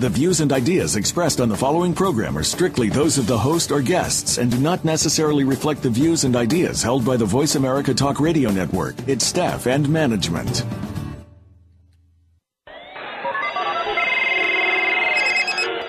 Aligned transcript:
The 0.00 0.08
views 0.08 0.40
and 0.40 0.50
ideas 0.50 0.96
expressed 0.96 1.42
on 1.42 1.50
the 1.50 1.56
following 1.58 1.92
program 1.92 2.38
are 2.38 2.42
strictly 2.42 2.88
those 2.88 3.18
of 3.18 3.26
the 3.26 3.36
host 3.36 3.70
or 3.70 3.82
guests 3.82 4.38
and 4.38 4.50
do 4.50 4.56
not 4.56 4.82
necessarily 4.82 5.44
reflect 5.44 5.82
the 5.82 5.90
views 5.90 6.24
and 6.24 6.34
ideas 6.36 6.82
held 6.82 7.04
by 7.04 7.18
the 7.18 7.26
Voice 7.26 7.54
America 7.54 7.92
Talk 7.92 8.18
Radio 8.18 8.48
Network, 8.48 8.94
its 9.06 9.26
staff, 9.26 9.66
and 9.66 9.86
management. 9.90 10.64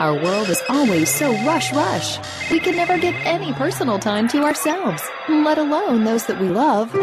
Our 0.01 0.21
world 0.21 0.49
is 0.49 0.61
always 0.67 1.09
so 1.09 1.31
rush 1.45 1.71
rush. 1.71 2.19
We 2.51 2.59
can 2.59 2.75
never 2.75 2.97
give 2.97 3.15
any 3.23 3.53
personal 3.53 3.97
time 3.97 4.27
to 4.27 4.43
ourselves, 4.43 5.01
let 5.29 5.57
alone 5.57 6.03
those 6.03 6.25
that 6.25 6.37
we 6.37 6.49
love. 6.49 6.93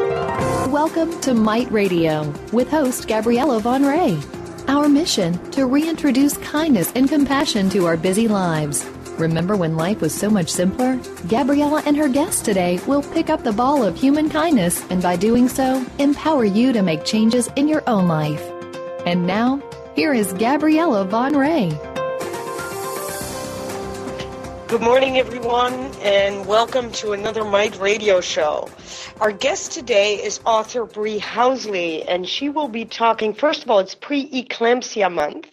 Welcome 0.71 1.19
to 1.23 1.33
Might 1.33 1.73
Radio 1.73 2.31
with 2.53 2.69
host 2.69 3.09
Gabriella 3.09 3.61
Van 3.61 3.85
Rij. 3.85 4.38
Our 4.69 4.87
mission 4.87 5.51
to 5.53 5.65
reintroduce 5.65 6.37
kindness 6.37 6.93
and 6.95 7.09
compassion 7.09 7.71
to 7.71 7.87
our 7.87 7.97
busy 7.97 8.29
lives. 8.29 8.85
Remember 9.17 9.57
when 9.57 9.79
life 9.79 10.03
was 10.03 10.15
so 10.15 10.29
much 10.29 10.51
simpler? 10.51 11.01
Gabriella 11.27 11.83
and 11.87 11.97
her 11.97 12.07
guests 12.07 12.43
today 12.43 12.79
will 12.87 13.03
pick 13.03 13.31
up 13.31 13.43
the 13.43 13.53
ball 13.53 13.83
of 13.83 13.97
human 13.97 14.29
kindness 14.29 14.85
and 14.91 15.03
by 15.03 15.17
doing 15.17 15.49
so, 15.49 15.83
empower 15.99 16.45
you 16.45 16.75
to 16.75 16.83
make 16.83 17.07
changes 17.07 17.49
in 17.57 17.67
your 17.67 17.83
own 17.87 18.09
life. 18.09 18.43
And 19.07 19.27
now, 19.27 19.63
here 19.97 20.13
is 20.13 20.35
Gabriella 20.35 21.07
Van 21.07 21.33
Rij. 21.33 21.88
Good 24.69 24.83
morning, 24.83 25.17
everyone, 25.17 25.73
and 26.03 26.47
welcome 26.47 26.93
to 26.93 27.13
another 27.13 27.43
Might 27.43 27.79
Radio 27.79 28.21
Show. 28.21 28.69
Our 29.19 29.33
guest 29.33 29.73
today 29.73 30.23
is 30.23 30.41
author 30.45 30.85
Bree 30.85 31.19
Housley, 31.19 32.05
and 32.07 32.29
she 32.29 32.51
will 32.51 32.69
be 32.69 32.85
talking. 32.85 33.33
First 33.33 33.63
of 33.63 33.71
all, 33.71 33.79
it's 33.79 33.95
pre-eclampsia 33.95 35.11
month, 35.11 35.47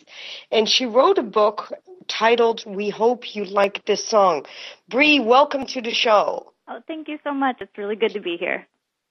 and 0.51 0.67
she 0.67 0.85
wrote 0.85 1.17
a 1.17 1.23
book 1.23 1.71
titled 2.09 2.65
"We 2.65 2.89
Hope 2.89 3.33
You 3.33 3.45
Like 3.45 3.85
This 3.85 4.03
Song." 4.03 4.45
Bree, 4.89 5.21
welcome 5.21 5.65
to 5.67 5.81
the 5.81 5.93
show. 5.93 6.51
Oh, 6.67 6.81
thank 6.85 7.07
you 7.07 7.17
so 7.23 7.33
much. 7.33 7.61
It's 7.61 7.77
really 7.77 7.95
good 7.95 8.11
to 8.11 8.19
be 8.19 8.35
here. 8.35 8.67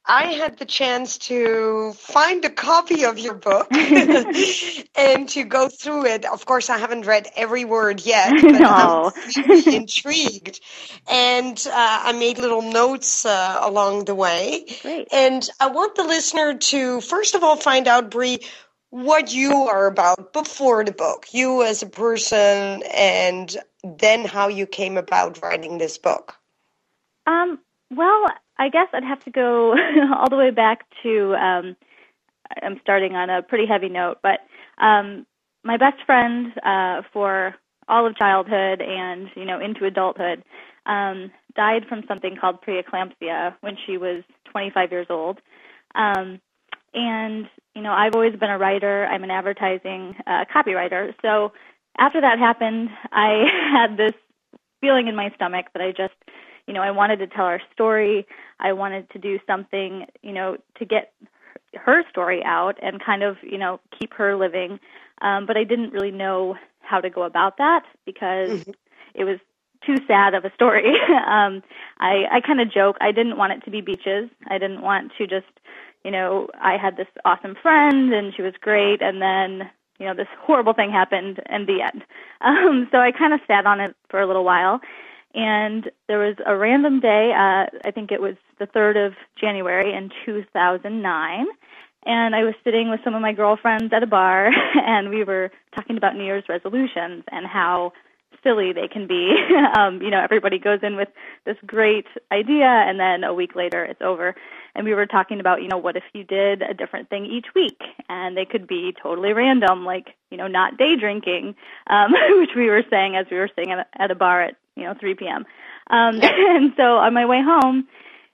I 0.07 0.33
had 0.35 0.59
the 0.59 0.67
chance 0.67 1.17
to 1.19 1.95
find 1.95 2.45
a 2.45 2.51
copy 2.51 3.07
of 3.07 3.19
your 3.19 3.35
book 3.35 3.69
and 3.73 5.29
to 5.31 5.45
go 5.45 5.69
through 5.69 6.07
it. 6.07 6.27
Of 6.27 6.45
course, 6.45 6.69
I 6.69 6.77
haven't 6.77 7.07
read 7.07 7.27
every 7.35 7.65
word 7.65 8.05
yet, 8.05 8.33
but 8.43 8.53
no. 8.53 9.13
I'm 9.15 9.49
really 9.49 9.77
intrigued. 9.77 10.61
And 11.11 11.59
uh, 11.67 12.01
I 12.05 12.13
made 12.13 12.39
little 12.39 12.61
notes 12.61 13.25
uh, 13.25 13.59
along 13.63 14.05
the 14.05 14.15
way. 14.15 14.67
Great. 14.83 15.09
And 15.11 15.49
I 15.59 15.69
want 15.69 15.95
the 15.95 16.05
listener 16.05 16.59
to, 16.59 17.01
first 17.01 17.35
of 17.35 17.43
all, 17.43 17.57
find 17.57 17.89
out, 17.89 18.11
Bree, 18.11 18.41
what 18.91 19.33
you 19.33 19.53
are 19.53 19.87
about 19.87 20.35
before 20.35 20.85
the 20.85 20.93
book, 20.93 21.29
you 21.33 21.63
as 21.63 21.83
a 21.83 21.87
person, 21.87 22.83
and 22.93 23.57
then 23.83 24.25
how 24.27 24.49
you 24.49 24.67
came 24.67 24.99
about 24.99 25.43
writing 25.43 25.79
this 25.79 25.97
book. 25.97 26.37
Um, 27.27 27.59
well, 27.91 28.29
I 28.59 28.69
guess 28.69 28.89
I'd 28.93 29.05
have 29.05 29.25
to 29.25 29.31
go 29.31 29.73
all 30.17 30.29
the 30.29 30.37
way 30.37 30.51
back 30.51 30.87
to. 31.03 31.35
Um, 31.35 31.77
I'm 32.63 32.79
starting 32.83 33.17
on 33.17 33.31
a 33.31 33.43
pretty 33.43 33.67
heavy 33.67 33.89
note, 33.89 34.19
but 34.23 34.41
um, 34.79 35.27
my 35.65 35.77
best 35.77 36.05
friend 36.05 36.53
uh, 36.65 37.03
for 37.13 37.55
all 37.89 38.07
of 38.07 38.17
childhood 38.17 38.81
and 38.81 39.29
you 39.35 39.45
know 39.45 39.61
into 39.61 39.85
adulthood 39.85 40.43
um, 40.87 41.31
died 41.57 41.85
from 41.89 42.03
something 42.09 42.37
called 42.41 42.63
preeclampsia 42.63 43.55
when 43.61 43.77
she 43.87 43.97
was 43.97 44.23
25 44.51 44.91
years 44.93 45.07
old. 45.11 45.41
Um, 45.95 46.41
and 46.93 47.49
you 47.75 47.83
know 47.83 47.93
I've 47.93 48.15
always 48.15 48.37
been 48.37 48.51
a 48.51 48.59
writer. 48.59 49.07
I'm 49.07 49.25
an 49.25 49.31
advertising 49.31 50.15
uh, 50.27 50.45
copywriter. 50.55 51.15
So 51.23 51.53
after 51.99 52.21
that 52.21 52.39
happened, 52.39 52.91
I 53.11 53.45
had 53.73 53.97
this 53.97 54.15
feeling 54.81 55.09
in 55.09 55.17
my 55.17 55.31
stomach 55.35 55.67
that 55.73 55.83
I 55.83 55.91
just 55.93 56.15
you 56.67 56.75
know, 56.75 56.81
I 56.81 56.91
wanted 56.91 57.19
to 57.19 57.27
tell 57.27 57.45
our 57.45 57.61
story. 57.73 58.27
I 58.61 58.73
wanted 58.73 59.11
to 59.11 59.19
do 59.19 59.39
something, 59.47 60.07
you 60.23 60.33
know, 60.33 60.57
to 60.79 60.85
get 60.85 61.13
her 61.75 62.03
story 62.09 62.43
out 62.45 62.79
and 62.83 63.03
kind 63.03 63.23
of, 63.23 63.37
you 63.43 63.59
know, 63.59 63.81
keep 63.99 64.15
her 64.15 64.37
living. 64.37 64.79
Um, 65.23 65.47
but 65.47 65.57
I 65.57 65.65
didn't 65.65 65.93
really 65.93 66.11
know 66.11 66.57
how 66.81 67.01
to 67.01 67.11
go 67.11 67.23
about 67.23 67.59
that 67.59 67.85
because 68.05 68.51
mm-hmm. 68.51 68.71
it 69.15 69.25
was 69.25 69.39
too 69.85 69.97
sad 70.07 70.35
of 70.35 70.45
a 70.45 70.53
story. 70.55 70.89
um, 71.27 71.63
I, 71.99 72.25
I 72.31 72.41
kind 72.41 72.61
of 72.61 72.73
joke. 72.73 72.97
I 73.01 73.13
didn't 73.13 73.37
want 73.37 73.53
it 73.53 73.65
to 73.65 73.71
be 73.71 73.81
beaches. 73.81 74.31
I 74.49 74.59
didn't 74.59 74.83
want 74.83 75.13
to 75.19 75.27
just, 75.27 75.47
you 76.05 76.11
know, 76.11 76.49
I 76.61 76.77
had 76.77 76.97
this 76.97 77.09
awesome 77.25 77.57
friend 77.61 78.13
and 78.13 78.35
she 78.35 78.43
was 78.43 78.55
great, 78.61 79.03
and 79.03 79.21
then 79.21 79.71
you 79.99 80.07
know 80.07 80.15
this 80.15 80.29
horrible 80.41 80.73
thing 80.73 80.91
happened, 80.91 81.41
and 81.47 81.67
the 81.67 81.83
end. 81.83 82.05
Um, 82.41 82.89
so 82.93 82.99
I 82.99 83.11
kind 83.11 83.33
of 83.33 83.41
sat 83.47 83.65
on 83.65 83.81
it 83.81 83.97
for 84.11 84.21
a 84.21 84.27
little 84.27 84.45
while, 84.45 84.83
and 85.35 85.91
there 86.07 86.19
was 86.19 86.37
a 86.47 86.57
random 86.57 87.01
day, 87.01 87.33
uh, 87.33 87.67
I 87.85 87.91
think 87.93 88.13
it 88.13 88.21
was 88.21 88.37
the 88.59 88.67
3rd 88.67 89.09
of 89.09 89.13
January 89.41 89.93
in 89.93 90.11
2009, 90.25 91.47
and 92.07 92.35
I 92.35 92.45
was 92.45 92.55
sitting 92.63 92.91
with 92.91 93.01
some 93.03 93.15
of 93.15 93.23
my 93.23 93.33
girlfriends 93.33 93.93
at 93.93 94.03
a 94.03 94.07
bar, 94.07 94.51
and 94.75 95.11
we 95.11 95.25
were 95.25 95.51
talking 95.75 95.97
about 95.97 96.15
New 96.17 96.25
Year's 96.25 96.45
resolutions 96.49 97.25
and 97.33 97.47
how 97.47 97.93
silly 98.45 98.73
they 98.73 98.87
can 98.87 99.07
be. 99.09 99.35
um, 99.77 100.01
you 100.03 100.11
know, 100.11 100.21
everybody 100.23 100.59
goes 100.59 100.81
in 100.83 100.97
with 100.97 101.09
this 101.47 101.57
great 101.67 102.07
idea, 102.31 102.67
and 102.67 103.01
then 103.01 103.25
a 103.25 103.35
week 103.35 103.57
later 103.57 103.85
it's 103.85 104.03
over. 104.03 104.37
And 104.77 104.85
we 104.85 104.95
were 104.95 105.07
talking 105.07 105.41
about, 105.41 105.63
you 105.63 105.69
know, 105.69 105.79
what 105.79 105.97
if 105.97 106.03
you 106.13 106.25
did 106.25 106.63
a 106.63 106.75
different 106.75 107.09
thing 107.09 107.27
each 107.27 107.47
week, 107.55 107.81
and 108.09 108.37
they 108.37 108.45
could 108.45 108.67
be 108.67 108.95
totally 109.03 109.33
random, 109.33 109.85
like, 109.85 110.15
you 110.31 110.37
know, 110.37 110.49
not 110.49 110.77
day 110.77 110.97
drinking, 110.99 111.55
um, 111.89 112.13
which 112.39 112.51
we 112.55 112.69
were 112.69 112.83
saying 112.91 113.17
as 113.17 113.27
we 113.31 113.39
were 113.39 113.51
sitting 113.57 113.73
at, 113.73 113.89
at 113.99 114.11
a 114.11 114.15
bar 114.15 114.43
at 114.43 114.57
you 114.77 114.85
know 114.85 114.95
3 114.99 115.15
p.m. 115.15 115.45
Um, 115.91 116.21
and 116.23 116.73
so 116.77 116.97
on 116.99 117.15
my 117.15 117.27
way 117.27 117.43
home, 117.43 117.89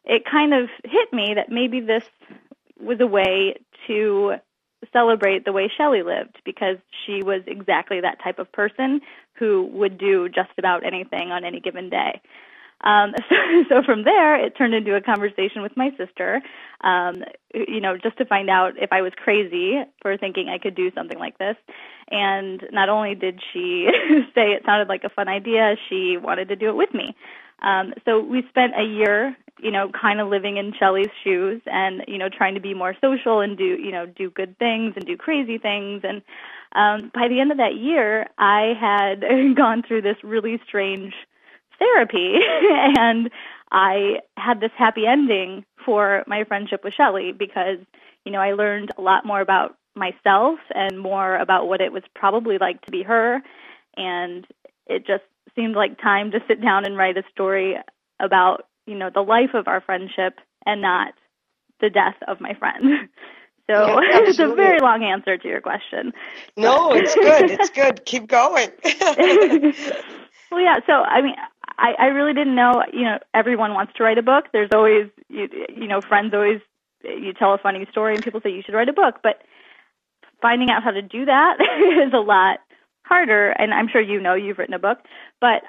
it 0.05 0.25
kind 0.31 0.55
of 0.55 0.69
hit 0.85 1.13
me 1.13 1.35
that 1.35 1.51
maybe 1.51 1.81
this 1.81 2.05
was 2.81 3.01
a 3.01 3.07
way 3.07 3.57
to 3.87 4.35
celebrate 4.93 5.45
the 5.45 5.53
way 5.53 5.71
Shelley 5.77 6.03
lived 6.03 6.39
because 6.45 6.77
she 7.05 7.23
was 7.23 7.43
exactly 7.47 8.01
that 8.01 8.23
type 8.23 8.39
of 8.39 8.51
person 8.53 9.01
who 9.35 9.69
would 9.73 9.99
do 9.99 10.29
just 10.29 10.51
about 10.59 10.85
anything 10.85 11.31
on 11.31 11.45
any 11.45 11.61
given 11.61 11.91
day. 11.91 12.21
Um, 12.83 13.15
so, 13.29 13.35
so 13.69 13.83
from 13.83 14.05
there, 14.05 14.45
it 14.45 14.57
turned 14.57 14.75
into 14.75 14.95
a 14.95 15.01
conversation 15.01 15.63
with 15.63 15.77
my 15.77 15.91
sister, 15.97 16.41
um, 16.83 17.25
you 17.55 17.81
know, 17.81 17.97
just 17.97 18.17
to 18.19 18.25
find 18.25 18.49
out 18.49 18.75
if 18.81 18.93
I 18.93 19.03
was 19.03 19.13
crazy 19.17 19.83
for 20.03 20.17
thinking 20.17 20.49
I 20.49 20.59
could 20.59 20.75
do 20.75 20.91
something 20.95 21.19
like 21.19 21.39
this. 21.39 21.57
And 22.11 22.67
not 22.73 22.89
only 22.89 23.15
did 23.15 23.41
she 23.53 23.89
say 24.35 24.53
it 24.53 24.63
sounded 24.65 24.89
like 24.89 25.05
a 25.05 25.11
fun 25.11 25.29
idea, 25.29 25.77
she 25.89 26.17
wanted 26.17 26.49
to 26.49 26.57
do 26.57 26.69
it 26.69 26.77
with 26.77 26.93
me. 26.95 27.15
Um, 27.63 27.93
so 28.05 28.21
we 28.21 28.43
spent 28.49 28.73
a 28.79 28.83
year, 28.83 29.37
you 29.59 29.71
know, 29.71 29.91
kind 29.91 30.21
of 30.21 30.29
living 30.29 30.57
in 30.57 30.73
Shelley's 30.79 31.11
shoes 31.23 31.61
and, 31.67 32.03
you 32.09 32.17
know, 32.17 32.29
trying 32.31 32.55
to 32.55 32.61
be 32.61 32.73
more 32.73 32.95
social 33.01 33.41
and 33.41 33.57
do, 33.57 33.65
you 33.65 33.93
know, 33.93 34.07
do 34.07 34.31
good 34.31 34.59
things 34.59 34.95
and 34.97 35.05
do 35.05 35.17
crazy 35.17 35.59
things. 35.59 36.03
And 36.03 36.23
um, 36.73 37.11
by 37.13 37.29
the 37.29 37.39
end 37.39 37.51
of 37.51 37.59
that 37.59 37.75
year, 37.75 38.27
I 38.39 38.73
had 38.81 39.21
gone 39.57 39.83
through 39.87 40.03
this 40.03 40.17
really 40.25 40.59
strange 40.67 41.13
therapy 41.81 42.37
and 42.99 43.31
I 43.73 44.21
had 44.37 44.61
this 44.61 44.71
happy 44.77 45.07
ending 45.07 45.65
for 45.85 46.23
my 46.27 46.45
friendship 46.45 46.85
with 46.85 46.95
Shelley 46.95 47.33
because, 47.33 47.79
you 48.25 48.33
know, 48.33 48.41
I 48.41 48.53
learned 48.53 48.91
a 48.97 49.03
lot 49.03 49.25
more 49.27 49.41
about 49.41 49.77
myself 49.97 50.59
and 50.75 50.99
more 51.01 51.37
about 51.37 51.67
what 51.67 51.81
it 51.81 51.93
was 51.93 52.03
probably 52.15 52.59
like 52.59 52.81
to 52.83 52.91
be 52.93 53.03
her 53.03 53.43
and 53.97 54.47
it 54.87 55.07
just 55.07 55.25
seemed 55.55 55.75
like 55.75 56.01
time 56.01 56.31
to 56.31 56.41
sit 56.47 56.61
down 56.61 56.85
and 56.85 56.97
write 56.97 57.17
a 57.17 57.23
story 57.33 57.77
about, 58.21 58.67
you 58.87 58.97
know, 58.97 59.11
the 59.13 59.21
life 59.21 59.55
of 59.55 59.69
our 59.69 59.81
friendship 59.81 60.39
and 60.67 60.81
not 60.81 61.15
the 61.81 61.91
death 61.91 62.17
of 62.29 62.41
my 62.41 62.55
friend. 62.55 63.09
So 63.71 64.01
yeah, 64.01 64.19
it's 64.27 64.39
a 64.41 64.53
very 64.53 64.81
long 64.81 65.05
answer 65.05 65.39
to 65.39 65.49
your 65.49 65.61
question. 65.61 66.13
No, 66.57 66.93
it's 66.93 67.15
good. 67.15 67.53
It's 67.53 67.71
good. 67.71 68.05
Keep 68.05 68.27
going. 68.27 68.69
well, 70.51 70.61
yeah. 70.61 70.81
So 70.87 70.93
I 70.93 71.23
mean, 71.23 71.37
I, 71.81 71.95
I 71.99 72.07
really 72.09 72.35
didn't 72.35 72.55
know. 72.55 72.85
You 72.93 73.05
know, 73.05 73.19
everyone 73.33 73.73
wants 73.73 73.95
to 73.97 74.03
write 74.03 74.19
a 74.19 74.23
book. 74.23 74.45
There's 74.53 74.71
always, 74.75 75.09
you, 75.29 75.49
you 75.75 75.89
know, 75.89 76.01
friends 76.01 76.35
always 76.35 76.61
you 77.03 77.33
tell 77.33 77.55
a 77.55 77.59
funny 77.59 77.87
story 77.91 78.15
and 78.15 78.23
people 78.23 78.41
say 78.43 78.51
you 78.51 78.63
should 78.63 78.75
write 78.75 78.91
a 78.91 78.93
book, 78.93 79.17
but 79.23 79.43
finding 80.43 80.71
out 80.71 80.83
how 80.83 80.91
to 80.91 81.03
do 81.03 81.25
that 81.25 81.57
is 82.07 82.13
a 82.13 82.21
lot 82.21 82.59
harder. 83.05 83.51
And 83.51 83.73
I'm 83.73 83.89
sure 83.89 84.01
you 84.01 84.21
know 84.21 84.35
you've 84.35 84.59
written 84.59 84.75
a 84.75 84.79
book, 84.79 84.99
but 85.41 85.63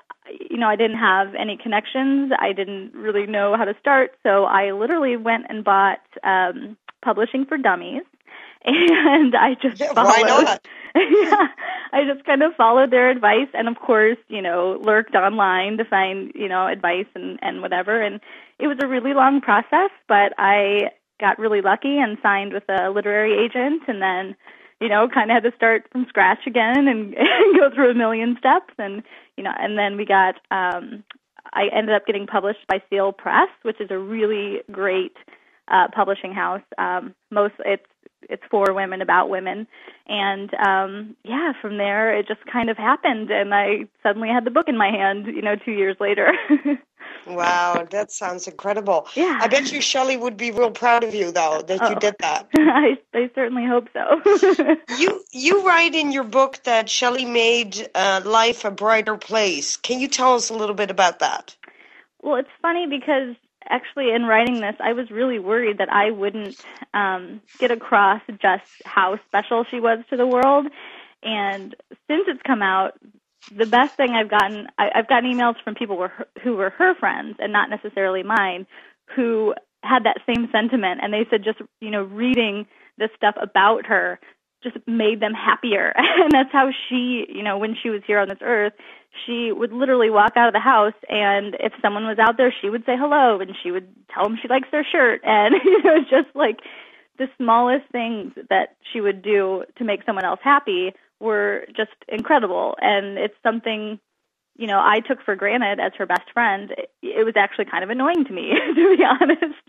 you 0.49 0.57
know, 0.57 0.67
I 0.67 0.75
didn't 0.75 0.97
have 0.97 1.33
any 1.35 1.57
connections. 1.57 2.31
I 2.37 2.53
didn't 2.53 2.93
really 2.93 3.25
know 3.25 3.55
how 3.57 3.65
to 3.65 3.75
start, 3.79 4.11
so 4.23 4.45
I 4.45 4.71
literally 4.71 5.17
went 5.17 5.45
and 5.49 5.63
bought 5.63 6.01
um, 6.23 6.77
publishing 7.03 7.45
for 7.45 7.57
dummies, 7.57 8.03
and 8.65 9.35
I 9.35 9.55
just 9.61 9.77
Yeah, 9.79 9.93
followed. 9.93 10.49
yeah, 10.95 11.47
I 11.93 12.03
just 12.05 12.25
kind 12.25 12.43
of 12.43 12.53
followed 12.55 12.91
their 12.91 13.09
advice, 13.09 13.47
and 13.53 13.67
of 13.67 13.77
course, 13.79 14.17
you 14.27 14.41
know, 14.41 14.79
lurked 14.83 15.15
online 15.15 15.77
to 15.77 15.85
find 15.85 16.31
you 16.35 16.47
know 16.49 16.67
advice 16.67 17.07
and 17.15 17.39
and 17.41 17.61
whatever. 17.61 18.01
And 18.01 18.19
it 18.59 18.67
was 18.67 18.77
a 18.83 18.87
really 18.87 19.13
long 19.13 19.41
process, 19.41 19.91
but 20.07 20.33
I 20.37 20.91
got 21.19 21.39
really 21.39 21.61
lucky 21.61 21.97
and 21.97 22.17
signed 22.21 22.53
with 22.53 22.63
a 22.69 22.89
literary 22.89 23.33
agent, 23.43 23.83
and 23.87 24.01
then 24.01 24.35
you 24.81 24.89
know, 24.89 25.07
kind 25.13 25.29
of 25.31 25.35
had 25.35 25.49
to 25.49 25.55
start 25.55 25.87
from 25.91 26.05
scratch 26.09 26.47
again 26.47 26.87
and, 26.87 27.13
and 27.13 27.55
go 27.59 27.69
through 27.73 27.91
a 27.91 27.95
million 27.95 28.35
steps, 28.39 28.73
and 28.77 29.03
you 29.37 29.43
know, 29.43 29.53
and 29.57 29.77
then 29.77 29.97
we 29.97 30.05
got. 30.05 30.35
um 30.51 31.03
I 31.53 31.67
ended 31.75 31.95
up 31.95 32.05
getting 32.05 32.27
published 32.27 32.65
by 32.67 32.81
Seal 32.89 33.11
Press, 33.11 33.49
which 33.63 33.81
is 33.81 33.91
a 33.91 33.97
really 33.97 34.61
great 34.71 35.15
uh, 35.67 35.87
publishing 35.93 36.33
house. 36.33 36.61
Um, 36.77 37.13
most 37.29 37.55
it's 37.65 37.83
it's 38.29 38.43
for 38.49 38.73
women 38.73 39.01
about 39.01 39.29
women, 39.29 39.67
and 40.07 40.53
um, 40.55 41.15
yeah, 41.23 41.53
from 41.61 41.77
there 41.77 42.15
it 42.17 42.27
just 42.27 42.45
kind 42.45 42.69
of 42.69 42.77
happened, 42.77 43.29
and 43.31 43.53
I 43.53 43.87
suddenly 44.03 44.29
had 44.29 44.45
the 44.45 44.51
book 44.51 44.67
in 44.67 44.77
my 44.77 44.89
hand. 44.89 45.25
You 45.27 45.41
know, 45.41 45.55
two 45.55 45.71
years 45.71 45.97
later. 45.99 46.31
Wow, 47.27 47.85
that 47.91 48.11
sounds 48.11 48.47
incredible. 48.47 49.07
Yeah. 49.15 49.37
I 49.41 49.47
bet 49.47 49.71
you 49.71 49.79
Shelley 49.79 50.17
would 50.17 50.37
be 50.37 50.49
real 50.51 50.71
proud 50.71 51.03
of 51.03 51.13
you 51.13 51.31
though 51.31 51.61
that 51.67 51.79
you 51.81 51.95
Oh. 51.95 51.99
did 51.99 52.15
that. 52.19 52.47
I 52.57 52.97
I 53.13 53.29
certainly 53.35 53.65
hope 53.65 53.87
so. 53.93 54.75
You 54.97 55.23
you 55.31 55.65
write 55.67 55.93
in 55.93 56.11
your 56.11 56.23
book 56.23 56.61
that 56.63 56.89
Shelley 56.89 57.25
made 57.25 57.89
uh, 57.93 58.21
life 58.25 58.65
a 58.65 58.71
brighter 58.71 59.17
place. 59.17 59.77
Can 59.77 59.99
you 59.99 60.07
tell 60.07 60.33
us 60.33 60.49
a 60.49 60.55
little 60.55 60.75
bit 60.75 60.89
about 60.89 61.19
that? 61.19 61.55
Well, 62.23 62.37
it's 62.37 62.49
funny 62.61 62.87
because 62.87 63.35
actually, 63.69 64.13
in 64.13 64.23
writing 64.23 64.59
this, 64.61 64.75
I 64.79 64.93
was 64.93 65.11
really 65.11 65.39
worried 65.39 65.77
that 65.79 65.89
I 65.89 66.11
wouldn't 66.11 66.63
um, 66.93 67.41
get 67.59 67.71
across 67.71 68.21
just 68.41 68.69
how 68.85 69.19
special 69.27 69.65
she 69.69 69.79
was 69.79 69.99
to 70.09 70.17
the 70.17 70.27
world. 70.27 70.67
And 71.23 71.75
since 72.07 72.25
it's 72.27 72.41
come 72.45 72.61
out, 72.61 72.93
the 73.55 73.65
best 73.65 73.95
thing 73.95 74.11
I've 74.11 74.29
gotten, 74.29 74.67
I, 74.77 74.89
I've 74.95 75.07
gotten 75.07 75.31
emails 75.31 75.55
from 75.63 75.75
people 75.75 75.95
who 75.95 76.01
were, 76.01 76.07
her, 76.09 76.27
who 76.43 76.55
were 76.55 76.69
her 76.71 76.95
friends 76.95 77.37
and 77.39 77.51
not 77.51 77.69
necessarily 77.69 78.23
mine, 78.23 78.67
who 79.15 79.53
had 79.83 80.03
that 80.03 80.17
same 80.25 80.49
sentiment. 80.51 81.01
And 81.03 81.13
they 81.13 81.25
said 81.29 81.43
just, 81.43 81.59
you 81.79 81.91
know, 81.91 82.03
reading 82.03 82.67
this 82.97 83.09
stuff 83.15 83.35
about 83.41 83.87
her 83.87 84.19
just 84.63 84.77
made 84.87 85.19
them 85.19 85.33
happier. 85.33 85.93
and 85.95 86.31
that's 86.31 86.51
how 86.51 86.69
she, 86.89 87.25
you 87.29 87.43
know, 87.43 87.57
when 87.57 87.75
she 87.81 87.89
was 87.89 88.01
here 88.05 88.19
on 88.19 88.29
this 88.29 88.39
earth, 88.41 88.73
she 89.25 89.51
would 89.51 89.73
literally 89.73 90.09
walk 90.09 90.33
out 90.35 90.47
of 90.47 90.53
the 90.53 90.59
house 90.59 90.93
and 91.09 91.55
if 91.59 91.73
someone 91.81 92.05
was 92.05 92.17
out 92.17 92.37
there, 92.37 92.53
she 92.61 92.69
would 92.69 92.85
say 92.85 92.95
hello 92.97 93.39
and 93.39 93.51
she 93.61 93.71
would 93.71 93.87
tell 94.13 94.23
them 94.23 94.37
she 94.41 94.47
likes 94.47 94.69
their 94.71 94.85
shirt. 94.89 95.21
And, 95.25 95.55
you 95.63 95.83
know, 95.83 95.99
just 96.01 96.33
like 96.35 96.59
the 97.17 97.27
smallest 97.37 97.85
things 97.91 98.33
that 98.49 98.75
she 98.91 99.01
would 99.01 99.21
do 99.21 99.63
to 99.77 99.83
make 99.83 100.03
someone 100.05 100.25
else 100.25 100.39
happy 100.43 100.93
were 101.19 101.65
just 101.75 101.91
incredible. 102.07 102.75
And 102.81 103.17
it's 103.17 103.35
something, 103.43 103.99
you 104.57 104.67
know, 104.67 104.79
I 104.79 105.01
took 105.01 105.21
for 105.23 105.35
granted 105.35 105.79
as 105.79 105.91
her 105.97 106.05
best 106.05 106.31
friend. 106.33 106.71
It, 106.71 106.89
it 107.01 107.25
was 107.25 107.35
actually 107.37 107.65
kind 107.65 107.83
of 107.83 107.89
annoying 107.89 108.25
to 108.25 108.33
me, 108.33 108.51
to 108.75 108.97
be 108.97 109.03
honest. 109.03 109.61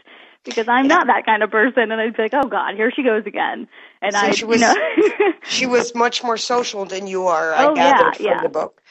Because 0.45 0.67
I'm 0.69 0.89
not 0.89 1.07
that 1.07 1.25
kind 1.25 1.43
of 1.45 1.51
person, 1.53 1.93
and 1.93 2.01
I'd 2.01 2.17
be 2.17 2.23
like, 2.25 2.35
"Oh 2.35 2.49
God, 2.49 2.75
here 2.75 2.91
she 2.91 3.03
goes 3.05 3.25
again," 3.27 3.69
and 4.01 4.13
So 4.13 4.19
I, 4.19 4.31
she 4.33 4.41
you 4.43 4.49
was- 4.49 4.61
know, 4.61 4.75
She 5.45 5.67
was 5.67 5.95
much 5.95 6.25
more 6.25 6.37
social 6.37 6.85
than 6.85 7.07
you 7.07 7.29
are, 7.29 7.53
I 7.55 7.67
Oh, 7.67 7.75
yeah, 7.77 8.11
from 8.13 8.25
yeah. 8.27 8.43
the 8.43 8.49
book. 8.49 8.83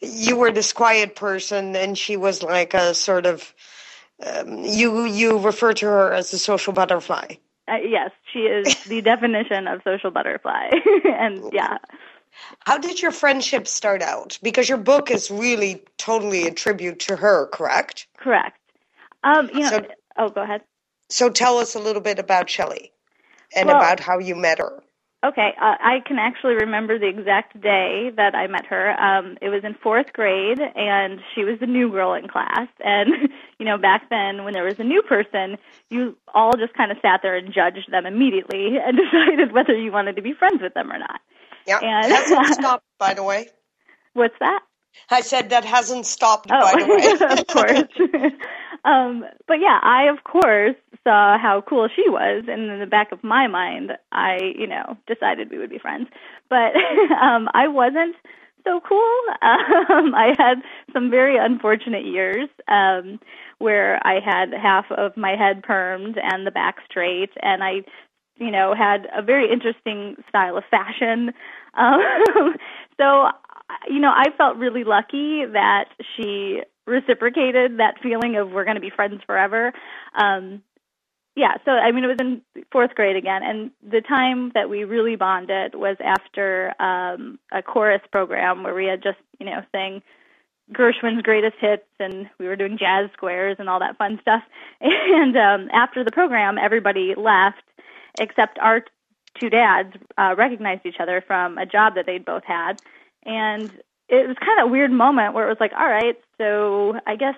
You 0.00 0.36
were 0.36 0.52
this 0.52 0.72
quiet 0.74 1.16
person, 1.16 1.74
and 1.76 1.96
she 1.96 2.16
was 2.18 2.42
like 2.42 2.74
a 2.74 2.92
sort 2.94 3.24
of. 3.26 3.54
Um, 4.24 4.58
you 4.64 5.04
you 5.06 5.38
refer 5.38 5.72
to 5.72 5.86
her 5.86 6.12
as 6.12 6.32
a 6.32 6.38
social 6.38 6.72
butterfly. 6.72 7.34
Uh, 7.66 7.76
yes, 7.82 8.10
she 8.32 8.40
is 8.40 8.84
the 8.88 9.00
definition 9.00 9.66
of 9.66 9.80
social 9.84 10.10
butterfly. 10.10 10.68
and 11.04 11.50
yeah, 11.52 11.78
How 12.66 12.76
did 12.78 13.00
your 13.00 13.10
friendship 13.10 13.66
start 13.66 14.02
out? 14.02 14.38
Because 14.42 14.68
your 14.68 14.78
book 14.78 15.10
is 15.10 15.30
really 15.30 15.82
totally 15.96 16.46
a 16.46 16.50
tribute 16.52 17.00
to 17.00 17.16
her, 17.16 17.46
correct? 17.46 18.06
correct. 18.18 18.58
Um, 19.24 19.48
you 19.52 19.60
know, 19.60 19.70
So- 19.70 19.86
oh, 20.18 20.28
go 20.28 20.42
ahead. 20.42 20.60
So 21.14 21.30
tell 21.30 21.58
us 21.58 21.76
a 21.76 21.78
little 21.78 22.02
bit 22.02 22.18
about 22.18 22.50
Shelley 22.50 22.90
and 23.54 23.68
Well- 23.68 23.76
about 23.76 24.00
how 24.00 24.18
you 24.18 24.34
met 24.34 24.58
her. 24.58 24.82
Okay, 25.22 25.54
uh, 25.58 25.76
I 25.80 26.00
can 26.04 26.18
actually 26.18 26.54
remember 26.56 26.98
the 26.98 27.06
exact 27.06 27.58
day 27.60 28.10
that 28.16 28.34
I 28.34 28.48
met 28.48 28.66
her. 28.66 29.00
Um, 29.00 29.38
it 29.40 29.48
was 29.48 29.62
in 29.62 29.74
fourth 29.74 30.12
grade, 30.12 30.58
and 30.60 31.20
she 31.34 31.44
was 31.44 31.60
the 31.60 31.66
new 31.66 31.88
girl 31.90 32.14
in 32.14 32.26
class. 32.26 32.66
And 32.84 33.08
you 33.60 33.64
know, 33.64 33.78
back 33.78 34.10
then, 34.10 34.44
when 34.44 34.54
there 34.54 34.64
was 34.64 34.80
a 34.80 34.84
new 34.84 35.02
person, 35.02 35.56
you 35.88 36.18
all 36.34 36.52
just 36.58 36.74
kind 36.74 36.90
of 36.90 36.98
sat 37.00 37.20
there 37.22 37.36
and 37.36 37.54
judged 37.54 37.92
them 37.92 38.06
immediately 38.06 38.76
and 38.84 38.98
decided 39.04 39.52
whether 39.52 39.72
you 39.72 39.92
wanted 39.92 40.16
to 40.16 40.22
be 40.22 40.32
friends 40.34 40.60
with 40.60 40.74
them 40.74 40.90
or 40.90 40.98
not. 40.98 41.20
Yeah, 41.64 41.78
And- 41.78 42.12
hasn't 42.12 42.54
stopped, 42.54 42.84
by 42.98 43.14
the 43.14 43.22
way. 43.22 43.48
What's 44.14 44.38
that? 44.40 44.62
I 45.10 45.20
said 45.20 45.50
that 45.50 45.64
hasn't 45.64 46.06
stopped, 46.06 46.50
Oh, 46.52 46.60
by 46.60 46.80
the 46.80 46.86
way. 46.86 47.38
of 47.38 47.46
course. 47.46 48.32
um, 48.84 49.24
but 49.46 49.60
yeah, 49.60 49.78
I 49.82 50.04
of 50.04 50.24
course 50.24 50.76
saw 51.02 51.38
how 51.38 51.62
cool 51.68 51.88
she 51.94 52.08
was, 52.08 52.44
and 52.48 52.70
in 52.70 52.80
the 52.80 52.86
back 52.86 53.12
of 53.12 53.22
my 53.22 53.46
mind, 53.46 53.92
I 54.12 54.38
you 54.56 54.66
know 54.66 54.96
decided 55.06 55.50
we 55.50 55.58
would 55.58 55.70
be 55.70 55.78
friends. 55.78 56.08
But 56.48 56.76
um, 57.22 57.48
I 57.54 57.68
wasn't 57.68 58.16
so 58.64 58.80
cool. 58.80 59.20
Um, 59.42 60.14
I 60.14 60.34
had 60.38 60.62
some 60.92 61.10
very 61.10 61.36
unfortunate 61.36 62.04
years 62.06 62.48
um, 62.68 63.20
where 63.58 64.00
I 64.06 64.20
had 64.24 64.52
half 64.54 64.86
of 64.90 65.16
my 65.16 65.36
head 65.36 65.62
permed 65.62 66.18
and 66.22 66.46
the 66.46 66.50
back 66.50 66.76
straight, 66.88 67.30
and 67.42 67.62
I 67.62 67.84
you 68.36 68.50
know, 68.50 68.74
had 68.74 69.06
a 69.16 69.22
very 69.22 69.50
interesting 69.50 70.16
style 70.28 70.56
of 70.56 70.64
fashion. 70.70 71.32
Um, 71.74 72.54
so, 72.96 73.28
you 73.88 74.00
know, 74.00 74.12
I 74.14 74.30
felt 74.36 74.56
really 74.56 74.84
lucky 74.84 75.44
that 75.44 75.86
she 76.16 76.62
reciprocated 76.86 77.78
that 77.78 77.94
feeling 78.02 78.36
of 78.36 78.50
we're 78.50 78.64
going 78.64 78.76
to 78.76 78.80
be 78.80 78.90
friends 78.90 79.22
forever. 79.26 79.72
Um, 80.14 80.62
yeah, 81.36 81.54
so 81.64 81.72
I 81.72 81.90
mean, 81.90 82.04
it 82.04 82.08
was 82.08 82.16
in 82.20 82.42
fourth 82.70 82.94
grade 82.94 83.16
again, 83.16 83.42
and 83.42 83.70
the 83.82 84.00
time 84.00 84.52
that 84.54 84.70
we 84.70 84.84
really 84.84 85.16
bonded 85.16 85.74
was 85.74 85.96
after 86.00 86.72
um, 86.80 87.40
a 87.52 87.60
chorus 87.60 88.02
program 88.12 88.62
where 88.62 88.74
we 88.74 88.86
had 88.86 89.02
just, 89.02 89.18
you 89.40 89.46
know, 89.46 89.62
sang 89.72 90.00
Gershwin's 90.72 91.22
greatest 91.22 91.56
hits, 91.60 91.88
and 91.98 92.30
we 92.38 92.46
were 92.46 92.54
doing 92.54 92.78
jazz 92.78 93.10
squares 93.14 93.56
and 93.58 93.68
all 93.68 93.80
that 93.80 93.98
fun 93.98 94.18
stuff. 94.20 94.42
And 94.80 95.36
um, 95.36 95.68
after 95.72 96.04
the 96.04 96.12
program, 96.12 96.58
everybody 96.58 97.14
left 97.16 97.62
except 98.20 98.58
our 98.60 98.84
two 99.40 99.50
dads 99.50 99.94
uh, 100.18 100.34
recognized 100.36 100.86
each 100.86 101.00
other 101.00 101.22
from 101.26 101.58
a 101.58 101.66
job 101.66 101.94
that 101.96 102.06
they'd 102.06 102.24
both 102.24 102.44
had, 102.44 102.80
and 103.24 103.70
it 104.08 104.28
was 104.28 104.36
kind 104.38 104.60
of 104.60 104.68
a 104.68 104.70
weird 104.70 104.92
moment 104.92 105.34
where 105.34 105.46
it 105.46 105.48
was 105.48 105.60
like, 105.60 105.72
all 105.78 105.88
right, 105.88 106.16
so 106.38 106.94
I 107.06 107.16
guess 107.16 107.36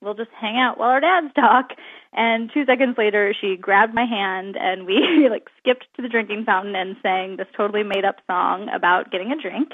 we'll 0.00 0.14
just 0.14 0.30
hang 0.38 0.56
out 0.58 0.78
while 0.78 0.90
our 0.90 1.00
dads 1.00 1.32
talk. 1.34 1.70
And 2.12 2.50
two 2.52 2.64
seconds 2.66 2.96
later, 2.98 3.34
she 3.38 3.56
grabbed 3.56 3.94
my 3.94 4.04
hand 4.04 4.56
and 4.60 4.86
we 4.86 5.28
like 5.30 5.48
skipped 5.58 5.86
to 5.96 6.02
the 6.02 6.08
drinking 6.08 6.44
fountain 6.44 6.76
and 6.76 6.96
sang 7.02 7.36
this 7.36 7.48
totally 7.56 7.82
made 7.82 8.04
up 8.04 8.16
song 8.26 8.68
about 8.74 9.10
getting 9.10 9.32
a 9.32 9.40
drink. 9.40 9.72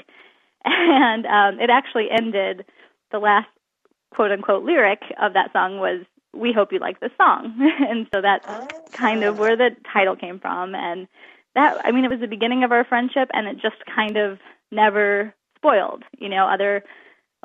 And 0.63 1.25
um, 1.25 1.59
it 1.59 1.69
actually 1.69 2.07
ended. 2.11 2.65
The 3.11 3.19
last 3.19 3.47
quote 4.13 4.31
unquote 4.31 4.63
lyric 4.63 5.01
of 5.21 5.33
that 5.33 5.51
song 5.51 5.79
was 5.79 6.05
"We 6.33 6.53
hope 6.53 6.71
you 6.71 6.79
like 6.79 6.99
this 6.99 7.11
song," 7.17 7.57
and 7.89 8.07
so 8.13 8.21
that's 8.21 8.45
kind 8.93 9.23
of 9.23 9.39
where 9.39 9.57
the 9.57 9.71
title 9.91 10.15
came 10.15 10.39
from. 10.39 10.75
And 10.75 11.07
that, 11.55 11.81
I 11.83 11.91
mean, 11.91 12.05
it 12.05 12.11
was 12.11 12.19
the 12.19 12.27
beginning 12.27 12.63
of 12.63 12.71
our 12.71 12.85
friendship, 12.85 13.29
and 13.33 13.47
it 13.47 13.55
just 13.55 13.83
kind 13.93 14.17
of 14.17 14.37
never 14.71 15.33
spoiled. 15.61 16.03
You 16.17 16.29
know, 16.29 16.47
other 16.47 16.83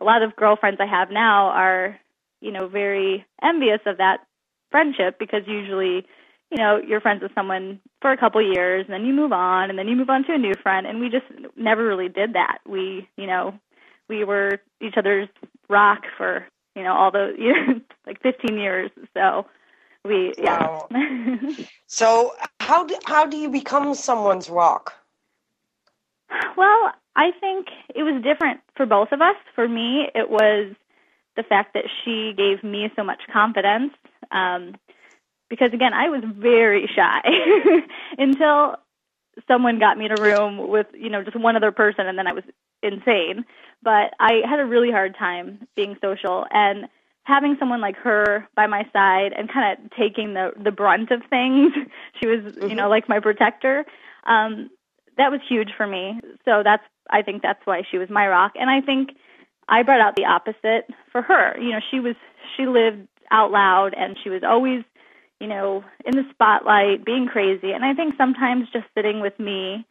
a 0.00 0.04
lot 0.04 0.22
of 0.22 0.36
girlfriends 0.36 0.80
I 0.80 0.86
have 0.86 1.10
now 1.10 1.48
are, 1.48 1.98
you 2.40 2.52
know, 2.52 2.68
very 2.68 3.24
envious 3.42 3.80
of 3.86 3.98
that 3.98 4.18
friendship 4.70 5.18
because 5.18 5.42
usually, 5.46 6.06
you 6.50 6.58
know, 6.58 6.78
you're 6.86 7.00
friends 7.00 7.22
with 7.22 7.32
someone 7.34 7.80
for 8.00 8.12
a 8.12 8.16
couple 8.16 8.42
years 8.42 8.84
and 8.86 8.92
then 8.92 9.06
you 9.06 9.14
move 9.14 9.32
on 9.32 9.70
and 9.70 9.78
then 9.78 9.88
you 9.88 9.96
move 9.96 10.10
on 10.10 10.24
to 10.24 10.34
a 10.34 10.38
new 10.38 10.54
friend 10.62 10.86
and 10.86 11.00
we 11.00 11.08
just 11.08 11.26
never 11.56 11.84
really 11.84 12.08
did 12.08 12.34
that. 12.34 12.58
We, 12.66 13.08
you 13.16 13.26
know, 13.26 13.58
we 14.08 14.24
were 14.24 14.60
each 14.80 14.94
other's 14.96 15.28
rock 15.68 16.02
for, 16.16 16.46
you 16.74 16.82
know, 16.82 16.92
all 16.92 17.10
the 17.10 17.34
you 17.38 17.52
know, 17.52 17.80
like 18.06 18.20
15 18.22 18.58
years. 18.58 18.90
So 19.14 19.46
we 20.04 20.34
yeah. 20.38 20.82
So 21.86 22.32
how 22.60 22.84
do, 22.84 22.96
how 23.06 23.26
do 23.26 23.36
you 23.36 23.48
become 23.48 23.94
someone's 23.94 24.50
rock? 24.50 24.92
Well, 26.56 26.92
I 27.14 27.30
think 27.40 27.68
it 27.94 28.02
was 28.02 28.22
different 28.22 28.60
for 28.76 28.86
both 28.86 29.12
of 29.12 29.20
us. 29.20 29.36
For 29.54 29.68
me, 29.68 30.08
it 30.14 30.28
was 30.28 30.74
the 31.36 31.42
fact 31.42 31.74
that 31.74 31.84
she 32.04 32.32
gave 32.36 32.62
me 32.64 32.90
so 32.96 33.04
much 33.04 33.20
confidence. 33.32 33.92
Um, 34.30 34.74
because 35.48 35.72
again, 35.72 35.94
I 35.94 36.08
was 36.08 36.22
very 36.24 36.88
shy 36.94 37.20
until 38.18 38.76
someone 39.48 39.78
got 39.78 39.98
me 39.98 40.06
in 40.06 40.12
a 40.12 40.22
room 40.22 40.68
with, 40.68 40.86
you 40.94 41.10
know, 41.10 41.22
just 41.22 41.38
one 41.38 41.56
other 41.56 41.72
person 41.72 42.06
and 42.06 42.18
then 42.18 42.26
I 42.26 42.32
was 42.32 42.44
insane. 42.82 43.44
But 43.82 44.14
I 44.18 44.42
had 44.48 44.60
a 44.60 44.64
really 44.64 44.90
hard 44.90 45.16
time 45.16 45.66
being 45.76 45.96
social 46.02 46.46
and 46.50 46.88
having 47.26 47.56
someone 47.58 47.80
like 47.80 47.96
her 47.96 48.48
by 48.54 48.66
my 48.66 48.88
side 48.92 49.32
and 49.36 49.52
kind 49.52 49.78
of 49.78 49.90
taking 49.90 50.34
the 50.34 50.52
the 50.62 50.70
brunt 50.70 51.10
of 51.10 51.20
things 51.28 51.72
she 52.20 52.28
was 52.28 52.40
mm-hmm. 52.40 52.68
you 52.68 52.74
know 52.74 52.88
like 52.88 53.08
my 53.08 53.18
protector 53.18 53.84
um 54.26 54.70
that 55.16 55.30
was 55.30 55.40
huge 55.48 55.70
for 55.76 55.86
me 55.86 56.20
so 56.44 56.62
that's 56.62 56.82
i 57.10 57.22
think 57.22 57.42
that's 57.42 57.64
why 57.64 57.82
she 57.90 57.98
was 57.98 58.08
my 58.10 58.26
rock 58.26 58.52
and 58.56 58.70
i 58.70 58.80
think 58.80 59.10
i 59.68 59.82
brought 59.82 60.00
out 60.00 60.16
the 60.16 60.24
opposite 60.24 60.86
for 61.10 61.22
her 61.22 61.58
you 61.58 61.70
know 61.70 61.80
she 61.90 62.00
was 62.00 62.16
she 62.56 62.66
lived 62.66 63.06
out 63.30 63.50
loud 63.50 63.94
and 63.96 64.16
she 64.22 64.30
was 64.30 64.42
always 64.42 64.82
you 65.40 65.46
know 65.46 65.84
in 66.04 66.16
the 66.16 66.24
spotlight 66.30 67.04
being 67.04 67.26
crazy 67.26 67.72
and 67.72 67.84
i 67.84 67.94
think 67.94 68.14
sometimes 68.16 68.68
just 68.72 68.86
sitting 68.94 69.20
with 69.20 69.38
me 69.38 69.86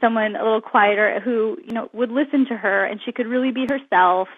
someone 0.00 0.36
a 0.36 0.44
little 0.44 0.60
quieter 0.60 1.20
who 1.20 1.56
you 1.64 1.72
know 1.72 1.88
would 1.92 2.10
listen 2.10 2.46
to 2.46 2.56
her 2.56 2.84
and 2.84 3.00
she 3.04 3.12
could 3.12 3.26
really 3.26 3.50
be 3.50 3.66
herself 3.68 4.28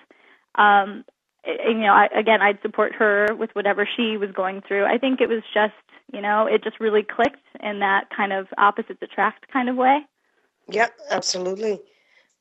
um 0.56 1.04
you 1.46 1.74
know, 1.74 1.94
I, 1.94 2.08
again, 2.14 2.42
I'd 2.42 2.60
support 2.62 2.94
her 2.96 3.28
with 3.38 3.50
whatever 3.54 3.88
she 3.96 4.16
was 4.16 4.30
going 4.32 4.62
through. 4.66 4.84
I 4.84 4.98
think 4.98 5.20
it 5.20 5.28
was 5.28 5.42
just, 5.54 5.72
you 6.12 6.20
know, 6.20 6.46
it 6.46 6.62
just 6.62 6.80
really 6.80 7.02
clicked 7.02 7.44
in 7.62 7.80
that 7.80 8.08
kind 8.14 8.32
of 8.32 8.46
opposites 8.58 9.00
attract 9.02 9.50
kind 9.52 9.68
of 9.68 9.76
way. 9.76 10.00
Yeah, 10.72 10.88
absolutely. 11.10 11.80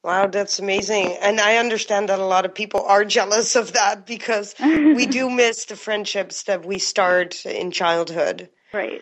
Wow, 0.04 0.28
that's 0.28 0.60
amazing. 0.60 1.18
And 1.22 1.40
I 1.42 1.58
understand 1.58 2.10
that 2.10 2.20
a 2.20 2.26
lot 2.26 2.46
of 2.46 2.56
people 2.56 2.82
are 2.84 3.04
jealous 3.20 3.56
of 3.56 3.74
that 3.74 4.06
because 4.06 4.56
we 4.60 5.06
do 5.06 5.30
miss 5.42 5.66
the 5.66 5.76
friendships 5.76 6.44
that 6.44 6.66
we 6.66 6.80
start 6.80 7.46
in 7.46 7.72
childhood. 7.72 8.50
Right. 8.74 9.02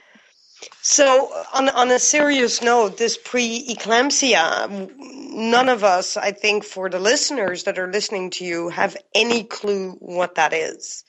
So, 0.82 1.30
on 1.54 1.70
on 1.70 1.92
a 1.92 2.00
serious 2.00 2.64
note, 2.64 2.98
this 2.98 3.16
pre-eclampsia, 3.16 4.90
none 4.98 5.70
of 5.70 5.84
us, 5.84 6.18
I 6.18 6.32
think, 6.32 6.64
for 6.64 6.90
the 6.90 7.00
listeners 7.00 7.66
that 7.66 7.78
are 7.78 7.92
listening 7.92 8.32
to 8.32 8.46
you, 8.46 8.70
have 8.70 8.98
any 9.14 9.44
clue 9.44 9.92
what 10.00 10.36
that 10.36 10.54
is. 10.54 11.04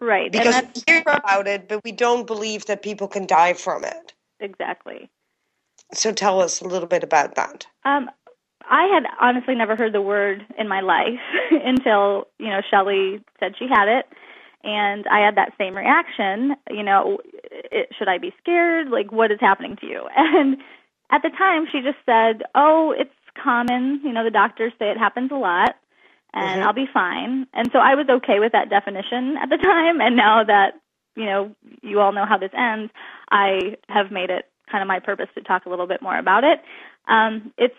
Right, 0.00 0.32
because 0.32 0.62
we 0.74 0.82
hear 0.86 1.02
about 1.06 1.46
it, 1.46 1.68
but 1.68 1.84
we 1.84 1.92
don't 1.92 2.26
believe 2.26 2.64
that 2.66 2.82
people 2.82 3.06
can 3.06 3.26
die 3.26 3.52
from 3.52 3.84
it. 3.84 4.14
Exactly. 4.40 5.10
So, 5.92 6.12
tell 6.12 6.40
us 6.40 6.60
a 6.60 6.68
little 6.68 6.88
bit 6.88 7.02
about 7.02 7.34
that. 7.34 7.66
Um, 7.84 8.10
I 8.68 8.84
had 8.86 9.04
honestly 9.20 9.54
never 9.54 9.74
heard 9.74 9.92
the 9.92 10.00
word 10.00 10.46
in 10.56 10.68
my 10.68 10.80
life 10.80 11.20
until 11.50 12.28
you 12.38 12.48
know 12.48 12.60
Shelly 12.70 13.22
said 13.40 13.54
she 13.58 13.66
had 13.68 13.88
it 13.88 14.06
and 14.62 15.06
I 15.10 15.24
had 15.24 15.36
that 15.36 15.52
same 15.58 15.76
reaction. 15.76 16.56
You 16.70 16.82
know, 16.82 17.18
it, 17.50 17.88
should 17.98 18.08
I 18.08 18.18
be 18.18 18.32
scared? 18.40 18.88
Like, 18.88 19.12
what 19.12 19.30
is 19.30 19.38
happening 19.40 19.76
to 19.80 19.86
you? 19.86 20.08
And 20.16 20.58
at 21.12 21.22
the 21.22 21.30
time, 21.30 21.66
she 21.70 21.80
just 21.80 21.98
said, 22.06 22.42
"Oh, 22.54 22.94
it's 22.96 23.10
common. 23.42 24.00
You 24.04 24.12
know, 24.12 24.22
the 24.22 24.30
doctors 24.30 24.72
say 24.78 24.90
it 24.90 24.98
happens 24.98 25.32
a 25.32 25.36
lot, 25.36 25.76
and 26.32 26.60
mm-hmm. 26.60 26.62
I'll 26.62 26.72
be 26.72 26.86
fine." 26.92 27.46
And 27.52 27.68
so 27.72 27.78
I 27.78 27.96
was 27.96 28.06
okay 28.08 28.38
with 28.38 28.52
that 28.52 28.70
definition 28.70 29.36
at 29.42 29.48
the 29.48 29.56
time. 29.62 30.00
And 30.00 30.16
now 30.16 30.44
that 30.44 30.74
you 31.16 31.24
know, 31.24 31.54
you 31.82 32.00
all 32.00 32.12
know 32.12 32.26
how 32.26 32.38
this 32.38 32.52
ends, 32.56 32.92
I 33.30 33.76
have 33.88 34.12
made 34.12 34.30
it 34.30 34.44
kind 34.70 34.82
of 34.82 34.88
my 34.88 35.00
purpose 35.00 35.28
to 35.34 35.42
talk 35.42 35.66
a 35.66 35.70
little 35.70 35.86
bit 35.86 36.02
more 36.02 36.16
about 36.16 36.44
it. 36.44 36.60
Um, 37.08 37.52
it's 37.58 37.74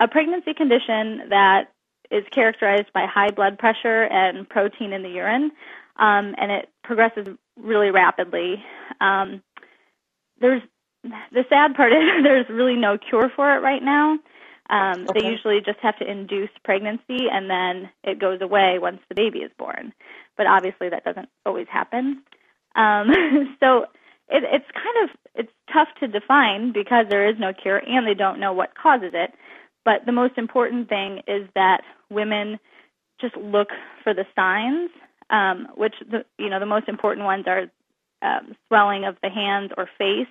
a 0.00 0.08
pregnancy 0.08 0.54
condition 0.54 1.28
that 1.30 1.72
is 2.10 2.24
characterized 2.30 2.92
by 2.92 3.06
high 3.06 3.30
blood 3.30 3.58
pressure 3.58 4.02
and 4.04 4.48
protein 4.48 4.92
in 4.92 5.02
the 5.02 5.08
urine 5.08 5.52
um, 5.96 6.34
and 6.38 6.50
it 6.50 6.68
progresses 6.82 7.26
really 7.56 7.90
rapidly. 7.90 8.62
Um, 9.00 9.42
there's 10.40 10.62
the 11.02 11.44
sad 11.48 11.74
part 11.74 11.92
is 11.92 12.02
there's 12.22 12.48
really 12.48 12.76
no 12.76 12.98
cure 12.98 13.30
for 13.34 13.54
it 13.54 13.60
right 13.60 13.82
now. 13.82 14.18
Um, 14.70 15.06
okay. 15.10 15.20
They 15.20 15.26
usually 15.28 15.60
just 15.60 15.78
have 15.80 15.98
to 15.98 16.10
induce 16.10 16.48
pregnancy, 16.64 17.28
and 17.30 17.50
then 17.50 17.90
it 18.02 18.18
goes 18.18 18.40
away 18.40 18.78
once 18.78 19.00
the 19.08 19.14
baby 19.14 19.40
is 19.40 19.50
born. 19.58 19.92
But 20.38 20.46
obviously, 20.46 20.88
that 20.88 21.04
doesn't 21.04 21.28
always 21.44 21.66
happen. 21.70 22.22
Um, 22.74 23.56
so 23.60 23.86
it, 24.28 24.44
it's 24.44 24.70
kind 24.74 25.04
of 25.10 25.16
it's 25.34 25.52
tough 25.72 25.88
to 26.00 26.08
define 26.08 26.72
because 26.72 27.06
there 27.10 27.28
is 27.28 27.36
no 27.38 27.52
cure, 27.52 27.82
and 27.86 28.06
they 28.06 28.14
don't 28.14 28.40
know 28.40 28.52
what 28.52 28.74
causes 28.76 29.12
it. 29.14 29.32
But 29.84 30.06
the 30.06 30.12
most 30.12 30.38
important 30.38 30.88
thing 30.88 31.22
is 31.28 31.48
that 31.54 31.82
women 32.10 32.58
just 33.20 33.36
look 33.36 33.68
for 34.02 34.14
the 34.14 34.24
signs 34.36 34.90
um, 35.30 35.68
which 35.76 35.94
the 36.10 36.24
you 36.38 36.50
know 36.50 36.60
the 36.60 36.66
most 36.66 36.88
important 36.88 37.24
ones 37.26 37.44
are 37.46 37.64
um, 38.22 38.56
swelling 38.68 39.04
of 39.04 39.16
the 39.22 39.30
hands 39.30 39.72
or 39.76 39.88
face, 39.98 40.28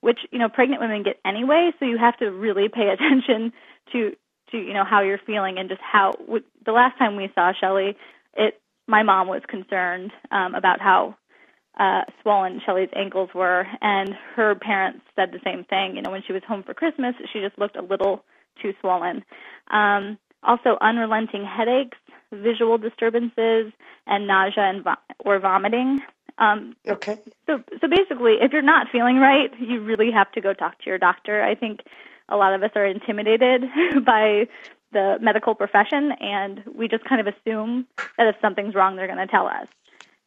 which 0.00 0.18
you 0.30 0.38
know 0.38 0.48
pregnant 0.48 0.80
women 0.80 1.02
get 1.02 1.18
anyway. 1.24 1.70
So 1.78 1.84
you 1.86 1.98
have 1.98 2.18
to 2.18 2.30
really 2.30 2.68
pay 2.68 2.88
attention 2.94 3.52
to 3.92 4.12
to 4.52 4.58
you 4.58 4.72
know 4.72 4.84
how 4.84 5.02
you're 5.02 5.20
feeling 5.26 5.58
and 5.58 5.68
just 5.68 5.80
how 5.82 6.12
the 6.66 6.72
last 6.72 6.98
time 6.98 7.16
we 7.16 7.30
saw 7.34 7.52
Shelly, 7.58 7.96
it 8.36 8.60
my 8.88 9.02
mom 9.02 9.28
was 9.28 9.42
concerned 9.48 10.12
um, 10.32 10.54
about 10.54 10.80
how 10.80 11.16
uh, 11.78 12.02
swollen 12.22 12.60
Shelly's 12.64 12.90
ankles 12.94 13.30
were, 13.34 13.66
and 13.80 14.14
her 14.34 14.54
parents 14.54 15.00
said 15.16 15.32
the 15.32 15.40
same 15.44 15.64
thing. 15.64 15.96
You 15.96 16.02
know, 16.02 16.10
when 16.10 16.22
she 16.26 16.32
was 16.32 16.42
home 16.46 16.62
for 16.62 16.74
Christmas, 16.74 17.14
she 17.32 17.40
just 17.40 17.58
looked 17.58 17.76
a 17.76 17.82
little 17.82 18.24
too 18.60 18.72
swollen. 18.80 19.24
Um, 19.70 20.18
also, 20.42 20.76
unrelenting 20.80 21.44
headaches 21.44 21.98
visual 22.32 22.78
disturbances, 22.78 23.72
and 24.06 24.26
nausea 24.26 24.64
and 24.64 24.84
or 25.20 25.38
vomiting. 25.38 26.00
Um, 26.38 26.74
okay. 26.88 27.18
So, 27.46 27.62
so 27.80 27.88
basically, 27.88 28.34
if 28.40 28.52
you're 28.52 28.62
not 28.62 28.86
feeling 28.90 29.16
right, 29.18 29.50
you 29.60 29.82
really 29.82 30.10
have 30.10 30.30
to 30.32 30.40
go 30.40 30.54
talk 30.54 30.78
to 30.80 30.86
your 30.86 30.98
doctor. 30.98 31.42
I 31.42 31.54
think 31.54 31.80
a 32.28 32.36
lot 32.36 32.54
of 32.54 32.62
us 32.62 32.70
are 32.74 32.86
intimidated 32.86 33.62
by 34.04 34.48
the 34.92 35.18
medical 35.20 35.54
profession, 35.54 36.12
and 36.20 36.62
we 36.74 36.88
just 36.88 37.04
kind 37.04 37.26
of 37.26 37.34
assume 37.34 37.86
that 38.16 38.26
if 38.26 38.36
something's 38.40 38.74
wrong, 38.74 38.96
they're 38.96 39.06
going 39.06 39.18
to 39.18 39.26
tell 39.26 39.46
us. 39.46 39.66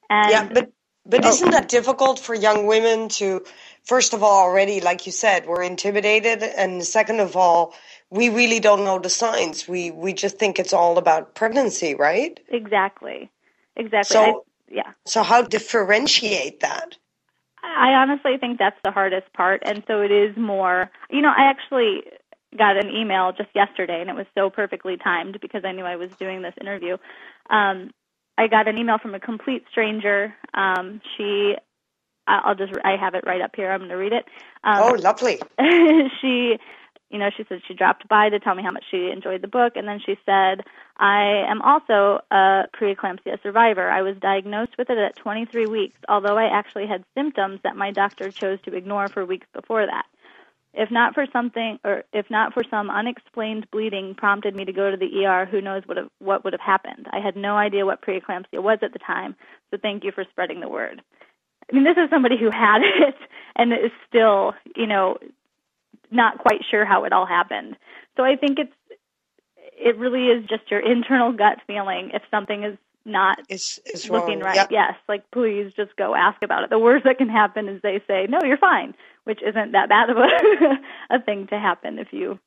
And, 0.10 0.32
yeah, 0.32 0.50
but 0.54 0.72
but 1.06 1.26
oh. 1.26 1.30
isn't 1.30 1.52
that 1.52 1.70
difficult 1.70 2.20
for 2.20 2.34
young 2.34 2.66
women 2.66 3.10
to, 3.10 3.44
first 3.84 4.14
of 4.14 4.24
all, 4.24 4.44
already 4.44 4.82
like 4.82 5.06
you 5.06 5.12
said, 5.12 5.46
we're 5.46 5.64
intimidated, 5.64 6.44
and 6.44 6.84
second 6.84 7.20
of 7.20 7.36
all, 7.36 7.74
we 8.10 8.30
really 8.30 8.60
don't 8.60 8.84
know 8.84 9.00
the 9.00 9.10
signs. 9.10 9.68
We 9.68 9.92
we 9.92 10.14
just 10.14 10.38
think 10.38 10.60
it's 10.60 10.74
all 10.74 10.98
about 10.98 11.36
pregnancy, 11.36 11.96
right? 11.96 12.40
Exactly. 12.50 13.30
Exactly. 13.76 14.14
So, 14.14 14.22
I, 14.22 14.34
yeah. 14.70 14.92
So 15.06 15.24
how 15.24 15.42
differentiate 15.42 16.60
that? 16.62 16.98
I 17.64 17.94
honestly 17.94 18.38
think 18.38 18.60
that's 18.60 18.80
the 18.84 18.92
hardest 18.92 19.32
part, 19.34 19.64
and 19.66 19.84
so 19.88 20.02
it 20.02 20.12
is 20.12 20.36
more. 20.38 20.92
You 21.10 21.22
know, 21.22 21.34
I 21.36 21.44
actually 21.44 22.04
got 22.58 22.78
an 22.78 22.90
email 22.90 23.32
just 23.32 23.50
yesterday, 23.56 24.02
and 24.02 24.10
it 24.10 24.16
was 24.16 24.28
so 24.36 24.50
perfectly 24.50 24.98
timed 24.98 25.40
because 25.42 25.64
I 25.66 25.72
knew 25.72 25.86
I 25.86 25.96
was 25.96 26.12
doing 26.20 26.42
this 26.42 26.54
interview. 26.60 26.98
Um, 27.50 27.92
I 28.38 28.48
got 28.48 28.68
an 28.68 28.78
email 28.78 28.98
from 28.98 29.16
a 29.16 29.20
complete 29.20 29.64
stranger. 29.72 30.34
Um, 30.54 31.02
she, 31.16 31.56
I'll 32.28 32.56
just, 32.56 32.74
I 32.84 32.96
have 33.00 33.16
it 33.16 33.24
right 33.26 33.42
up 33.42 33.56
here. 33.56 33.72
I'm 33.72 33.80
going 33.80 33.90
to 33.90 33.96
read 33.96 34.14
it. 34.14 34.26
Um, 34.64 34.82
oh, 34.82 34.96
lovely. 35.00 35.40
she 36.22 36.58
you 37.14 37.20
know, 37.20 37.30
she 37.38 37.46
said 37.48 37.62
she 37.68 37.76
dropped 37.76 38.08
by 38.08 38.30
to 38.30 38.40
tell 38.40 38.56
me 38.56 38.64
how 38.64 38.72
much 38.72 38.86
she 38.90 39.12
enjoyed 39.12 39.44
the 39.44 39.48
book, 39.48 39.74
and 39.76 39.88
then 39.88 40.00
she 40.04 40.18
said, 40.26 40.62
I 40.98 41.46
am 41.48 41.62
also 41.62 42.20
a 42.32 42.64
preeclampsia 42.76 43.42
survivor. 43.44 43.88
I 43.88 44.02
was 44.02 44.18
diagnosed 44.20 44.80
with 44.80 44.90
it 44.90 44.98
at 44.98 45.16
23 45.18 45.68
weeks, 45.68 46.00
although 46.10 46.38
I 46.38 46.46
actually 46.46 46.88
had 46.88 47.06
symptoms 47.16 47.60
that 47.64 47.76
my 47.76 47.92
doctor 47.92 48.32
chose 48.32 48.60
to 48.64 48.76
ignore 48.76 49.10
for 49.10 49.28
weeks 49.28 49.46
before 49.54 49.86
that. 49.86 50.06
If 50.74 50.90
not 50.90 51.14
for 51.14 51.26
something, 51.32 51.78
or 51.84 52.04
if 52.14 52.30
not 52.32 52.54
for 52.54 52.64
some 52.70 52.90
unexplained 52.90 53.68
bleeding 53.72 54.16
prompted 54.16 54.56
me 54.56 54.66
to 54.66 54.74
go 54.74 54.90
to 54.90 54.98
the 54.98 55.26
ER, 55.26 55.46
who 55.46 55.62
knows 55.62 55.84
what 55.86 55.98
have, 55.98 56.10
what 56.20 56.44
would 56.44 56.54
have 56.54 56.62
happened? 56.62 57.08
I 57.12 57.20
had 57.20 57.36
no 57.36 57.56
idea 57.56 57.86
what 57.86 58.02
preeclampsia 58.02 58.62
was 58.62 58.80
at 58.82 58.92
the 58.92 59.00
time, 59.00 59.36
so 59.70 59.78
thank 59.80 60.04
you 60.04 60.12
for 60.12 60.26
spreading 60.32 60.62
the 60.62 60.70
word. 60.70 61.04
I 61.72 61.76
mean, 61.76 61.84
this 61.84 61.98
is 61.98 62.10
somebody 62.10 62.38
who 62.40 62.50
had 62.50 62.82
it 62.82 63.16
and 63.56 63.72
is 63.72 63.92
still, 64.08 64.54
you 64.76 64.88
know, 64.88 65.18
not 66.10 66.40
quite 66.40 66.62
sure 66.70 66.86
how 66.86 67.04
it 67.04 67.14
all 67.14 67.26
happened. 67.26 67.76
So 68.18 68.24
I 68.24 68.36
think 68.36 68.60
it's 68.60 68.74
it 69.76 69.98
really 69.98 70.28
is 70.28 70.46
just 70.48 70.70
your 70.70 70.80
internal 70.80 71.34
gut 71.34 71.60
feeling 71.68 72.12
if 72.14 72.22
something 72.30 72.64
is 72.64 72.78
not 73.06 73.40
it's, 73.50 73.80
it's 73.86 74.10
looking 74.10 74.40
wrong. 74.40 74.48
right. 74.48 74.56
Yep. 74.56 74.72
Yes, 74.72 74.94
like 75.10 75.30
please 75.32 75.72
just 75.76 75.96
go 75.98 76.16
ask 76.16 76.42
about 76.44 76.64
it. 76.64 76.70
The 76.70 76.80
worst 76.80 77.04
that 77.06 77.18
can 77.18 77.30
happen 77.30 77.68
is 77.68 77.82
they 77.82 78.02
say, 78.08 78.28
"No, 78.30 78.40
you're 78.44 78.58
fine," 78.58 78.94
which 79.24 79.42
isn't 79.42 79.72
that 79.72 79.90
bad 79.90 80.10
of 80.10 80.18
a 80.18 80.80
a 81.16 81.22
thing 81.22 81.48
to 81.48 81.60
happen 81.60 82.00
if 82.00 82.08
you 82.12 82.40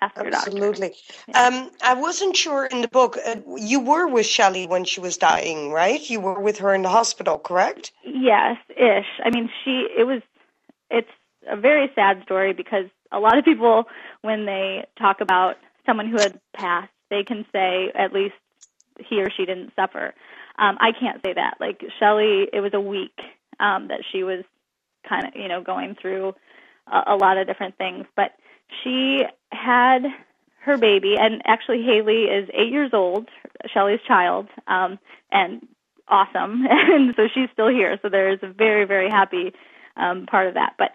ask 0.00 0.16
your 0.16 0.30
doctor. 0.30 0.50
Absolutely. 0.50 0.94
Yeah. 1.28 1.46
Um, 1.46 1.70
I 1.82 1.94
wasn't 1.94 2.36
sure 2.36 2.66
in 2.66 2.80
the 2.82 2.88
book. 2.88 3.16
Uh, 3.24 3.36
you 3.56 3.80
were 3.80 4.06
with 4.06 4.26
Shelly 4.26 4.66
when 4.66 4.84
she 4.84 5.00
was 5.00 5.16
dying, 5.16 5.70
right? 5.70 6.08
You 6.08 6.20
were 6.20 6.40
with 6.40 6.58
her 6.58 6.74
in 6.74 6.82
the 6.82 6.88
hospital, 6.88 7.38
correct? 7.38 7.92
Yes, 8.04 8.56
ish. 8.70 9.06
I 9.24 9.30
mean, 9.30 9.50
she. 9.64 9.86
It 9.96 10.06
was. 10.06 10.22
It's 10.90 11.10
a 11.48 11.56
very 11.56 11.90
sad 11.94 12.22
story 12.22 12.52
because 12.52 12.86
a 13.12 13.18
lot 13.18 13.38
of 13.38 13.44
people, 13.44 13.84
when 14.22 14.46
they 14.46 14.86
talk 14.98 15.20
about 15.20 15.56
someone 15.84 16.08
who 16.08 16.18
had 16.18 16.40
passed, 16.54 16.92
they 17.10 17.22
can 17.22 17.44
say 17.52 17.92
at 17.94 18.12
least 18.12 18.34
he 18.98 19.20
or 19.22 19.30
she 19.30 19.46
didn't 19.46 19.72
suffer. 19.76 20.14
Um, 20.58 20.78
I 20.80 20.92
can't 20.98 21.22
say 21.24 21.34
that. 21.34 21.56
Like 21.60 21.82
Shelly, 21.98 22.48
it 22.52 22.60
was 22.60 22.72
a 22.74 22.80
week 22.80 23.18
um, 23.60 23.88
that 23.88 24.00
she 24.10 24.22
was 24.22 24.44
kind 25.08 25.26
of, 25.26 25.34
you 25.34 25.48
know, 25.48 25.62
going 25.62 25.96
through 26.00 26.34
a, 26.86 27.14
a 27.14 27.16
lot 27.16 27.38
of 27.38 27.46
different 27.46 27.76
things. 27.78 28.06
But 28.16 28.32
she 28.82 29.22
had 29.52 30.04
her 30.60 30.76
baby, 30.76 31.16
and 31.18 31.42
actually 31.46 31.82
Haley 31.82 32.24
is 32.24 32.48
eight 32.52 32.72
years 32.72 32.90
old, 32.92 33.28
Shelly's 33.72 34.00
child, 34.06 34.48
um, 34.66 34.98
and 35.30 35.66
awesome, 36.08 36.66
and 36.70 37.14
so 37.16 37.28
she's 37.32 37.48
still 37.52 37.68
here. 37.68 37.98
So 38.02 38.08
there 38.08 38.32
is 38.32 38.40
a 38.42 38.52
very 38.52 38.84
very 38.84 39.08
happy 39.08 39.52
um, 39.96 40.26
part 40.26 40.48
of 40.48 40.54
that. 40.54 40.74
But 40.76 40.90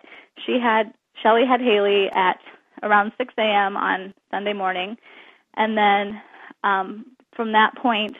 she 0.45 0.59
had 0.61 0.93
Shelly 1.23 1.45
had 1.47 1.61
Haley 1.61 2.09
at 2.13 2.39
around 2.83 3.11
6 3.17 3.33
a.m. 3.37 3.77
on 3.77 4.13
Sunday 4.29 4.53
morning, 4.53 4.97
and 5.55 5.77
then 5.77 6.21
um, 6.63 7.05
from 7.35 7.53
that 7.53 7.75
point, 7.75 8.17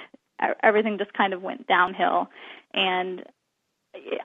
everything 0.64 0.98
just 0.98 1.14
kind 1.14 1.34
of 1.34 1.42
went 1.42 1.68
downhill, 1.68 2.30
and 2.74 3.24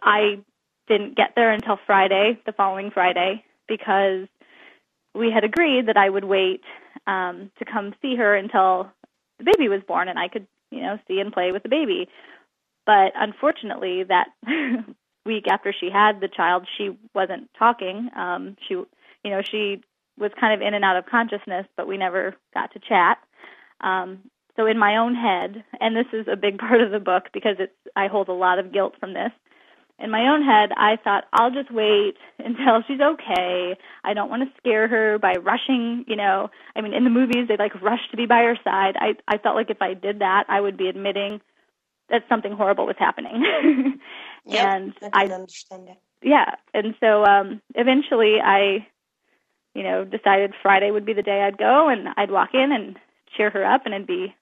I 0.02 0.38
didn't 0.88 1.16
get 1.16 1.32
there 1.34 1.50
until 1.50 1.78
Friday, 1.86 2.38
the 2.46 2.52
following 2.52 2.90
Friday, 2.90 3.44
because 3.68 4.28
we 5.14 5.30
had 5.30 5.44
agreed 5.44 5.86
that 5.86 5.96
I 5.96 6.08
would 6.08 6.24
wait 6.24 6.62
um, 7.06 7.50
to 7.58 7.64
come 7.64 7.94
see 8.02 8.16
her 8.16 8.34
until 8.34 8.90
the 9.38 9.44
baby 9.44 9.68
was 9.68 9.82
born 9.86 10.08
and 10.08 10.18
I 10.18 10.28
could, 10.28 10.46
you 10.70 10.82
know, 10.82 10.98
see 11.08 11.20
and 11.20 11.32
play 11.32 11.52
with 11.52 11.62
the 11.62 11.68
baby. 11.68 12.08
But 12.84 13.12
unfortunately, 13.14 14.04
that 14.04 14.28
week 15.26 15.46
after 15.50 15.74
she 15.78 15.90
had 15.90 16.20
the 16.20 16.28
child, 16.28 16.66
she 16.76 16.96
wasn't 17.14 17.50
talking. 17.58 18.10
Um, 18.16 18.56
she, 18.66 18.74
you 18.74 19.30
know, 19.30 19.42
she 19.42 19.82
was 20.18 20.30
kind 20.38 20.54
of 20.54 20.66
in 20.66 20.74
and 20.74 20.84
out 20.84 20.96
of 20.96 21.06
consciousness, 21.06 21.66
but 21.76 21.88
we 21.88 21.96
never 21.96 22.34
got 22.54 22.72
to 22.72 22.78
chat. 22.78 23.18
Um, 23.80 24.20
so 24.56 24.66
in 24.66 24.78
my 24.78 24.96
own 24.96 25.14
head, 25.14 25.64
and 25.80 25.94
this 25.94 26.06
is 26.12 26.26
a 26.30 26.36
big 26.36 26.58
part 26.66 26.80
of 26.80 26.90
the 26.90 27.00
book 27.00 27.24
because 27.32 27.56
it's 27.58 27.72
I 27.94 28.06
hold 28.06 28.28
a 28.28 28.32
lot 28.32 28.58
of 28.58 28.72
guilt 28.72 28.94
from 29.00 29.12
this 29.12 29.32
in 29.98 30.10
my 30.10 30.28
own 30.28 30.42
head, 30.44 30.70
I 30.76 30.96
thought, 31.02 31.24
I'll 31.32 31.50
just 31.50 31.70
wait 31.72 32.16
until 32.38 32.82
she's 32.86 33.00
okay. 33.00 33.76
I 34.04 34.14
don't 34.14 34.30
want 34.30 34.42
to 34.42 34.56
scare 34.58 34.88
her 34.88 35.18
by 35.18 35.34
rushing, 35.34 36.04
you 36.06 36.16
know. 36.16 36.50
I 36.74 36.80
mean, 36.80 36.92
in 36.92 37.04
the 37.04 37.10
movies, 37.10 37.48
they 37.48 37.56
like 37.56 37.80
rush 37.82 38.00
to 38.10 38.16
be 38.16 38.26
by 38.26 38.42
her 38.42 38.58
side. 38.62 38.96
I, 38.98 39.14
I 39.28 39.38
felt 39.38 39.56
like 39.56 39.70
if 39.70 39.80
I 39.80 39.94
did 39.94 40.18
that, 40.20 40.44
I 40.48 40.60
would 40.60 40.76
be 40.76 40.88
admitting 40.88 41.40
that 42.10 42.22
something 42.28 42.52
horrible 42.52 42.86
was 42.86 42.96
happening. 42.98 43.42
yep, 44.44 44.66
and 44.66 44.94
I 45.12 45.24
I, 45.24 45.24
understand 45.24 45.88
that. 45.88 45.98
Yeah. 46.22 46.54
And 46.74 46.94
so 47.00 47.24
um, 47.24 47.60
eventually 47.74 48.36
I, 48.42 48.86
you 49.74 49.82
know, 49.82 50.04
decided 50.04 50.54
Friday 50.62 50.90
would 50.90 51.06
be 51.06 51.14
the 51.14 51.22
day 51.22 51.42
I'd 51.42 51.58
go 51.58 51.88
and 51.88 52.08
I'd 52.16 52.30
walk 52.30 52.50
in 52.54 52.70
and 52.72 52.98
cheer 53.36 53.50
her 53.50 53.64
up 53.64 53.86
and 53.86 53.94
it'd 53.94 54.06
be, 54.06 54.34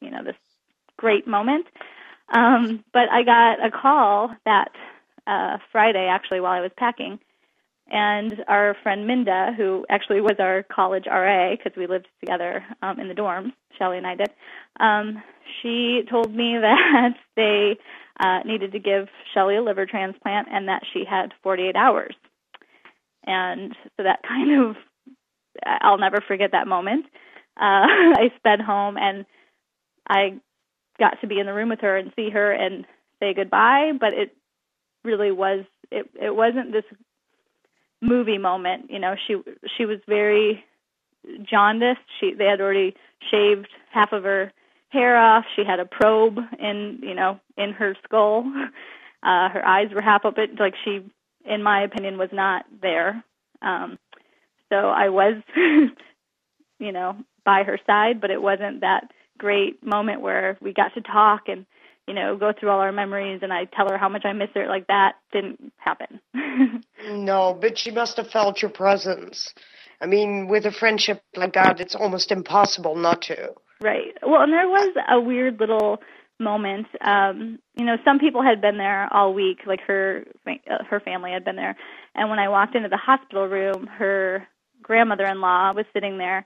you 0.00 0.10
know, 0.10 0.24
this 0.24 0.36
great 0.96 1.26
moment. 1.26 1.66
Um, 2.34 2.84
but 2.92 3.10
I 3.10 3.22
got 3.24 3.64
a 3.64 3.70
call 3.70 4.34
that 4.44 4.72
uh, 5.26 5.58
Friday, 5.70 6.08
actually, 6.10 6.40
while 6.40 6.52
I 6.52 6.60
was 6.60 6.72
packing. 6.76 7.18
And 7.90 8.42
our 8.48 8.76
friend 8.82 9.06
Minda, 9.06 9.52
who 9.56 9.84
actually 9.90 10.20
was 10.20 10.36
our 10.38 10.62
college 10.62 11.04
RA 11.06 11.50
because 11.50 11.76
we 11.76 11.86
lived 11.86 12.08
together 12.20 12.64
um, 12.80 12.98
in 12.98 13.08
the 13.08 13.14
dorms, 13.14 13.52
Shelly 13.78 13.98
and 13.98 14.06
I 14.06 14.14
did, 14.14 14.30
um, 14.80 15.22
she 15.60 16.02
told 16.08 16.34
me 16.34 16.56
that 16.60 17.14
they 17.36 17.76
uh, 18.20 18.40
needed 18.44 18.72
to 18.72 18.78
give 18.78 19.08
Shelly 19.34 19.56
a 19.56 19.62
liver 19.62 19.84
transplant 19.84 20.48
and 20.50 20.68
that 20.68 20.82
she 20.92 21.04
had 21.08 21.34
48 21.42 21.76
hours. 21.76 22.14
And 23.24 23.74
so 23.96 24.04
that 24.04 24.20
kind 24.28 24.70
of, 24.70 24.76
I'll 25.66 25.98
never 25.98 26.22
forget 26.26 26.52
that 26.52 26.68
moment. 26.68 27.06
Uh, 27.60 27.84
I 28.16 28.32
sped 28.38 28.60
home 28.60 28.96
and 28.96 29.26
I 30.08 30.40
got 30.98 31.20
to 31.20 31.26
be 31.26 31.40
in 31.40 31.46
the 31.46 31.54
room 31.54 31.68
with 31.68 31.80
her 31.80 31.96
and 31.96 32.12
see 32.16 32.30
her 32.30 32.52
and 32.52 32.86
say 33.20 33.34
goodbye, 33.34 33.92
but 33.98 34.12
it 34.14 34.34
really 35.04 35.30
was 35.32 35.64
it 35.90 36.08
it 36.20 36.34
wasn't 36.34 36.72
this 36.72 36.84
movie 38.00 38.38
moment 38.38 38.90
you 38.90 38.98
know 38.98 39.14
she 39.26 39.36
she 39.76 39.84
was 39.84 39.98
very 40.08 40.64
jaundiced. 41.48 42.00
She 42.20 42.34
they 42.34 42.46
had 42.46 42.60
already 42.60 42.94
shaved 43.30 43.68
half 43.90 44.12
of 44.12 44.24
her 44.24 44.52
hair 44.88 45.16
off. 45.16 45.44
She 45.56 45.64
had 45.64 45.80
a 45.80 45.84
probe 45.86 46.38
in 46.58 46.98
you 47.02 47.14
know 47.14 47.40
in 47.56 47.72
her 47.72 47.96
skull. 48.04 48.44
Uh 49.24 49.48
her 49.50 49.64
eyes 49.64 49.86
were 49.94 50.00
half 50.00 50.24
open. 50.24 50.56
Like 50.58 50.74
she 50.84 51.00
in 51.44 51.62
my 51.62 51.82
opinion 51.84 52.18
was 52.18 52.30
not 52.32 52.64
there. 52.80 53.22
Um 53.62 53.96
so 54.68 54.88
i 54.88 55.08
was 55.08 55.34
you 56.78 56.92
know 56.92 57.16
by 57.44 57.62
her 57.62 57.78
side 57.86 58.20
but 58.20 58.30
it 58.30 58.42
wasn't 58.42 58.80
that 58.80 59.12
great 59.38 59.84
moment 59.86 60.20
where 60.20 60.58
we 60.60 60.72
got 60.72 60.92
to 60.94 61.00
talk 61.02 61.42
and 61.46 61.66
you 62.06 62.14
know, 62.14 62.36
go 62.36 62.52
through 62.52 62.70
all 62.70 62.80
our 62.80 62.92
memories 62.92 63.40
and 63.42 63.52
I 63.52 63.64
tell 63.64 63.88
her 63.88 63.98
how 63.98 64.08
much 64.08 64.24
I 64.24 64.32
miss 64.32 64.50
her. 64.54 64.66
Like 64.66 64.86
that 64.88 65.14
didn't 65.32 65.72
happen. 65.76 66.20
no, 67.10 67.56
but 67.60 67.78
she 67.78 67.90
must 67.90 68.16
have 68.16 68.30
felt 68.30 68.60
your 68.60 68.70
presence. 68.70 69.54
I 70.00 70.06
mean, 70.06 70.48
with 70.48 70.66
a 70.66 70.72
friendship 70.72 71.22
like 71.36 71.54
that, 71.54 71.80
it's 71.80 71.94
almost 71.94 72.32
impossible 72.32 72.96
not 72.96 73.22
to. 73.22 73.52
Right. 73.80 74.16
Well, 74.22 74.42
and 74.42 74.52
there 74.52 74.68
was 74.68 74.94
a 75.08 75.20
weird 75.20 75.60
little 75.60 75.98
moment. 76.40 76.86
Um, 77.00 77.58
you 77.76 77.84
know, 77.84 77.96
some 78.04 78.18
people 78.18 78.42
had 78.42 78.60
been 78.60 78.78
there 78.78 79.08
all 79.12 79.32
week, 79.32 79.60
like 79.66 79.80
her 79.86 80.24
uh, 80.46 80.84
her 80.88 81.00
family 81.00 81.30
had 81.30 81.44
been 81.44 81.56
there. 81.56 81.76
And 82.14 82.30
when 82.30 82.38
I 82.38 82.48
walked 82.48 82.74
into 82.74 82.88
the 82.88 82.96
hospital 82.96 83.46
room, 83.46 83.86
her 83.86 84.46
grandmother-in-law 84.82 85.74
was 85.74 85.86
sitting 85.92 86.18
there, 86.18 86.44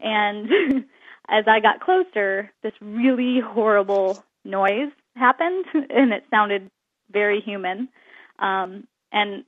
and 0.00 0.48
as 1.28 1.44
I 1.48 1.60
got 1.60 1.80
closer, 1.80 2.50
this 2.62 2.72
really 2.80 3.40
horrible 3.40 4.24
noise 4.44 4.90
happened 5.16 5.64
and 5.74 6.12
it 6.12 6.24
sounded 6.30 6.70
very 7.10 7.40
human. 7.40 7.88
Um, 8.38 8.86
and 9.12 9.44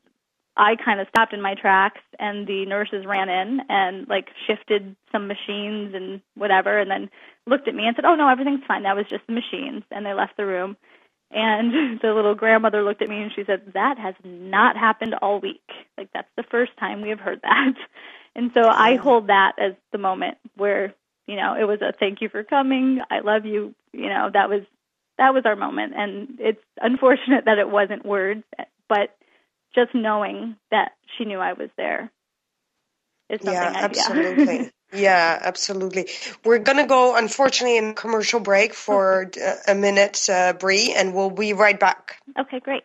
I 0.57 0.77
kind 0.77 1.01
of 1.01 1.09
stopped 1.09 1.33
in 1.33 1.43
my 1.43 1.55
tracks 1.55 2.01
and 2.19 2.47
the 2.47 2.65
nurses 2.67 3.05
ran 3.07 3.29
in 3.29 3.61
and 3.69 4.07
like 4.09 4.29
shifted 4.47 4.95
some 5.11 5.27
machines 5.27 5.95
and 5.95 6.21
whatever 6.37 6.79
and 6.79 6.91
then 6.91 7.11
looked 7.47 7.67
at 7.67 7.75
me 7.75 7.87
and 7.87 7.97
said, 7.97 8.05
"Oh 8.05 8.15
no, 8.15 8.29
everything's 8.29 8.65
fine. 8.67 8.85
That 8.85 8.97
was 8.97 9.07
just 9.09 9.27
the 9.27 9.33
machines." 9.33 9.83
And 9.91 10.07
they 10.07 10.15
left 10.15 10.37
the 10.37 10.47
room. 10.47 10.77
And 11.31 11.99
the 12.03 12.13
little 12.15 12.35
grandmother 12.37 12.83
looked 12.85 13.03
at 13.03 13.09
me 13.09 13.21
and 13.23 13.33
she 13.35 13.45
said, 13.45 13.73
"That 13.75 13.99
has 13.99 14.15
not 14.23 14.77
happened 14.77 15.15
all 15.21 15.41
week. 15.41 15.69
Like 15.99 16.11
that's 16.15 16.31
the 16.37 16.45
first 16.45 16.77
time 16.79 17.03
we 17.03 17.09
have 17.11 17.21
heard 17.21 17.41
that." 17.43 17.75
And 18.37 18.51
so 18.53 18.63
I 18.69 18.97
hold 18.97 19.29
that 19.29 19.53
as 19.61 19.75
the 19.93 19.99
moment 19.99 20.39
where, 20.57 20.93
you 21.29 21.37
know, 21.37 21.55
it 21.55 21.69
was 21.69 21.81
a 21.83 21.93
thank 21.93 22.21
you 22.21 22.29
for 22.29 22.43
coming. 22.43 23.01
I 23.09 23.21
love 23.21 23.47
you. 23.47 23.77
You 23.93 24.09
know, 24.09 24.29
that 24.33 24.49
was 24.49 24.63
that 25.19 25.35
was 25.35 25.45
our 25.45 25.57
moment 25.57 25.93
and 25.97 26.39
it's 26.39 26.63
unfortunate 26.81 27.45
that 27.45 27.59
it 27.59 27.69
wasn't 27.69 28.05
words 28.05 28.43
but 28.89 29.17
just 29.75 29.95
knowing 29.95 30.57
that 30.71 30.93
she 31.17 31.25
knew 31.25 31.39
I 31.39 31.53
was 31.53 31.71
there 31.77 32.11
is 33.31 33.41
something 33.45 33.55
yeah, 33.55 33.73
I, 33.75 33.85
absolutely. 33.85 34.57
Yeah. 34.57 34.69
yeah, 34.93 35.39
absolutely. 35.43 36.09
We're 36.45 36.59
going 36.59 36.79
to 36.79 36.87
go, 36.87 37.17
unfortunately, 37.17 37.79
in 37.79 37.95
commercial 37.95 38.41
break 38.41 38.75
for 38.75 39.31
a 39.67 39.75
minute, 39.75 40.29
uh, 40.29 40.53
Bree, 40.53 40.95
and 40.97 41.15
we'll 41.15 41.31
be 41.31 41.53
right 41.53 41.79
back. 41.79 42.19
Okay, 42.39 42.61
great. 42.61 42.85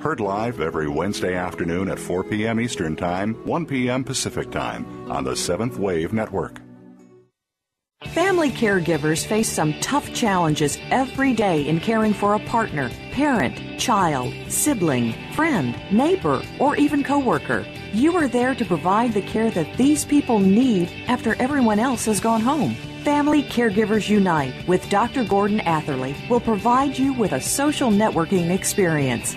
Heard 0.00 0.18
live 0.18 0.62
every 0.62 0.88
Wednesday 0.88 1.34
afternoon 1.34 1.90
at 1.90 1.98
4 1.98 2.24
p.m. 2.24 2.58
Eastern 2.58 2.96
Time, 2.96 3.34
1 3.44 3.66
p.m. 3.66 4.02
Pacific 4.02 4.50
Time 4.50 5.10
on 5.10 5.24
the 5.24 5.36
Seventh 5.36 5.76
Wave 5.76 6.14
Network. 6.14 6.58
Family 8.14 8.50
caregivers 8.50 9.26
face 9.26 9.50
some 9.50 9.74
tough 9.80 10.10
challenges 10.14 10.78
every 10.90 11.34
day 11.34 11.68
in 11.68 11.80
caring 11.80 12.14
for 12.14 12.32
a 12.32 12.38
partner, 12.38 12.88
parent, 13.12 13.78
child, 13.78 14.32
sibling, 14.48 15.12
friend, 15.34 15.78
neighbor, 15.92 16.40
or 16.58 16.76
even 16.76 17.04
coworker. 17.04 17.66
You 17.92 18.16
are 18.16 18.26
there 18.26 18.54
to 18.54 18.64
provide 18.64 19.12
the 19.12 19.20
care 19.20 19.50
that 19.50 19.76
these 19.76 20.06
people 20.06 20.38
need 20.38 20.90
after 21.08 21.34
everyone 21.34 21.78
else 21.78 22.06
has 22.06 22.20
gone 22.20 22.40
home. 22.40 22.74
Family 23.04 23.42
Caregivers 23.42 24.08
Unite 24.08 24.66
with 24.66 24.88
Dr. 24.88 25.24
Gordon 25.24 25.60
Atherley 25.60 26.14
will 26.30 26.40
provide 26.40 26.98
you 26.98 27.12
with 27.12 27.32
a 27.32 27.40
social 27.40 27.90
networking 27.90 28.50
experience. 28.50 29.36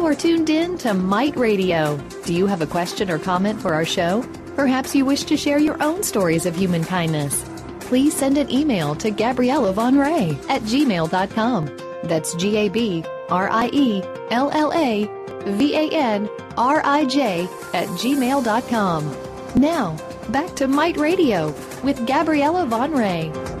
You 0.00 0.06
are 0.06 0.14
tuned 0.14 0.48
in 0.48 0.78
to 0.78 0.94
Might 0.94 1.36
Radio. 1.36 1.98
Do 2.24 2.32
you 2.32 2.46
have 2.46 2.62
a 2.62 2.66
question 2.66 3.10
or 3.10 3.18
comment 3.18 3.60
for 3.60 3.74
our 3.74 3.84
show? 3.84 4.24
Perhaps 4.56 4.94
you 4.94 5.04
wish 5.04 5.24
to 5.24 5.36
share 5.36 5.58
your 5.58 5.80
own 5.82 6.02
stories 6.02 6.46
of 6.46 6.56
human 6.56 6.84
kindness. 6.84 7.44
Please 7.80 8.16
send 8.16 8.38
an 8.38 8.50
email 8.50 8.94
to 8.94 9.10
Gabriella 9.10 9.74
Van 9.74 9.96
Rij 9.96 10.42
at 10.48 10.62
gmail.com. 10.62 11.76
That's 12.04 12.34
G 12.36 12.56
A 12.56 12.70
B 12.70 13.04
R 13.28 13.50
I 13.50 13.68
E 13.74 14.02
L 14.30 14.50
L 14.54 14.72
A 14.72 15.04
V 15.44 15.76
A 15.76 15.90
N 15.90 16.30
R 16.56 16.80
I 16.82 17.04
J 17.04 17.42
at 17.74 17.88
gmail.com. 17.88 19.16
Now, 19.54 19.98
back 20.30 20.56
to 20.56 20.66
Might 20.66 20.96
Radio 20.96 21.54
with 21.82 22.06
Gabriella 22.06 22.64
Van 22.64 22.92
Rij. 22.92 23.59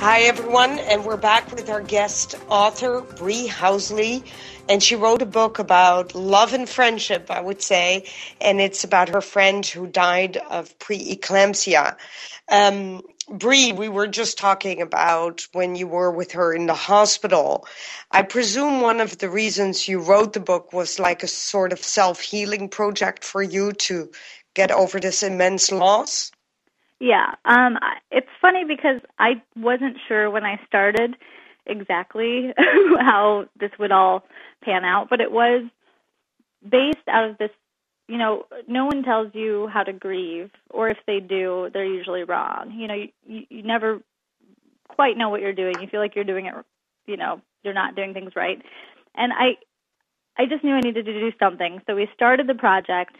Hi, 0.00 0.20
everyone, 0.20 0.78
and 0.78 1.04
we're 1.04 1.16
back 1.16 1.50
with 1.50 1.68
our 1.68 1.80
guest 1.80 2.36
author, 2.48 3.00
Bree 3.00 3.48
Housley. 3.48 4.22
And 4.68 4.80
she 4.80 4.94
wrote 4.94 5.22
a 5.22 5.26
book 5.26 5.58
about 5.58 6.14
love 6.14 6.52
and 6.52 6.68
friendship, 6.68 7.32
I 7.32 7.40
would 7.40 7.60
say, 7.60 8.04
and 8.40 8.60
it's 8.60 8.84
about 8.84 9.08
her 9.08 9.20
friend 9.20 9.66
who 9.66 9.88
died 9.88 10.36
of 10.36 10.78
preeclampsia. 10.78 11.96
Um, 12.48 13.02
Bree, 13.28 13.72
we 13.72 13.88
were 13.88 14.06
just 14.06 14.38
talking 14.38 14.82
about 14.82 15.48
when 15.52 15.74
you 15.74 15.88
were 15.88 16.12
with 16.12 16.30
her 16.30 16.54
in 16.54 16.66
the 16.66 16.74
hospital. 16.74 17.66
I 18.12 18.22
presume 18.22 18.80
one 18.80 19.00
of 19.00 19.18
the 19.18 19.28
reasons 19.28 19.88
you 19.88 19.98
wrote 19.98 20.32
the 20.32 20.38
book 20.38 20.72
was 20.72 21.00
like 21.00 21.24
a 21.24 21.28
sort 21.28 21.72
of 21.72 21.80
self 21.80 22.20
healing 22.20 22.68
project 22.68 23.24
for 23.24 23.42
you 23.42 23.72
to 23.72 24.12
get 24.54 24.70
over 24.70 25.00
this 25.00 25.24
immense 25.24 25.72
loss. 25.72 26.30
Yeah, 27.00 27.34
um, 27.44 27.78
it's 28.10 28.28
funny 28.40 28.64
because 28.64 29.00
I 29.18 29.42
wasn't 29.56 29.96
sure 30.08 30.30
when 30.30 30.44
I 30.44 30.60
started 30.66 31.16
exactly 31.66 32.52
how 33.00 33.46
this 33.58 33.70
would 33.78 33.92
all 33.92 34.24
pan 34.64 34.84
out, 34.84 35.08
but 35.10 35.20
it 35.20 35.30
was 35.32 35.64
based 36.68 37.08
out 37.08 37.30
of 37.30 37.38
this. 37.38 37.50
You 38.08 38.18
know, 38.18 38.46
no 38.68 38.86
one 38.86 39.02
tells 39.02 39.34
you 39.34 39.68
how 39.68 39.82
to 39.84 39.92
grieve, 39.92 40.50
or 40.70 40.88
if 40.88 40.98
they 41.06 41.20
do, 41.20 41.70
they're 41.72 41.84
usually 41.84 42.24
wrong. 42.24 42.72
You 42.76 42.88
know, 42.88 42.94
you, 42.94 43.42
you 43.50 43.62
never 43.62 44.00
quite 44.88 45.16
know 45.18 45.28
what 45.30 45.40
you're 45.42 45.52
doing. 45.54 45.76
You 45.80 45.88
feel 45.88 46.00
like 46.00 46.14
you're 46.16 46.24
doing 46.24 46.46
it. 46.46 46.54
You 47.06 47.16
know, 47.16 47.40
you're 47.64 47.74
not 47.74 47.96
doing 47.96 48.14
things 48.14 48.32
right, 48.36 48.62
and 49.16 49.32
I, 49.32 49.56
I 50.38 50.46
just 50.46 50.64
knew 50.64 50.74
I 50.74 50.80
needed 50.80 51.06
to 51.06 51.12
do 51.20 51.32
something. 51.38 51.80
So 51.86 51.96
we 51.96 52.08
started 52.14 52.46
the 52.48 52.54
project 52.54 53.16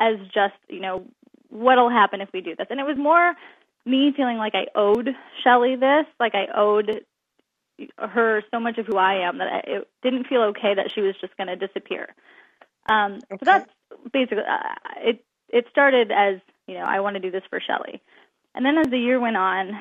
as 0.00 0.16
just 0.34 0.54
you 0.68 0.80
know 0.80 1.06
what'll 1.56 1.90
happen 1.90 2.20
if 2.20 2.28
we 2.32 2.40
do 2.40 2.54
this. 2.56 2.66
And 2.70 2.80
it 2.80 2.84
was 2.84 2.96
more 2.96 3.34
me 3.84 4.12
feeling 4.16 4.36
like 4.36 4.54
I 4.54 4.66
owed 4.74 5.08
Shelly 5.42 5.76
this, 5.76 6.06
like 6.18 6.34
I 6.34 6.46
owed 6.54 7.04
her 7.98 8.42
so 8.50 8.58
much 8.58 8.78
of 8.78 8.86
who 8.86 8.96
I 8.96 9.26
am 9.28 9.38
that 9.38 9.64
it 9.66 9.88
didn't 10.02 10.26
feel 10.26 10.42
okay 10.42 10.74
that 10.74 10.90
she 10.94 11.02
was 11.02 11.14
just 11.20 11.36
going 11.36 11.48
to 11.48 11.56
disappear. 11.56 12.14
Um, 12.88 13.18
okay. 13.30 13.38
So 13.40 13.44
that's 13.44 13.70
basically 14.12 14.44
uh, 14.48 14.74
it. 14.98 15.24
It 15.48 15.66
started 15.70 16.10
as 16.10 16.40
you 16.66 16.74
know 16.74 16.84
I 16.84 17.00
want 17.00 17.14
to 17.14 17.20
do 17.20 17.30
this 17.30 17.42
for 17.50 17.60
Shelly, 17.60 18.00
and 18.54 18.64
then 18.64 18.78
as 18.78 18.86
the 18.86 18.98
year 18.98 19.20
went 19.20 19.36
on, 19.36 19.72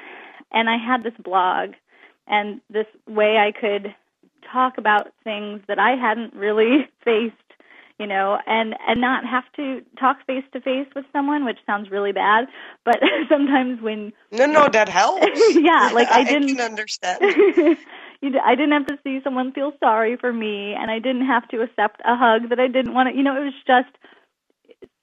and 0.52 0.70
I 0.70 0.78
had 0.78 1.04
this 1.04 1.14
blog 1.24 1.72
and 2.28 2.62
this 2.70 2.88
way 3.08 3.38
I 3.38 3.52
could 3.52 3.94
talk 4.52 4.78
about 4.78 5.12
things 5.24 5.62
that 5.68 5.80
I 5.80 5.96
hadn't 5.96 6.34
really 6.34 6.88
faced 7.04 7.36
you 8.00 8.08
know, 8.08 8.38
and 8.46 8.76
and 8.88 9.00
not 9.00 9.26
have 9.26 9.46
to 9.56 9.82
talk 10.00 10.18
face 10.28 10.44
to 10.54 10.60
face 10.60 10.88
with 10.96 11.06
someone, 11.14 11.46
which 11.46 11.60
sounds 11.66 11.90
really 11.90 12.12
bad, 12.12 12.46
but 12.84 13.00
sometimes 13.30 13.82
when 13.82 14.12
no, 14.32 14.46
no, 14.46 14.68
that 14.68 14.90
helps. 14.90 15.26
yeah, 15.56 15.92
like 15.94 16.10
I 16.12 16.24
didn't 16.28 16.60
I 16.60 16.66
understand. 16.66 17.20
I 17.22 18.56
didn't 18.56 18.72
have 18.72 18.88
to 18.88 19.00
see 19.04 19.22
someone 19.24 19.54
feel 19.54 19.74
sorry 19.80 20.18
for 20.18 20.34
me, 20.34 20.74
and 20.74 20.92
I 20.92 21.00
didn't 21.00 21.26
have 21.26 21.48
to 21.50 21.62
accept 21.62 22.02
a 22.06 22.16
hug 22.16 22.50
that 22.50 22.60
I 22.60 22.68
didn't 22.68 22.94
want 22.94 23.10
to. 23.10 23.16
You 23.16 23.24
know, 23.24 23.36
it 23.36 23.46
was 23.46 23.54
just 23.66 23.96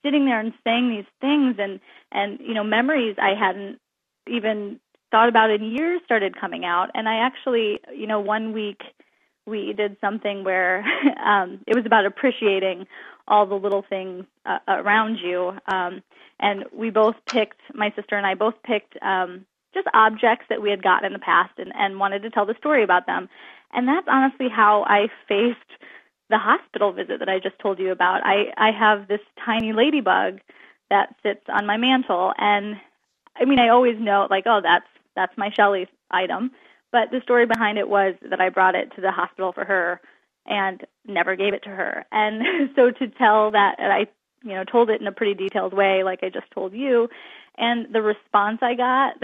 sitting 0.05 0.25
there 0.25 0.39
and 0.39 0.53
saying 0.63 0.89
these 0.89 1.05
things, 1.19 1.55
and 1.57 1.79
and 2.11 2.39
you 2.39 2.53
know, 2.53 2.63
memories 2.63 3.15
I 3.19 3.33
hadn't 3.33 3.79
even 4.27 4.79
thought 5.09 5.29
about 5.29 5.49
in 5.49 5.63
years 5.63 6.01
started 6.05 6.39
coming 6.39 6.63
out, 6.63 6.89
and 6.93 7.09
I 7.09 7.15
actually, 7.25 7.79
you 7.95 8.05
know, 8.07 8.19
one 8.19 8.53
week 8.53 8.81
we 9.45 9.73
did 9.73 9.97
something 10.01 10.43
where 10.43 10.79
um, 11.25 11.59
it 11.67 11.75
was 11.75 11.85
about 11.85 12.05
appreciating 12.05 12.87
all 13.27 13.45
the 13.45 13.55
little 13.55 13.83
things 13.87 14.25
uh, 14.45 14.59
around 14.67 15.17
you. 15.17 15.53
Um, 15.67 16.03
and 16.39 16.65
we 16.73 16.89
both 16.89 17.15
picked, 17.29 17.61
my 17.73 17.91
sister 17.95 18.15
and 18.15 18.25
I 18.25 18.35
both 18.35 18.55
picked 18.63 19.01
um, 19.01 19.45
just 19.73 19.87
objects 19.93 20.45
that 20.49 20.61
we 20.61 20.69
had 20.69 20.83
gotten 20.83 21.05
in 21.07 21.13
the 21.13 21.19
past 21.19 21.53
and, 21.57 21.71
and 21.75 21.99
wanted 21.99 22.23
to 22.23 22.29
tell 22.29 22.45
the 22.45 22.55
story 22.59 22.83
about 22.83 23.05
them. 23.05 23.29
And 23.71 23.87
that's 23.87 24.07
honestly 24.09 24.47
how 24.53 24.83
I 24.87 25.07
faced 25.27 25.59
the 26.29 26.37
hospital 26.37 26.91
visit 26.91 27.19
that 27.19 27.29
I 27.29 27.39
just 27.39 27.59
told 27.59 27.79
you 27.79 27.91
about. 27.91 28.21
I, 28.25 28.53
I 28.57 28.71
have 28.71 29.07
this 29.07 29.19
tiny 29.45 29.73
ladybug 29.73 30.39
that 30.89 31.15
sits 31.23 31.43
on 31.47 31.65
my 31.65 31.77
mantle. 31.77 32.33
And 32.37 32.75
I 33.35 33.45
mean, 33.45 33.59
I 33.59 33.69
always 33.69 33.95
know, 33.99 34.27
like, 34.29 34.43
oh, 34.45 34.59
that's 34.61 34.85
that's 35.15 35.37
my 35.37 35.49
Shelly 35.55 35.87
item. 36.11 36.51
But 36.93 37.09
the 37.11 37.21
story 37.23 37.47
behind 37.47 37.79
it 37.79 37.89
was 37.89 38.13
that 38.29 38.39
I 38.39 38.49
brought 38.49 38.75
it 38.75 38.93
to 38.95 39.01
the 39.01 39.11
hospital 39.11 39.51
for 39.51 39.65
her 39.65 39.99
and 40.45 40.79
never 41.05 41.35
gave 41.35 41.53
it 41.55 41.63
to 41.63 41.69
her. 41.69 42.05
And 42.11 42.69
so 42.75 42.91
to 42.91 43.07
tell 43.09 43.51
that 43.51 43.75
I, 43.79 44.07
you 44.43 44.53
know, 44.53 44.63
told 44.63 44.91
it 44.91 45.01
in 45.01 45.07
a 45.07 45.11
pretty 45.11 45.33
detailed 45.33 45.73
way, 45.73 46.03
like 46.03 46.19
I 46.23 46.29
just 46.29 46.49
told 46.51 46.71
you, 46.73 47.09
and 47.57 47.93
the 47.93 48.01
response 48.01 48.59
I 48.61 48.75
got 48.75 49.15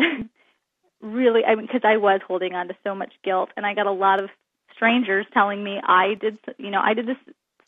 really, 1.01 1.45
I 1.45 1.55
mean, 1.55 1.67
because 1.67 1.81
I 1.83 1.97
was 1.97 2.21
holding 2.27 2.55
on 2.55 2.67
to 2.69 2.75
so 2.83 2.95
much 2.95 3.13
guilt, 3.23 3.49
and 3.55 3.65
I 3.65 3.75
got 3.75 3.85
a 3.85 3.91
lot 3.91 4.21
of 4.21 4.31
strangers 4.75 5.27
telling 5.33 5.63
me 5.63 5.79
I 5.83 6.15
did, 6.19 6.39
you 6.57 6.71
know, 6.71 6.81
I 6.83 6.95
did 6.95 7.05
this 7.05 7.17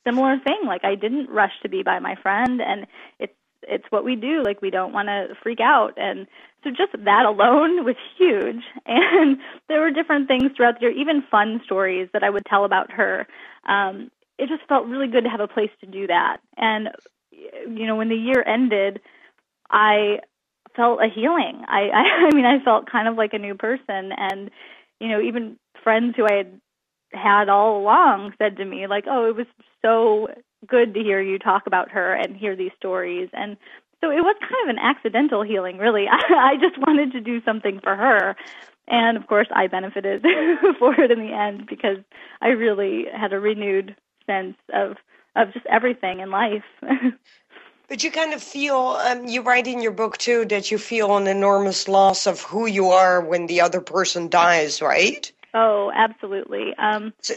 similar 0.05 0.39
thing. 0.39 0.61
Like 0.65 0.83
I 0.83 0.95
didn't 0.95 1.29
rush 1.29 1.53
to 1.61 1.69
be 1.69 1.83
by 1.83 1.99
my 1.99 2.15
friend, 2.23 2.59
and 2.59 2.87
it's 3.19 3.33
it's 3.63 3.85
what 3.89 4.03
we 4.03 4.15
do. 4.15 4.43
Like 4.43 4.61
we 4.61 4.69
don't 4.69 4.93
want 4.93 5.07
to 5.07 5.35
freak 5.41 5.59
out, 5.59 5.93
and 5.97 6.27
so 6.63 6.69
just 6.69 6.91
that 7.05 7.25
alone 7.25 7.83
was 7.85 7.95
huge. 8.17 8.63
And 8.85 9.37
there 9.67 9.79
were 9.79 9.91
different 9.91 10.27
things 10.27 10.51
throughout 10.55 10.75
the 10.75 10.87
year, 10.87 10.91
even 10.91 11.23
fun 11.29 11.61
stories 11.65 12.09
that 12.13 12.23
I 12.23 12.29
would 12.29 12.45
tell 12.45 12.65
about 12.65 12.91
her. 12.91 13.27
Um, 13.67 14.11
it 14.37 14.49
just 14.49 14.67
felt 14.67 14.87
really 14.87 15.07
good 15.07 15.23
to 15.23 15.29
have 15.29 15.39
a 15.39 15.47
place 15.47 15.69
to 15.81 15.87
do 15.87 16.07
that. 16.07 16.37
And, 16.57 16.89
you 17.31 17.85
know, 17.85 17.95
when 17.95 18.09
the 18.09 18.15
year 18.15 18.43
ended, 18.45 18.99
I 19.69 20.19
felt 20.75 20.99
a 20.99 21.07
healing. 21.07 21.63
I, 21.67 21.89
I, 21.93 22.27
I 22.31 22.35
mean, 22.35 22.45
I 22.45 22.63
felt 22.63 22.91
kind 22.91 23.07
of 23.07 23.15
like 23.15 23.33
a 23.33 23.39
new 23.39 23.55
person. 23.55 24.11
And, 24.17 24.51
you 24.99 25.07
know, 25.09 25.21
even 25.21 25.57
friends 25.83 26.15
who 26.17 26.25
I 26.25 26.37
had 26.37 26.61
had 27.13 27.49
all 27.49 27.79
along 27.81 28.33
said 28.37 28.57
to 28.57 28.65
me, 28.65 28.87
like, 28.87 29.05
oh, 29.09 29.29
it 29.29 29.35
was 29.35 29.47
so 29.81 30.27
good 30.67 30.93
to 30.93 31.01
hear 31.01 31.21
you 31.21 31.39
talk 31.39 31.67
about 31.67 31.91
her 31.91 32.13
and 32.13 32.35
hear 32.35 32.55
these 32.55 32.71
stories. 32.77 33.29
And 33.33 33.57
so 34.01 34.09
it 34.09 34.21
was 34.21 34.35
kind 34.41 34.69
of 34.69 34.75
an 34.75 34.79
accidental 34.79 35.43
healing, 35.43 35.77
really. 35.77 36.07
I, 36.07 36.17
I 36.53 36.57
just 36.57 36.77
wanted 36.77 37.11
to 37.13 37.21
do 37.21 37.41
something 37.43 37.79
for 37.81 37.95
her. 37.95 38.35
And 38.87 39.17
of 39.17 39.27
course, 39.27 39.47
I 39.53 39.67
benefited 39.67 40.21
for 40.79 40.99
it 40.99 41.11
in 41.11 41.19
the 41.19 41.33
end 41.33 41.67
because 41.67 41.97
I 42.41 42.49
really 42.49 43.05
had 43.13 43.33
a 43.33 43.39
renewed 43.39 43.95
sense 44.25 44.55
of 44.73 44.97
of 45.33 45.53
just 45.53 45.65
everything 45.67 46.19
in 46.19 46.29
life. 46.29 46.63
But 47.87 48.05
you 48.05 48.11
kind 48.11 48.31
of 48.31 48.41
feel, 48.41 48.97
um, 49.05 49.27
you 49.27 49.41
write 49.41 49.67
in 49.67 49.81
your 49.81 49.91
book 49.91 50.17
too, 50.17 50.45
that 50.45 50.71
you 50.71 50.77
feel 50.77 51.17
an 51.17 51.27
enormous 51.27 51.89
loss 51.89 52.25
of 52.25 52.39
who 52.39 52.65
you 52.65 52.91
are 52.91 53.19
when 53.19 53.47
the 53.47 53.59
other 53.59 53.81
person 53.81 54.29
dies, 54.29 54.81
right? 54.81 55.29
Oh, 55.53 55.91
absolutely. 55.93 56.73
Um, 56.77 57.11
so, 57.19 57.33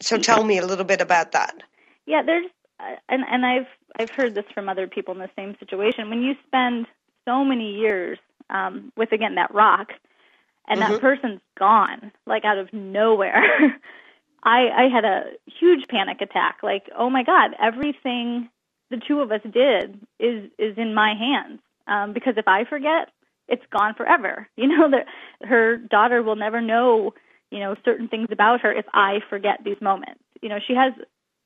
so 0.00 0.18
tell 0.18 0.44
me 0.44 0.58
a 0.58 0.64
little 0.64 0.84
bit 0.84 1.00
about 1.00 1.32
that. 1.32 1.64
Yeah, 2.06 2.22
there's, 2.24 2.46
uh, 2.80 2.96
and 3.08 3.22
and 3.28 3.46
I've 3.46 3.66
I've 3.98 4.10
heard 4.10 4.34
this 4.34 4.44
from 4.54 4.68
other 4.68 4.86
people 4.86 5.14
in 5.14 5.20
the 5.20 5.30
same 5.36 5.56
situation. 5.58 6.10
When 6.10 6.22
you 6.22 6.34
spend 6.46 6.86
so 7.24 7.44
many 7.44 7.74
years 7.74 8.18
um, 8.50 8.92
with 8.96 9.12
again 9.12 9.36
that 9.36 9.54
rock, 9.54 9.92
and 10.68 10.80
mm-hmm. 10.80 10.92
that 10.92 11.00
person's 11.00 11.40
gone, 11.58 12.12
like 12.26 12.44
out 12.44 12.58
of 12.58 12.72
nowhere. 12.72 13.80
I 14.42 14.68
I 14.68 14.88
had 14.92 15.04
a 15.04 15.24
huge 15.46 15.86
panic 15.88 16.20
attack. 16.20 16.58
Like, 16.62 16.90
oh 16.96 17.10
my 17.10 17.22
God, 17.22 17.52
everything 17.60 18.48
the 18.90 19.00
two 19.06 19.20
of 19.20 19.32
us 19.32 19.40
did 19.50 19.98
is 20.18 20.50
is 20.58 20.76
in 20.76 20.94
my 20.94 21.14
hands. 21.14 21.60
Um, 21.86 22.12
because 22.12 22.34
if 22.36 22.46
I 22.46 22.64
forget, 22.64 23.08
it's 23.48 23.64
gone 23.70 23.94
forever. 23.94 24.48
You 24.56 24.68
know 24.68 24.90
that 24.90 25.06
her 25.46 25.76
daughter 25.76 26.22
will 26.22 26.36
never 26.36 26.60
know, 26.60 27.14
you 27.50 27.58
know, 27.58 27.74
certain 27.84 28.08
things 28.08 28.28
about 28.30 28.60
her 28.60 28.72
if 28.72 28.86
I 28.92 29.18
forget 29.28 29.60
these 29.64 29.80
moments. 29.80 30.20
You 30.40 30.48
know, 30.48 30.58
she 30.64 30.74
has 30.74 30.92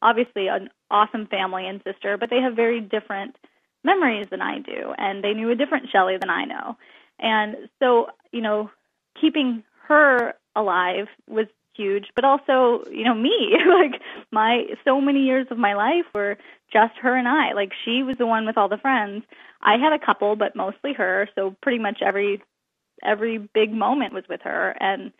obviously 0.03 0.49
an 0.49 0.69
awesome 0.91 1.27
family 1.27 1.67
and 1.67 1.83
sister, 1.85 2.17
but 2.17 2.31
they 2.31 2.41
have 2.41 2.55
very 2.55 2.81
different 2.81 3.37
memories 3.85 4.27
than 4.31 4.43
I 4.43 4.59
do, 4.59 4.93
and 4.99 5.23
they 5.23 5.33
knew 5.33 5.51
a 5.51 5.55
different 5.55 5.89
Shelley 5.91 6.17
than 6.19 6.31
I 6.31 6.45
know. 6.45 6.77
And 7.19 7.69
so, 7.79 8.09
you 8.33 8.43
know, 8.43 8.71
keeping 9.21 9.63
her 9.89 10.35
alive 10.55 11.07
was 11.29 11.47
huge, 11.77 12.07
but 12.15 12.25
also, 12.25 12.83
you 12.91 13.05
know, 13.05 13.15
me. 13.15 13.57
like 13.67 14.01
my 14.31 14.65
so 14.85 15.01
many 15.01 15.21
years 15.21 15.47
of 15.51 15.59
my 15.59 15.75
life 15.75 16.07
were 16.15 16.37
just 16.73 16.95
her 17.01 17.17
and 17.17 17.29
I. 17.29 17.53
Like 17.53 17.73
she 17.85 18.03
was 18.03 18.17
the 18.19 18.27
one 18.27 18.47
with 18.47 18.59
all 18.59 18.69
the 18.69 18.79
friends. 18.79 19.25
I 19.63 19.77
had 19.79 19.93
a 19.93 20.05
couple, 20.05 20.37
but 20.37 20.57
mostly 20.57 20.93
her. 20.95 21.29
So 21.35 21.55
pretty 21.63 21.79
much 21.79 22.03
every 22.05 22.43
every 23.05 23.39
big 23.39 23.73
moment 23.73 24.15
was 24.15 24.25
with 24.29 24.41
her, 24.43 24.75
and 24.81 25.13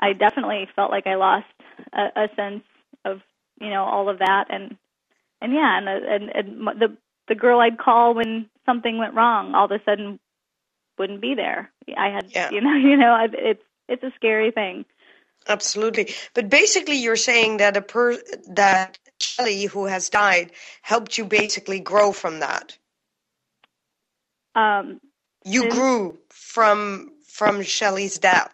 I 0.00 0.12
definitely 0.12 0.68
felt 0.74 0.90
like 0.90 1.06
I 1.06 1.16
lost 1.16 1.46
a, 1.92 2.24
a 2.24 2.28
sense 2.36 2.62
of 3.04 3.20
you 3.60 3.70
know 3.70 3.84
all 3.84 4.08
of 4.08 4.18
that, 4.18 4.46
and 4.50 4.76
and 5.40 5.52
yeah, 5.52 5.78
and 5.78 5.88
and, 5.88 6.30
and 6.30 6.80
the 6.80 6.96
the 7.28 7.34
girl 7.34 7.60
I'd 7.60 7.78
call 7.78 8.14
when 8.14 8.48
something 8.66 8.98
went 8.98 9.14
wrong 9.14 9.54
all 9.54 9.66
of 9.66 9.70
a 9.70 9.82
sudden 9.84 10.18
wouldn't 10.98 11.20
be 11.20 11.34
there. 11.34 11.70
I 11.96 12.08
had 12.08 12.30
yeah. 12.30 12.50
you 12.50 12.60
know 12.60 12.74
you 12.88 12.96
know 12.96 13.16
it's 13.32 13.62
it's 13.88 14.02
a 14.02 14.12
scary 14.16 14.50
thing. 14.50 14.84
Absolutely. 15.46 16.14
But 16.34 16.50
basically, 16.50 16.96
you're 16.96 17.16
saying 17.16 17.58
that 17.58 17.76
a 17.76 17.82
per 17.82 18.18
that 18.48 18.98
Shelley, 19.20 19.64
who 19.64 19.86
has 19.86 20.10
died, 20.10 20.52
helped 20.82 21.16
you 21.16 21.24
basically 21.24 21.80
grow 21.80 22.12
from 22.12 22.40
that. 22.40 22.76
Um, 24.54 25.00
you 25.44 25.70
grew 25.70 26.18
from 26.28 27.12
from 27.26 27.62
Shelley's 27.62 28.18
death. 28.18 28.52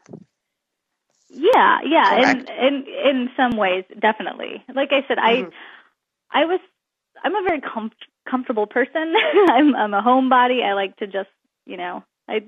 Yeah, 1.37 1.79
yeah, 1.85 2.31
in 2.31 2.47
in 2.49 2.85
in 2.87 3.31
some 3.37 3.57
ways, 3.57 3.85
definitely. 3.99 4.65
Like 4.73 4.93
I 4.93 5.05
said, 5.09 5.19
mm-hmm. 5.19 5.51
I 6.33 6.43
I 6.43 6.45
was 6.45 6.61
I'm 7.23 7.35
a 7.35 7.43
very 7.43 7.61
com- 7.61 7.91
comfortable 8.29 8.67
person. 8.67 9.15
I'm 9.49 9.75
I'm 9.75 9.95
a 9.95 10.03
homebody. 10.03 10.63
I 10.65 10.75
like 10.75 10.97
to 10.99 11.07
just 11.07 11.31
you 11.67 11.77
know 11.77 12.05
I 12.29 12.45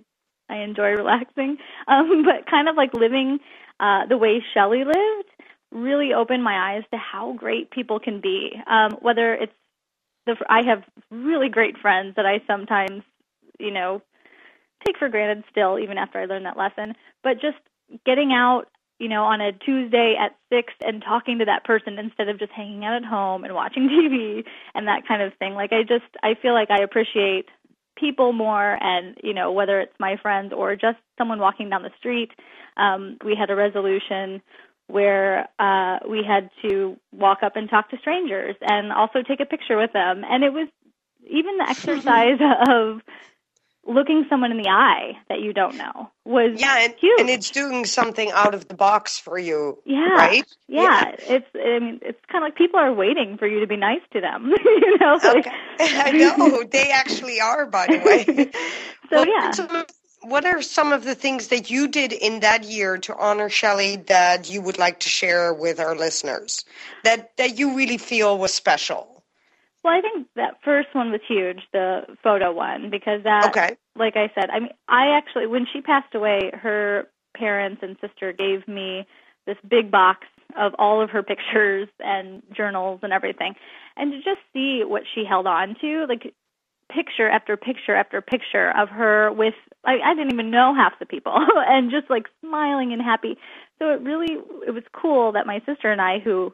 I 0.48 0.58
enjoy 0.58 0.90
relaxing. 0.90 1.58
Um, 1.88 2.24
but 2.24 2.50
kind 2.50 2.68
of 2.68 2.74
like 2.74 2.94
living 2.94 3.38
uh, 3.78 4.06
the 4.06 4.16
way 4.16 4.42
Shelley 4.52 4.82
lived 4.82 5.28
really 5.70 6.12
opened 6.12 6.42
my 6.42 6.74
eyes 6.74 6.82
to 6.90 6.98
how 6.98 7.32
great 7.34 7.70
people 7.70 8.00
can 8.00 8.20
be. 8.20 8.50
Um, 8.68 8.98
whether 9.00 9.34
it's 9.34 9.52
the 10.26 10.34
I 10.48 10.62
have 10.66 10.82
really 11.12 11.48
great 11.48 11.78
friends 11.78 12.16
that 12.16 12.26
I 12.26 12.40
sometimes, 12.44 13.02
you 13.60 13.70
know, 13.70 14.02
take 14.84 14.98
for 14.98 15.08
granted 15.08 15.44
still, 15.50 15.78
even 15.78 15.96
after 15.96 16.18
I 16.18 16.24
learned 16.24 16.46
that 16.46 16.56
lesson. 16.56 16.94
But 17.22 17.34
just 17.40 17.58
getting 18.04 18.32
out, 18.32 18.64
you 18.98 19.08
know, 19.08 19.24
on 19.24 19.40
a 19.40 19.52
Tuesday 19.52 20.16
at 20.18 20.36
six 20.48 20.72
and 20.80 21.02
talking 21.02 21.38
to 21.38 21.44
that 21.44 21.64
person 21.64 21.98
instead 21.98 22.28
of 22.28 22.38
just 22.38 22.52
hanging 22.52 22.84
out 22.84 22.96
at 22.96 23.04
home 23.04 23.44
and 23.44 23.54
watching 23.54 23.88
TV 23.88 24.44
and 24.74 24.88
that 24.88 25.06
kind 25.06 25.22
of 25.22 25.34
thing. 25.38 25.54
Like 25.54 25.72
I 25.72 25.82
just 25.82 26.04
I 26.22 26.34
feel 26.40 26.54
like 26.54 26.70
I 26.70 26.82
appreciate 26.82 27.46
people 27.96 28.32
more 28.32 28.78
and 28.82 29.16
you 29.22 29.34
know 29.34 29.52
whether 29.52 29.80
it's 29.80 29.94
my 29.98 30.16
friends 30.20 30.52
or 30.54 30.76
just 30.76 30.98
someone 31.18 31.38
walking 31.38 31.70
down 31.70 31.82
the 31.82 31.90
street 31.98 32.30
um, 32.76 33.16
we 33.24 33.34
had 33.34 33.50
a 33.50 33.56
resolution 33.56 34.42
where 34.88 35.48
uh, 35.58 35.98
we 36.08 36.22
had 36.22 36.50
to 36.62 36.96
walk 37.12 37.38
up 37.42 37.56
and 37.56 37.68
talk 37.68 37.90
to 37.90 37.98
strangers 37.98 38.54
and 38.60 38.92
also 38.92 39.22
take 39.22 39.40
a 39.40 39.46
picture 39.46 39.76
with 39.76 39.92
them 39.92 40.22
and 40.28 40.44
it 40.44 40.52
was 40.52 40.68
even 41.28 41.56
the 41.56 41.64
exercise 41.68 42.38
of 42.68 43.00
looking 43.86 44.26
someone 44.28 44.50
in 44.50 44.58
the 44.58 44.68
eye 44.68 45.12
that 45.28 45.40
you 45.40 45.52
don't 45.52 45.76
know 45.76 46.10
was 46.24 46.60
yeah 46.60 46.78
and, 46.80 46.94
huge. 46.98 47.20
and 47.20 47.30
it's 47.30 47.50
doing 47.50 47.84
something 47.84 48.30
out 48.32 48.54
of 48.54 48.66
the 48.68 48.74
box 48.74 49.18
for 49.18 49.38
you 49.38 49.78
yeah 49.84 50.08
right 50.14 50.56
yeah, 50.68 50.82
yeah. 50.82 51.36
it's 51.36 51.46
i 51.54 51.78
mean 51.78 52.00
it's 52.02 52.18
kind 52.30 52.44
of 52.44 52.48
like 52.48 52.56
people 52.56 52.78
are 52.78 52.92
waiting 52.92 53.36
for 53.38 53.46
you 53.46 53.60
to 53.60 53.66
be 53.66 53.76
nice 53.76 54.00
to 54.12 54.20
them 54.20 54.52
you 54.64 54.98
know 54.98 55.18
okay. 55.24 55.50
i 55.80 56.10
know 56.10 56.64
they 56.64 56.90
actually 56.90 57.40
are 57.40 57.66
by 57.66 57.86
the 57.86 57.98
way 57.98 58.24
so 59.10 59.24
well, 59.24 59.26
yeah 59.26 59.84
what 60.22 60.44
are 60.44 60.60
some 60.60 60.92
of 60.92 61.04
the 61.04 61.14
things 61.14 61.48
that 61.48 61.70
you 61.70 61.86
did 61.86 62.12
in 62.12 62.40
that 62.40 62.64
year 62.64 62.98
to 62.98 63.16
honor 63.16 63.48
Shelley 63.48 63.96
that 64.08 64.50
you 64.50 64.60
would 64.60 64.76
like 64.76 65.00
to 65.00 65.08
share 65.08 65.54
with 65.54 65.78
our 65.78 65.94
listeners 65.94 66.64
that 67.04 67.36
that 67.36 67.58
you 67.58 67.76
really 67.76 67.98
feel 67.98 68.36
was 68.36 68.52
special 68.52 69.15
well, 69.86 69.94
I 69.96 70.00
think 70.00 70.26
that 70.34 70.58
first 70.64 70.88
one 70.94 71.12
was 71.12 71.20
huge, 71.28 71.60
the 71.72 72.00
photo 72.20 72.52
one, 72.52 72.90
because 72.90 73.22
that, 73.22 73.46
okay. 73.50 73.76
like 73.96 74.16
I 74.16 74.32
said, 74.34 74.50
I 74.50 74.58
mean, 74.58 74.72
I 74.88 75.16
actually, 75.16 75.46
when 75.46 75.64
she 75.72 75.80
passed 75.80 76.12
away, 76.12 76.50
her 76.54 77.04
parents 77.36 77.82
and 77.84 77.96
sister 78.00 78.32
gave 78.32 78.66
me 78.66 79.06
this 79.46 79.56
big 79.68 79.92
box 79.92 80.26
of 80.58 80.74
all 80.80 81.00
of 81.00 81.10
her 81.10 81.22
pictures 81.22 81.86
and 82.00 82.42
journals 82.52 82.98
and 83.04 83.12
everything. 83.12 83.54
And 83.96 84.10
to 84.10 84.18
just 84.18 84.40
see 84.52 84.82
what 84.84 85.04
she 85.14 85.22
held 85.24 85.46
on 85.46 85.76
to, 85.80 86.06
like 86.08 86.34
picture 86.92 87.30
after 87.30 87.56
picture 87.56 87.94
after 87.94 88.20
picture 88.20 88.72
of 88.76 88.88
her 88.88 89.32
with 89.32 89.54
I, 89.84 89.98
I 90.04 90.14
didn't 90.14 90.32
even 90.32 90.50
know 90.50 90.74
half 90.74 90.98
the 90.98 91.06
people 91.06 91.34
and 91.36 91.92
just 91.92 92.10
like 92.10 92.24
smiling 92.44 92.92
and 92.92 93.00
happy. 93.00 93.36
So 93.78 93.90
it 93.90 94.00
really 94.00 94.34
it 94.66 94.72
was 94.72 94.84
cool 94.92 95.30
that 95.32 95.46
my 95.46 95.60
sister 95.64 95.92
and 95.92 96.00
I 96.00 96.18
who 96.18 96.52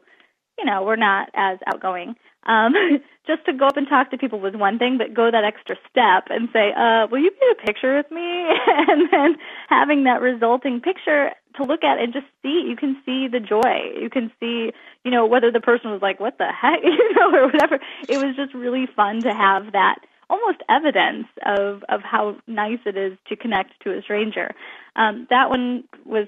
you 0.57 0.65
know, 0.65 0.83
we're 0.83 0.95
not 0.95 1.29
as 1.33 1.57
outgoing. 1.65 2.15
Um, 2.45 2.73
just 3.27 3.45
to 3.45 3.53
go 3.53 3.67
up 3.67 3.77
and 3.77 3.87
talk 3.87 4.11
to 4.11 4.17
people 4.17 4.39
was 4.39 4.53
one 4.53 4.77
thing, 4.77 4.97
but 4.97 5.13
go 5.13 5.31
that 5.31 5.43
extra 5.43 5.75
step 5.89 6.27
and 6.29 6.49
say, 6.51 6.73
uh, 6.75 7.07
will 7.09 7.19
you 7.19 7.31
get 7.31 7.57
a 7.57 7.65
picture 7.65 7.95
with 7.95 8.11
me? 8.11 8.49
and 8.67 9.07
then 9.11 9.37
having 9.69 10.03
that 10.03 10.21
resulting 10.21 10.81
picture 10.81 11.31
to 11.55 11.63
look 11.63 11.83
at 11.83 11.99
and 11.99 12.11
just 12.11 12.25
see, 12.41 12.65
you 12.67 12.75
can 12.75 13.01
see 13.05 13.27
the 13.27 13.39
joy. 13.39 13.95
You 13.99 14.09
can 14.09 14.31
see, 14.39 14.71
you 15.05 15.11
know, 15.11 15.25
whether 15.25 15.51
the 15.51 15.61
person 15.61 15.91
was 15.91 16.01
like, 16.01 16.19
what 16.19 16.37
the 16.37 16.51
heck, 16.51 16.79
you 16.83 17.13
know, 17.13 17.33
or 17.33 17.45
whatever. 17.45 17.79
It 18.09 18.17
was 18.17 18.35
just 18.35 18.53
really 18.53 18.87
fun 18.93 19.21
to 19.21 19.33
have 19.33 19.71
that 19.71 19.99
almost 20.29 20.59
evidence 20.67 21.27
of, 21.45 21.83
of 21.89 22.01
how 22.01 22.37
nice 22.47 22.79
it 22.85 22.97
is 22.97 23.17
to 23.27 23.35
connect 23.35 23.71
to 23.83 23.97
a 23.97 24.01
stranger. 24.01 24.51
Um, 24.95 25.27
that 25.29 25.49
one 25.49 25.83
was 26.05 26.27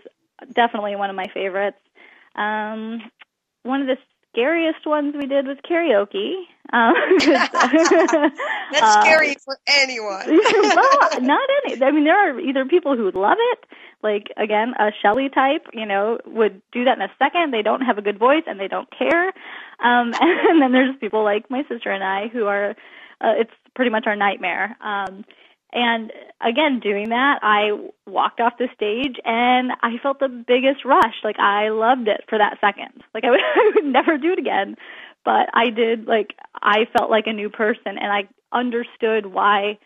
definitely 0.54 0.96
one 0.96 1.10
of 1.10 1.16
my 1.16 1.26
favorites. 1.34 1.78
Um, 2.36 3.02
one 3.64 3.82
of 3.82 3.88
the 3.88 3.98
scariest 4.36 4.86
ones 4.86 5.16
we 5.18 5.28
did 5.28 5.48
was 5.48 5.58
karaoke. 5.70 6.44
Um, 6.74 6.94
That's 7.20 7.54
uh, 8.82 9.02
scary 9.02 9.36
for 9.44 9.58
anyone. 9.68 10.26
well, 10.76 11.22
not 11.22 11.50
any. 11.66 11.82
I 11.82 11.92
mean, 11.92 12.04
there 12.04 12.18
are 12.18 12.40
either 12.40 12.66
people 12.66 12.98
who 12.98 13.06
would 13.06 13.16
love 13.16 13.38
it, 13.40 13.60
like 14.04 14.28
again, 14.36 14.74
a 14.78 14.92
Shelley 15.02 15.30
type, 15.30 15.68
you 15.74 15.86
know, 15.86 16.18
would 16.26 16.62
do 16.74 16.84
that 16.84 16.98
in 16.98 17.02
a 17.02 17.12
second. 17.18 17.54
They 17.54 17.62
don't 17.62 17.82
have 17.82 17.98
a 17.98 18.02
good 18.02 18.20
voice 18.20 18.44
and 18.46 18.60
they 18.60 18.68
don't 18.68 18.90
care. 18.92 19.28
Um, 19.84 20.14
and 20.20 20.62
then 20.62 20.72
there's 20.72 20.96
people 21.00 21.24
like 21.24 21.50
my 21.50 21.64
sister 21.70 21.92
and 21.92 22.04
I 22.04 22.28
who 22.28 22.46
are, 22.46 22.72
uh, 23.22 23.34
it's 23.38 23.54
pretty 23.76 23.92
much 23.92 24.06
our 24.08 24.16
nightmare. 24.16 24.76
Um, 24.82 25.24
and 25.76 26.14
again, 26.40 26.80
doing 26.80 27.10
that, 27.10 27.40
I 27.44 27.72
walked 28.08 28.40
off 28.40 28.54
the 28.58 28.70
stage 28.74 29.18
and 29.26 29.74
I 29.82 29.98
felt 30.02 30.20
the 30.20 30.30
biggest 30.30 30.86
rush. 30.86 31.16
Like 31.22 31.38
I 31.38 31.68
loved 31.68 32.08
it 32.08 32.24
for 32.30 32.38
that 32.38 32.58
second. 32.62 33.04
Like 33.14 33.26
I 33.26 33.30
would, 33.32 33.42
I 33.42 33.72
would 33.76 33.84
never 33.84 34.18
do 34.18 34.32
it 34.32 34.40
again, 34.40 34.78
but 35.26 35.50
I 35.54 35.70
did. 35.70 36.08
Like 36.08 36.34
I 36.56 36.86
felt 36.98 37.12
like 37.12 37.28
a 37.28 37.34
new 37.34 37.50
person, 37.50 37.98
and 38.00 38.12
I 38.12 38.30
understood 38.54 39.26
why 39.26 39.78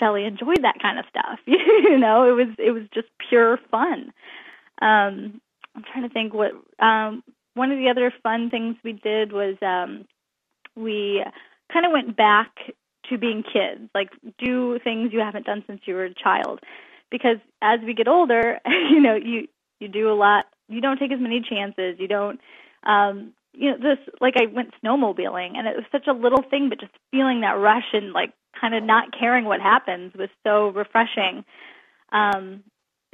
Shelly 0.00 0.24
enjoyed 0.24 0.62
that 0.62 0.80
kind 0.80 0.98
of 0.98 1.04
stuff. 1.10 1.38
you 1.46 1.98
know, 1.98 2.26
it 2.26 2.32
was 2.32 2.54
it 2.58 2.70
was 2.70 2.84
just 2.94 3.08
pure 3.28 3.60
fun. 3.70 4.12
Um, 4.80 5.42
I'm 5.74 5.84
trying 5.92 6.08
to 6.08 6.14
think 6.14 6.32
what 6.32 6.52
um, 6.78 7.22
one 7.52 7.72
of 7.72 7.78
the 7.78 7.90
other 7.90 8.10
fun 8.22 8.48
things 8.48 8.76
we 8.82 8.94
did 8.94 9.32
was 9.32 9.56
um, 9.60 10.06
we 10.74 11.22
kind 11.70 11.84
of 11.84 11.92
went 11.92 12.16
back 12.16 12.52
to 13.10 13.18
being 13.18 13.42
kids, 13.42 13.90
like 13.94 14.10
do 14.38 14.78
things 14.82 15.12
you 15.12 15.20
haven't 15.20 15.46
done 15.46 15.64
since 15.66 15.80
you 15.84 15.94
were 15.94 16.04
a 16.04 16.14
child. 16.14 16.60
Because 17.10 17.38
as 17.62 17.80
we 17.84 17.94
get 17.94 18.08
older, 18.08 18.58
you 18.66 19.00
know, 19.00 19.14
you 19.14 19.48
you 19.80 19.88
do 19.88 20.10
a 20.10 20.14
lot. 20.14 20.46
You 20.68 20.80
don't 20.80 20.98
take 20.98 21.12
as 21.12 21.20
many 21.20 21.40
chances. 21.40 21.96
You 21.98 22.08
don't. 22.08 22.40
Um, 22.82 23.32
you 23.52 23.70
know, 23.70 23.78
this 23.78 23.98
like 24.20 24.34
I 24.36 24.46
went 24.46 24.74
snowmobiling, 24.84 25.56
and 25.56 25.66
it 25.66 25.76
was 25.76 25.84
such 25.90 26.06
a 26.06 26.12
little 26.12 26.42
thing, 26.48 26.68
but 26.68 26.80
just 26.80 26.92
feeling 27.10 27.40
that 27.40 27.58
rush 27.58 27.92
and 27.92 28.12
like 28.12 28.32
kind 28.60 28.74
of 28.74 28.82
not 28.82 29.18
caring 29.18 29.44
what 29.44 29.60
happens 29.60 30.12
was 30.14 30.28
so 30.44 30.68
refreshing. 30.68 31.44
Um, 32.12 32.62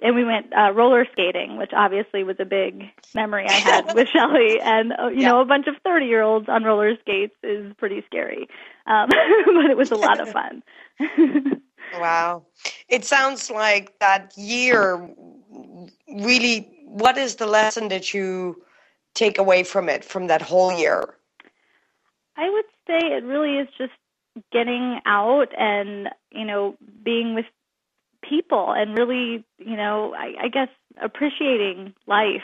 and 0.02 0.14
we 0.14 0.24
went 0.24 0.52
uh, 0.52 0.72
roller 0.72 1.06
skating, 1.12 1.56
which 1.56 1.72
obviously 1.72 2.24
was 2.24 2.36
a 2.38 2.44
big 2.44 2.84
memory 3.14 3.46
I 3.48 3.52
had 3.52 3.86
with 3.94 4.08
Shelly. 4.08 4.60
And 4.60 4.92
uh, 4.92 5.08
you 5.08 5.22
yeah. 5.22 5.28
know, 5.30 5.40
a 5.40 5.44
bunch 5.44 5.66
of 5.66 5.74
thirty-year-olds 5.84 6.48
on 6.48 6.64
roller 6.64 6.96
skates 7.00 7.34
is 7.42 7.72
pretty 7.78 8.02
scary, 8.06 8.48
um, 8.86 9.08
but 9.46 9.70
it 9.70 9.76
was 9.76 9.90
a 9.90 9.96
lot 9.96 10.20
of 10.20 10.28
fun. 10.30 10.62
wow, 11.98 12.44
it 12.88 13.04
sounds 13.04 13.50
like 13.50 13.98
that 14.00 14.32
year 14.36 15.10
really. 16.08 16.68
What 16.86 17.16
is 17.16 17.36
the 17.36 17.46
lesson 17.46 17.88
that 17.88 18.12
you 18.12 18.62
take 19.14 19.38
away 19.38 19.62
from 19.62 19.88
it 19.88 20.04
from 20.04 20.26
that 20.26 20.42
whole 20.42 20.78
year? 20.78 21.14
I 22.36 22.50
would 22.50 22.64
say 22.86 22.98
it 22.98 23.24
really 23.24 23.56
is 23.56 23.68
just 23.78 23.92
getting 24.52 25.00
out 25.06 25.48
and 25.58 26.08
you 26.30 26.44
know 26.44 26.76
being 27.02 27.34
with 27.34 27.46
people 28.28 28.72
and 28.72 28.96
really, 28.96 29.44
you 29.58 29.76
know, 29.76 30.14
I, 30.14 30.44
I 30.44 30.48
guess 30.48 30.68
appreciating 31.02 31.94
life, 32.06 32.42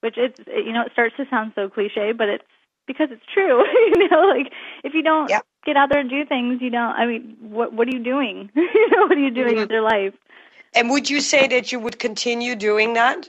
which 0.00 0.16
it's, 0.16 0.38
you 0.46 0.72
know, 0.72 0.82
it 0.82 0.92
starts 0.92 1.16
to 1.16 1.24
sound 1.28 1.52
so 1.54 1.68
cliche, 1.68 2.12
but 2.12 2.28
it's 2.28 2.44
because 2.86 3.08
it's 3.10 3.24
true. 3.32 3.64
you 3.94 4.08
know, 4.08 4.22
like 4.28 4.52
if 4.84 4.94
you 4.94 5.02
don't 5.02 5.30
get 5.64 5.76
out 5.76 5.90
there 5.90 6.00
and 6.00 6.10
do 6.10 6.24
things, 6.24 6.60
you 6.62 6.70
don't. 6.70 6.92
I 6.92 7.06
mean, 7.06 7.36
what 7.40 7.72
what 7.72 7.88
are 7.88 7.96
you 7.96 8.02
doing? 8.02 8.50
you 8.56 8.90
know, 8.90 9.06
what 9.06 9.16
are 9.16 9.20
you 9.20 9.30
doing 9.30 9.52
mm-hmm. 9.52 9.60
with 9.60 9.70
your 9.70 9.82
life? 9.82 10.14
And 10.74 10.90
would 10.90 11.08
you 11.08 11.20
say 11.20 11.48
that 11.48 11.72
you 11.72 11.80
would 11.80 11.98
continue 11.98 12.54
doing 12.54 12.94
that 12.94 13.28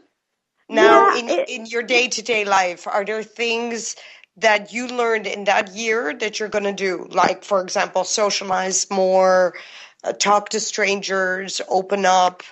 now 0.70 1.14
yeah, 1.14 1.20
in 1.20 1.30
it, 1.30 1.50
in 1.50 1.66
your 1.66 1.84
day 1.84 2.08
to 2.08 2.22
day 2.22 2.46
life? 2.46 2.88
Are 2.88 3.06
there 3.06 3.24
things 3.24 3.96
that 4.38 4.72
you 4.72 4.88
learned 4.88 5.26
in 5.26 5.46
that 5.46 5.74
year 5.76 6.14
that 6.14 6.40
you're 6.40 6.50
going 6.50 6.66
to 6.66 6.74
do? 6.74 7.08
Like, 7.10 7.44
for 7.44 7.62
example, 7.62 8.04
socialize 8.04 8.90
more, 8.92 9.56
uh, 10.04 10.14
talk 10.14 10.50
to 10.50 10.60
strangers, 10.60 11.62
open 11.70 12.06
up. 12.06 12.44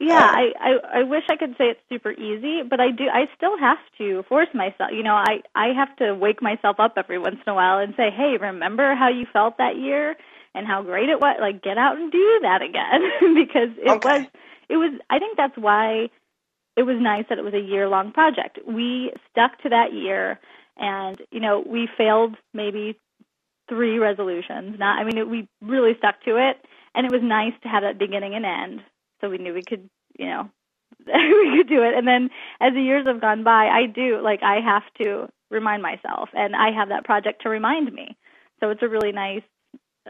Yeah, 0.00 0.14
uh, 0.14 0.18
I, 0.18 0.52
I 0.60 1.00
I 1.00 1.02
wish 1.02 1.24
I 1.28 1.36
could 1.36 1.56
say 1.58 1.64
it's 1.70 1.80
super 1.88 2.12
easy, 2.12 2.62
but 2.62 2.80
I 2.80 2.90
do 2.92 3.08
I 3.12 3.26
still 3.36 3.58
have 3.58 3.78
to 3.98 4.22
force 4.28 4.48
myself. 4.54 4.90
You 4.92 5.02
know, 5.02 5.14
I 5.14 5.42
I 5.56 5.72
have 5.74 5.94
to 5.96 6.14
wake 6.14 6.40
myself 6.40 6.76
up 6.78 6.94
every 6.96 7.18
once 7.18 7.38
in 7.44 7.50
a 7.50 7.54
while 7.54 7.78
and 7.78 7.94
say, 7.96 8.10
"Hey, 8.10 8.36
remember 8.40 8.94
how 8.94 9.08
you 9.08 9.26
felt 9.32 9.58
that 9.58 9.76
year 9.76 10.14
and 10.54 10.66
how 10.66 10.82
great 10.82 11.08
it 11.08 11.20
was? 11.20 11.36
Like 11.40 11.62
get 11.62 11.78
out 11.78 11.96
and 11.98 12.12
do 12.12 12.38
that 12.42 12.62
again." 12.62 13.34
because 13.34 13.70
it 13.76 13.88
okay. 13.88 14.20
was 14.20 14.26
it 14.68 14.76
was 14.76 15.00
I 15.10 15.18
think 15.18 15.36
that's 15.36 15.56
why 15.56 16.10
it 16.76 16.82
was 16.82 16.96
nice 17.00 17.24
that 17.28 17.38
it 17.38 17.44
was 17.44 17.54
a 17.54 17.58
year 17.58 17.88
long 17.88 18.12
project. 18.12 18.60
We 18.64 19.12
stuck 19.32 19.60
to 19.62 19.70
that 19.70 19.92
year 19.92 20.38
and, 20.78 21.20
you 21.32 21.40
know, 21.40 21.62
we 21.66 21.88
failed 21.98 22.36
maybe 22.54 22.96
three 23.68 23.98
resolutions. 23.98 24.78
Not, 24.78 24.98
I 24.98 25.04
mean, 25.04 25.18
it, 25.18 25.28
we 25.28 25.48
really 25.62 25.92
stuck 25.98 26.22
to 26.24 26.36
it, 26.36 26.56
and 26.94 27.06
it 27.06 27.12
was 27.12 27.22
nice 27.22 27.54
to 27.62 27.68
have 27.68 27.82
that 27.82 27.98
beginning 27.98 28.34
and 28.34 28.44
end. 28.44 28.80
So 29.20 29.30
we 29.30 29.38
knew 29.38 29.54
we 29.54 29.62
could, 29.62 29.88
you 30.18 30.26
know, 30.26 30.50
we 31.06 31.56
could 31.56 31.68
do 31.68 31.82
it. 31.82 31.94
And 31.96 32.06
then 32.06 32.30
as 32.60 32.74
the 32.74 32.82
years 32.82 33.06
have 33.06 33.20
gone 33.20 33.44
by, 33.44 33.68
I 33.68 33.86
do 33.86 34.20
like 34.22 34.42
I 34.42 34.60
have 34.60 34.84
to 35.02 35.28
remind 35.50 35.82
myself, 35.82 36.30
and 36.34 36.54
I 36.56 36.70
have 36.72 36.88
that 36.90 37.04
project 37.04 37.42
to 37.42 37.48
remind 37.48 37.92
me. 37.92 38.16
So 38.60 38.70
it's 38.70 38.82
a 38.82 38.88
really 38.88 39.12
nice 39.12 39.42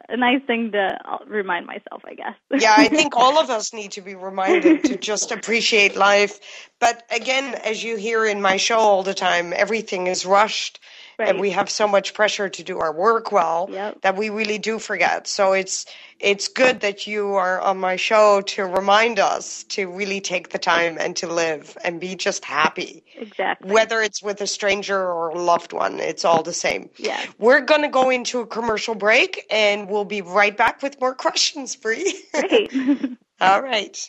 a 0.09 0.17
nice 0.17 0.43
thing 0.47 0.73
to 0.73 0.99
uh, 1.05 1.19
remind 1.27 1.67
myself, 1.67 2.03
I 2.05 2.15
guess. 2.15 2.35
yeah, 2.55 2.75
I 2.77 2.89
think 2.89 3.17
all 3.17 3.39
of 3.39 3.51
us 3.51 3.73
need 3.73 3.93
to 3.93 4.01
be 4.01 4.15
reminded 4.15 4.85
to 4.85 4.97
just 4.97 5.33
appreciate 5.33 5.97
life. 5.97 6.41
But 6.81 7.05
again, 7.11 7.55
as 7.57 7.83
you 7.83 7.97
hear 7.97 8.25
in 8.25 8.41
my 8.41 8.57
show 8.57 8.79
all 8.79 9.03
the 9.03 9.15
time, 9.15 9.53
everything 9.55 10.07
is 10.07 10.25
rushed 10.27 10.81
Right. 11.19 11.31
And 11.31 11.41
we 11.41 11.51
have 11.51 11.69
so 11.69 11.89
much 11.89 12.15
pressure 12.15 12.49
to 12.49 12.63
do 12.63 12.79
our 12.79 12.93
work 12.93 13.33
well 13.33 13.69
yep. 13.73 14.03
that 14.03 14.17
we 14.17 14.31
really 14.31 14.59
do 14.59 14.79
forget. 14.79 15.27
So 15.27 15.53
it's 15.53 15.85
it's 16.21 16.47
good 16.47 16.81
that 16.81 17.09
you 17.09 17.35
are 17.35 17.61
on 17.61 17.79
my 17.79 17.97
show 17.97 18.41
to 18.43 18.65
remind 18.65 19.19
us 19.19 19.65
to 19.65 19.91
really 19.91 20.21
take 20.21 20.51
the 20.51 20.59
time 20.59 20.97
and 20.99 21.17
to 21.17 21.27
live 21.27 21.77
and 21.85 22.01
be 22.01 22.15
just 22.15 22.45
happy. 22.45 23.05
Exactly. 23.17 23.73
Whether 23.73 24.01
it's 24.01 24.23
with 24.23 24.41
a 24.41 24.47
stranger 24.47 24.97
or 24.97 25.31
a 25.31 25.41
loved 25.41 25.73
one, 25.73 25.99
it's 25.99 26.25
all 26.25 26.45
the 26.45 26.53
same. 26.53 26.89
Yeah. 26.99 27.21
We're 27.39 27.63
going 27.63 27.83
to 27.83 27.89
go 27.89 28.11
into 28.11 28.39
a 28.39 28.47
commercial 28.47 28.95
break 28.95 29.45
and 29.51 29.89
we'll 29.89 30.05
be 30.05 30.23
right 30.23 30.57
back 30.57 30.83
with 30.83 31.01
more 31.01 31.15
questions, 31.17 31.75
Bree. 31.75 32.15
Great. 32.33 32.73
all 33.41 33.61
right. 33.61 34.09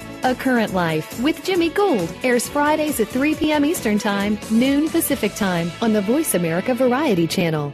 A 0.23 0.35
Current 0.35 0.75
Life 0.75 1.19
with 1.23 1.43
Jimmy 1.43 1.69
Gould 1.69 2.13
airs 2.23 2.47
Fridays 2.47 2.99
at 2.99 3.07
3 3.07 3.33
p.m. 3.33 3.65
Eastern 3.65 3.97
Time, 3.97 4.37
noon 4.51 4.87
Pacific 4.87 5.33
Time 5.33 5.71
on 5.81 5.93
the 5.93 6.01
Voice 6.01 6.35
America 6.35 6.75
Variety 6.75 7.25
Channel. 7.25 7.73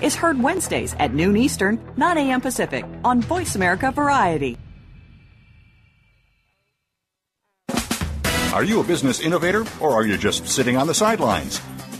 is 0.01 0.15
heard 0.15 0.41
Wednesdays 0.41 0.95
at 0.99 1.13
noon 1.13 1.37
Eastern, 1.37 1.79
9 1.97 2.17
a.m. 2.17 2.41
Pacific 2.41 2.85
on 3.03 3.21
Voice 3.21 3.55
America 3.55 3.91
Variety. 3.91 4.57
Are 8.53 8.65
you 8.65 8.81
a 8.81 8.83
business 8.83 9.21
innovator 9.21 9.65
or 9.79 9.91
are 9.91 10.05
you 10.05 10.17
just 10.17 10.45
sitting 10.45 10.75
on 10.75 10.85
the 10.85 10.93
sidelines? 10.93 11.61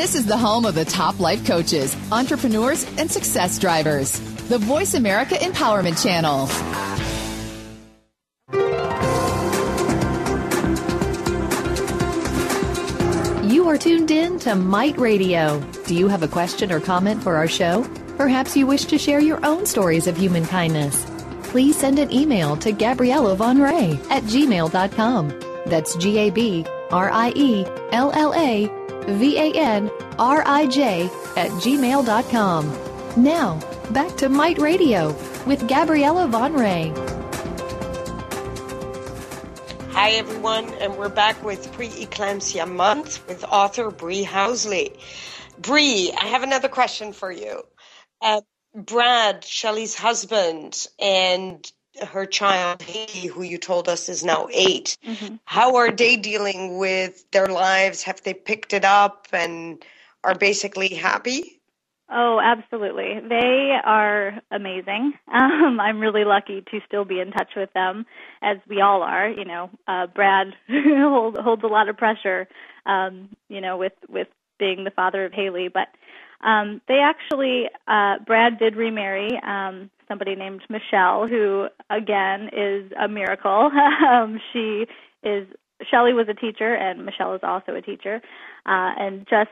This 0.00 0.14
is 0.14 0.24
the 0.24 0.38
home 0.38 0.64
of 0.64 0.74
the 0.74 0.86
top 0.86 1.20
life 1.20 1.46
coaches, 1.46 1.94
entrepreneurs, 2.10 2.86
and 2.96 3.10
success 3.10 3.58
drivers. 3.58 4.18
The 4.48 4.56
Voice 4.56 4.94
America 4.94 5.34
Empowerment 5.34 6.02
Channel. 6.02 6.48
You 13.46 13.68
are 13.68 13.76
tuned 13.76 14.10
in 14.10 14.38
to 14.38 14.54
Might 14.54 14.98
Radio. 14.98 15.60
Do 15.84 15.94
you 15.94 16.08
have 16.08 16.22
a 16.22 16.28
question 16.28 16.72
or 16.72 16.80
comment 16.80 17.22
for 17.22 17.36
our 17.36 17.46
show? 17.46 17.84
Perhaps 18.16 18.56
you 18.56 18.66
wish 18.66 18.86
to 18.86 18.96
share 18.96 19.20
your 19.20 19.44
own 19.44 19.66
stories 19.66 20.06
of 20.06 20.16
human 20.16 20.46
kindness. 20.46 21.04
Please 21.42 21.76
send 21.76 21.98
an 21.98 22.10
email 22.10 22.56
to 22.56 22.72
Gabriella 22.72 23.36
Van 23.36 23.58
Rij 23.58 24.00
at 24.10 24.22
gmail.com. 24.22 25.28
That's 25.66 25.94
G 25.96 26.16
A 26.16 26.30
B 26.30 26.64
R 26.90 27.10
I 27.10 27.34
E 27.36 27.66
L 27.92 28.10
L 28.14 28.32
A 28.34 28.79
V 29.14 29.38
A 29.38 29.52
N 29.52 29.90
R 30.18 30.42
I 30.46 30.66
J 30.66 31.04
at 31.36 31.50
gmail.com. 31.62 33.22
Now, 33.22 33.60
back 33.90 34.16
to 34.18 34.28
Mite 34.28 34.58
Radio 34.58 35.08
with 35.46 35.66
Gabriella 35.68 36.28
Van 36.28 36.54
Rij. 36.54 37.20
Hi, 39.92 40.12
everyone, 40.12 40.72
and 40.74 40.96
we're 40.96 41.08
back 41.08 41.44
with 41.44 41.72
Pre-Eclampsia 41.72 42.66
Month 42.70 43.26
with 43.28 43.44
author 43.44 43.90
Bree 43.90 44.24
Housley. 44.24 44.98
Bree, 45.58 46.12
I 46.18 46.26
have 46.26 46.42
another 46.42 46.68
question 46.68 47.12
for 47.12 47.30
you. 47.30 47.62
Uh, 48.22 48.40
Brad, 48.74 49.44
Shelley's 49.44 49.94
husband, 49.94 50.86
and 50.98 51.70
her 52.02 52.26
child, 52.26 52.82
Haley, 52.82 53.26
who 53.28 53.42
you 53.42 53.58
told 53.58 53.88
us 53.88 54.08
is 54.08 54.24
now 54.24 54.48
8 54.52 54.96
Mm-hmm. 55.06 55.36
how 55.44 55.76
are 55.76 55.90
they 55.90 56.16
dealing 56.16 56.78
with 56.78 57.28
their 57.30 57.46
lives? 57.48 58.02
Have 58.02 58.22
they 58.22 58.34
picked 58.34 58.72
it 58.72 58.84
up 58.84 59.26
and 59.32 59.82
are 60.24 60.34
basically 60.34 60.88
happy? 60.88 61.60
Oh, 62.12 62.40
absolutely. 62.42 63.20
They 63.28 63.72
are 63.84 64.40
amazing. 64.50 65.14
Um, 65.32 65.78
I'm 65.80 66.00
really 66.00 66.24
lucky 66.24 66.62
to 66.70 66.80
still 66.86 67.04
be 67.04 67.20
in 67.20 67.30
touch 67.30 67.50
with 67.56 67.72
them, 67.72 68.04
as 68.42 68.58
we 68.68 68.80
all 68.80 69.02
are. 69.02 69.28
You 69.28 69.44
know, 69.44 69.70
uh, 69.86 70.06
Brad 70.08 70.48
holds, 70.68 71.38
holds 71.38 71.62
a 71.62 71.68
lot 71.68 71.88
of 71.88 71.96
pressure, 71.96 72.48
um, 72.84 73.28
you 73.48 73.60
know, 73.60 73.76
with 73.76 73.92
with 74.08 74.28
being 74.58 74.84
the 74.84 74.90
father 74.90 75.24
of 75.24 75.32
Haley. 75.32 75.68
But 75.72 75.88
um, 76.42 76.80
they 76.88 76.98
actually, 76.98 77.64
uh, 77.86 78.16
Brad 78.26 78.58
did 78.58 78.76
remarry 78.76 79.38
um, 79.46 79.90
somebody 80.08 80.34
named 80.34 80.62
Michelle, 80.68 81.26
who 81.26 81.68
again 81.88 82.50
is 82.52 82.90
a 83.00 83.08
miracle. 83.08 83.70
um, 84.08 84.40
she 84.52 84.86
is 85.22 85.46
Shelley 85.90 86.12
was 86.12 86.26
a 86.28 86.34
teacher, 86.34 86.74
and 86.74 87.06
Michelle 87.06 87.34
is 87.34 87.40
also 87.42 87.74
a 87.74 87.82
teacher, 87.82 88.20
uh, 88.66 88.92
and 88.98 89.26
just, 89.30 89.50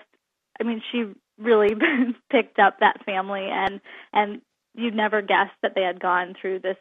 I 0.61 0.64
mean, 0.64 0.82
she 0.93 1.05
really 1.39 1.74
picked 2.30 2.59
up 2.59 2.80
that 2.80 3.05
family 3.05 3.49
and 3.51 3.80
and 4.12 4.41
you'd 4.74 4.95
never 4.95 5.22
guess 5.22 5.49
that 5.62 5.72
they 5.74 5.82
had 5.82 6.01
gone 6.01 6.34
through 6.41 6.61
this 6.61 6.76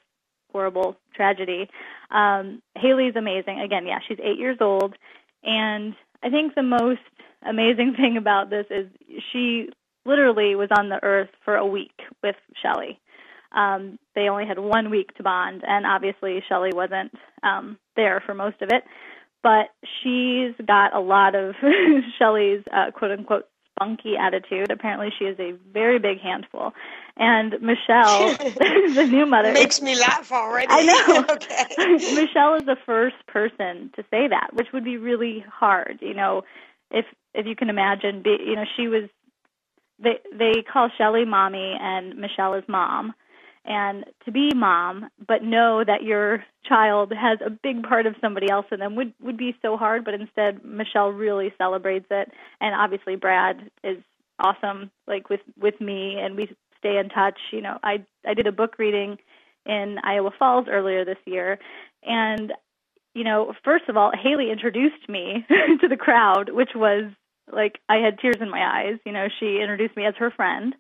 horrible 0.52 0.98
tragedy. 1.16 1.70
Um, 2.12 2.62
Haley's 2.76 3.16
amazing. 3.16 3.60
Again, 3.60 3.86
yeah, 3.88 4.00
she's 4.08 4.20
eight 4.24 4.38
years 4.38 4.58
old, 4.62 4.96
and 5.44 5.96
I 6.24 6.30
think 6.30 6.56
the 6.56 6.64
most 6.64 7.02
amazing 7.48 7.94
thing 7.98 8.18
about 8.18 8.50
this 8.50 8.66
is 8.70 8.88
she 9.32 9.70
literally 10.08 10.56
was 10.56 10.70
on 10.78 10.90
the 10.90 11.04
earth 11.04 11.30
for 11.46 11.56
a 11.56 11.66
week 11.66 12.00
with 12.24 12.36
Shelley. 12.62 13.00
Um, 13.56 13.98
they 14.16 14.30
only 14.30 14.46
had 14.46 14.60
one 14.60 14.90
week 14.90 15.16
to 15.16 15.24
bond, 15.24 15.64
and 15.68 15.86
obviously 15.86 16.44
Shelley 16.50 16.72
wasn't 16.74 17.12
um, 17.44 17.78
there 17.96 18.22
for 18.26 18.34
most 18.34 18.62
of 18.62 18.70
it. 18.72 18.84
But 19.44 19.68
she's 20.02 20.54
got 20.66 20.96
a 20.96 21.00
lot 21.00 21.36
of 21.36 21.56
Shelley's 22.20 22.64
uh, 22.74 22.92
quote 22.92 23.12
unquote 23.12 23.46
spunky 23.78 24.16
attitude. 24.20 24.72
Apparently, 24.72 25.10
she 25.18 25.26
is 25.26 25.40
a 25.40 25.54
very 25.72 26.00
big 26.00 26.20
handful. 26.20 26.74
And 27.16 27.54
Michelle, 27.62 28.30
the 28.38 29.08
new 29.10 29.26
mother, 29.26 29.54
Makes 29.54 29.82
me 29.82 29.98
laugh 30.00 30.32
already. 30.32 30.68
I 30.70 30.84
know. 30.84 31.26
okay. 31.36 32.14
Michelle 32.16 32.56
is 32.56 32.66
the 32.66 32.78
first 32.86 33.16
person 33.28 33.92
to 33.96 34.04
say 34.12 34.28
that, 34.28 34.50
which 34.54 34.68
would 34.74 34.84
be 34.84 34.98
really 34.98 35.44
hard. 35.50 36.00
You 36.02 36.14
know, 36.14 36.44
if 36.92 37.06
if 37.34 37.46
you 37.46 37.56
can 37.56 37.70
imagine, 37.70 38.22
be, 38.24 38.38
you 38.46 38.56
know, 38.56 38.66
she 38.76 38.88
was. 38.88 39.04
They 40.00 40.20
they 40.32 40.62
call 40.62 40.90
Shelley 40.98 41.26
mommy 41.26 41.76
and 41.80 42.18
Michelle 42.18 42.54
is 42.54 42.64
mom, 42.68 43.14
and 43.66 44.06
to 44.26 44.32
be 44.32 44.52
mom, 44.56 45.10
but 45.28 45.44
know 45.44 45.84
that 45.84 46.04
your 46.04 46.44
child 46.66 47.12
has 47.12 47.40
a 47.46 47.50
big 47.50 47.84
part 47.84 48.06
of 48.06 48.16
somebody 48.22 48.50
else 48.50 48.66
in 48.72 48.80
them 48.80 48.96
would 48.96 49.14
would 49.22 49.38
be 49.38 49.56
so 49.62 49.76
hard. 49.78 50.06
But 50.06 50.14
instead, 50.14 50.64
Michelle 50.64 51.10
really 51.10 51.54
celebrates 51.58 52.08
it, 52.10 52.32
and 52.62 52.76
obviously 52.76 53.16
Brad 53.16 53.70
is 53.84 53.98
awesome, 54.40 54.92
like 55.08 55.30
with 55.30 55.42
with 55.60 55.80
me, 55.82 56.18
and 56.20 56.36
we 56.36 56.56
stay 56.78 56.98
in 56.98 57.10
touch. 57.10 57.40
You 57.52 57.62
know, 57.62 57.78
I 57.84 58.06
I 58.26 58.34
did 58.34 58.48
a 58.48 58.52
book 58.52 58.78
reading 58.80 59.18
in 59.66 59.98
Iowa 60.04 60.32
Falls 60.38 60.68
earlier 60.70 61.04
this 61.04 61.18
year, 61.26 61.60
and 62.04 62.54
you 63.14 63.24
know, 63.24 63.54
first 63.64 63.90
of 63.90 63.98
all, 63.98 64.12
Haley 64.14 64.52
introduced 64.52 65.10
me 65.10 65.46
to 65.82 65.88
the 65.88 65.98
crowd, 65.98 66.50
which 66.54 66.72
was 66.76 67.06
like 67.52 67.80
I 67.90 67.98
had 67.98 68.20
tears 68.20 68.38
in 68.42 68.50
my 68.50 68.62
eyes. 68.62 69.00
You 69.06 69.12
know, 69.14 69.28
she 69.40 69.60
introduced 69.62 69.96
me 69.98 70.06
as 70.06 70.16
her 70.20 70.32
friend. 70.32 70.76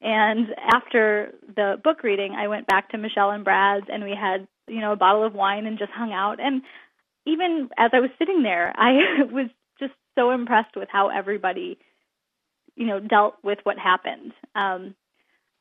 And 0.00 0.48
after 0.72 1.32
the 1.56 1.76
book 1.82 2.02
reading, 2.02 2.34
I 2.38 2.48
went 2.48 2.66
back 2.66 2.90
to 2.90 2.98
Michelle 2.98 3.30
and 3.30 3.44
Brad's 3.44 3.86
and 3.92 4.04
we 4.04 4.14
had, 4.20 4.46
you 4.68 4.80
know, 4.80 4.92
a 4.92 4.96
bottle 4.96 5.24
of 5.24 5.34
wine 5.34 5.66
and 5.66 5.78
just 5.78 5.92
hung 5.92 6.12
out. 6.12 6.40
And 6.40 6.62
even 7.26 7.68
as 7.78 7.90
I 7.94 8.00
was 8.00 8.10
sitting 8.18 8.42
there, 8.42 8.72
I 8.78 9.24
was 9.30 9.48
just 9.80 9.94
so 10.16 10.30
impressed 10.30 10.76
with 10.76 10.88
how 10.90 11.08
everybody, 11.08 11.78
you 12.76 12.86
know, 12.86 13.00
dealt 13.00 13.36
with 13.42 13.58
what 13.64 13.78
happened. 13.78 14.32
Um, 14.54 14.94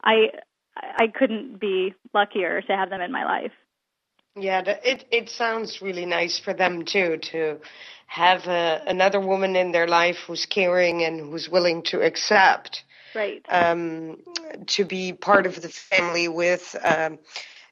I 0.03 0.27
I 0.75 1.07
couldn't 1.07 1.59
be 1.59 1.95
luckier 2.13 2.61
to 2.61 2.75
have 2.75 2.89
them 2.91 3.01
in 3.01 3.11
my 3.11 3.25
life. 3.25 3.51
Yeah, 4.39 4.61
it 4.83 5.05
it 5.11 5.29
sounds 5.29 5.81
really 5.81 6.05
nice 6.05 6.37
for 6.37 6.53
them 6.53 6.85
too 6.85 7.17
to 7.17 7.59
have 8.07 8.47
a, 8.47 8.83
another 8.87 9.19
woman 9.19 9.55
in 9.55 9.71
their 9.71 9.87
life 9.87 10.17
who's 10.27 10.45
caring 10.45 11.03
and 11.03 11.19
who's 11.19 11.49
willing 11.49 11.83
to 11.83 12.01
accept 12.01 12.83
Right. 13.15 13.43
um, 13.49 14.17
to 14.67 14.85
be 14.85 15.11
part 15.13 15.45
of 15.45 15.61
the 15.61 15.69
family 15.69 16.27
with. 16.27 16.75
Um, 16.83 17.19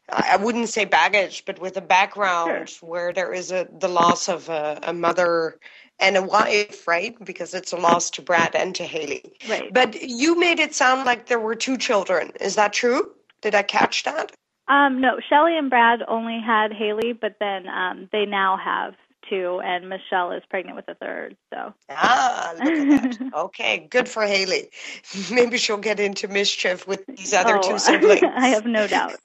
I 0.09 0.37
wouldn't 0.37 0.69
say 0.69 0.85
baggage, 0.85 1.45
but 1.45 1.59
with 1.59 1.77
a 1.77 1.81
background 1.81 2.69
where 2.81 3.11
there 3.11 3.33
is 3.33 3.51
a 3.51 3.67
the 3.79 3.87
loss 3.87 4.29
of 4.29 4.49
a, 4.49 4.79
a 4.83 4.93
mother 4.93 5.59
and 5.99 6.15
a 6.15 6.21
wife, 6.21 6.87
right? 6.87 7.15
Because 7.23 7.53
it's 7.53 7.71
a 7.71 7.77
loss 7.77 8.11
to 8.11 8.21
Brad 8.21 8.55
and 8.55 8.75
to 8.75 8.83
Haley. 8.83 9.33
Right. 9.49 9.73
But 9.73 10.01
you 10.01 10.39
made 10.39 10.59
it 10.59 10.75
sound 10.75 11.05
like 11.05 11.27
there 11.27 11.39
were 11.39 11.55
two 11.55 11.77
children. 11.77 12.31
Is 12.39 12.55
that 12.55 12.73
true? 12.73 13.13
Did 13.41 13.55
I 13.55 13.63
catch 13.63 14.03
that? 14.03 14.31
Um, 14.67 14.99
no, 15.01 15.19
Shelley 15.29 15.57
and 15.57 15.69
Brad 15.69 15.99
only 16.07 16.39
had 16.43 16.73
Haley, 16.73 17.13
but 17.13 17.35
then 17.39 17.67
um, 17.67 18.09
they 18.11 18.25
now 18.25 18.57
have 18.57 18.95
two, 19.29 19.61
and 19.63 19.89
Michelle 19.89 20.31
is 20.31 20.43
pregnant 20.49 20.75
with 20.75 20.87
a 20.87 20.95
third. 20.95 21.35
So 21.53 21.73
Ah, 21.89 22.53
look 22.57 22.73
at 22.73 23.19
that. 23.19 23.33
Okay, 23.35 23.87
good 23.89 24.09
for 24.09 24.23
Haley. 24.23 24.69
Maybe 25.31 25.57
she'll 25.57 25.77
get 25.77 25.99
into 25.99 26.27
mischief 26.27 26.87
with 26.87 27.05
these 27.07 27.33
other 27.33 27.57
oh, 27.57 27.61
two 27.61 27.79
siblings. 27.79 28.23
I 28.23 28.47
have 28.47 28.65
no 28.65 28.87
doubt. 28.87 29.19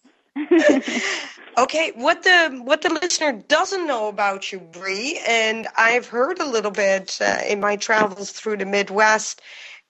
Okay, 1.59 1.93
what 1.97 2.23
the 2.23 2.61
what 2.63 2.83
the 2.83 2.89
listener 2.91 3.33
doesn't 3.33 3.87
know 3.87 4.09
about 4.09 4.53
you, 4.53 4.61
Bree, 4.61 5.21
and 5.27 5.67
I've 5.77 6.07
heard 6.07 6.39
a 6.39 6.47
little 6.47 6.71
bit 6.71 7.19
uh, 7.21 7.39
in 7.47 7.61
my 7.61 7.77
travels 7.77 8.31
through 8.31 8.59
the 8.59 8.65
Midwest 8.65 9.43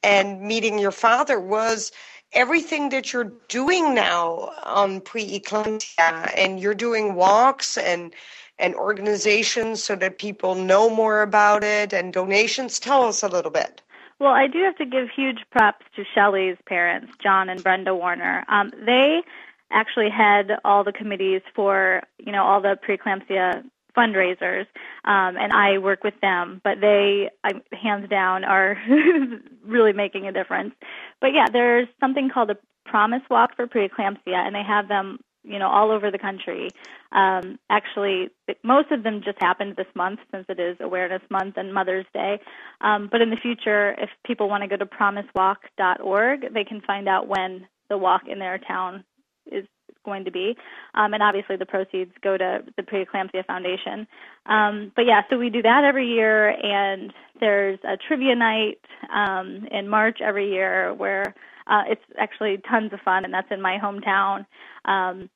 and 0.03 0.41
meeting 0.41 0.79
your 0.79 0.91
father 0.91 1.39
was 1.39 1.93
everything 2.33 2.91
that 2.91 3.13
you're 3.13 3.33
doing 3.49 3.95
now 3.95 4.53
on 4.65 5.01
pre-eclampsia, 5.01 6.33
and 6.37 6.61
you're 6.61 6.75
doing 6.75 7.15
walks 7.15 7.77
and 7.77 8.15
and 8.59 8.75
organizations 8.75 9.83
so 9.83 9.97
that 9.97 10.19
people 10.19 10.55
know 10.55 10.91
more 10.91 11.23
about 11.23 11.65
it 11.65 11.95
and 11.95 12.13
donations. 12.13 12.79
Tell 12.79 13.05
us 13.05 13.23
a 13.23 13.29
little 13.29 13.51
bit. 13.51 13.81
Well, 14.19 14.33
I 14.33 14.49
do 14.49 14.63
have 14.65 14.77
to 14.77 14.85
give 14.85 15.09
huge 15.09 15.39
props 15.51 15.87
to 15.97 16.05
Shelley's 16.15 16.59
parents, 16.67 17.11
John 17.23 17.49
and 17.49 17.63
Brenda 17.63 17.95
Warner. 17.95 18.45
Um, 18.49 18.71
they 18.85 19.23
actually 19.71 20.11
head 20.11 20.51
all 20.63 20.85
the 20.85 20.93
committees 20.93 21.41
for, 21.55 22.03
you 22.19 22.33
know, 22.33 22.45
all 22.45 22.61
the 22.61 22.79
preeclampsia 22.87 23.65
fundraisers, 23.97 24.67
um, 25.05 25.37
and 25.37 25.53
I 25.53 25.79
work 25.79 26.05
with 26.05 26.15
them. 26.21 26.61
But 26.63 26.81
they, 26.81 27.31
I, 27.45 27.53
hands 27.73 28.09
down, 28.09 28.45
are 28.45 28.77
really 29.65 29.93
making 29.93 30.27
a 30.27 30.33
difference. 30.33 30.75
But 31.21 31.29
yeah, 31.35 31.47
there's 31.53 31.89
something 32.01 32.31
called 32.33 32.51
a 32.51 32.57
Promise 32.85 33.23
Walk 33.31 33.57
for 33.57 33.67
preeclampsia, 33.67 34.35
and 34.35 34.55
they 34.55 34.63
have 34.67 34.89
them, 34.89 35.19
you 35.45 35.59
know, 35.59 35.69
all 35.69 35.91
over 35.91 36.11
the 36.11 36.19
country. 36.19 36.69
Um, 37.13 37.59
actually, 37.69 38.31
most 38.63 38.91
of 38.91 39.03
them 39.03 39.23
just 39.25 39.39
happened 39.41 39.75
this 39.77 39.87
month 39.95 40.21
since 40.33 40.47
it 40.49 40.61
is 40.61 40.77
Awareness 40.81 41.23
Month 41.31 41.55
and 41.57 41.73
Mother's 41.73 42.07
Day. 42.13 42.41
Um, 42.81 43.09
but 43.11 43.21
in 43.21 43.31
the 43.31 43.37
future, 43.37 43.95
if 43.99 44.11
people 44.27 44.49
want 44.49 44.63
to 44.63 44.69
go 44.69 44.77
to 44.77 44.87
promisewalk.org, 44.87 46.55
they 46.55 46.65
can 46.65 46.81
find 46.81 47.09
out 47.09 47.29
when 47.29 47.67
the 47.89 47.99
walk 47.99 48.23
in 48.29 48.39
their 48.39 48.59
town 48.59 49.05
is 49.51 49.67
going 50.05 50.25
to 50.25 50.31
be. 50.31 50.57
Um, 50.95 51.15
and 51.15 51.23
obviously, 51.23 51.57
the 51.57 51.67
proceeds 51.67 52.13
go 52.23 52.37
to 52.37 52.61
the 52.77 52.83
Preeclampsia 52.83 53.47
Foundation. 53.47 54.07
Um, 54.47 54.93
but 54.95 55.07
yeah, 55.07 55.23
so 55.31 55.39
we 55.39 55.51
do 55.51 55.63
that 55.63 55.85
every 55.85 56.09
year, 56.09 56.51
and 56.51 57.13
there's 57.39 57.79
a 57.85 57.97
trivia 57.97 58.35
night 58.35 58.81
um, 59.15 59.67
in 59.71 59.89
March 59.89 60.19
every 60.21 60.51
year 60.51 60.95
where 60.95 61.35
uh, 61.67 61.83
it's 61.89 62.03
actually 62.19 62.59
tons 62.69 62.93
of 62.93 63.01
fun, 63.01 63.25
and 63.25 63.33
that's 63.33 63.51
in 63.51 63.63
my 63.63 63.79
hometown. 63.83 64.47
Um, 64.85 65.31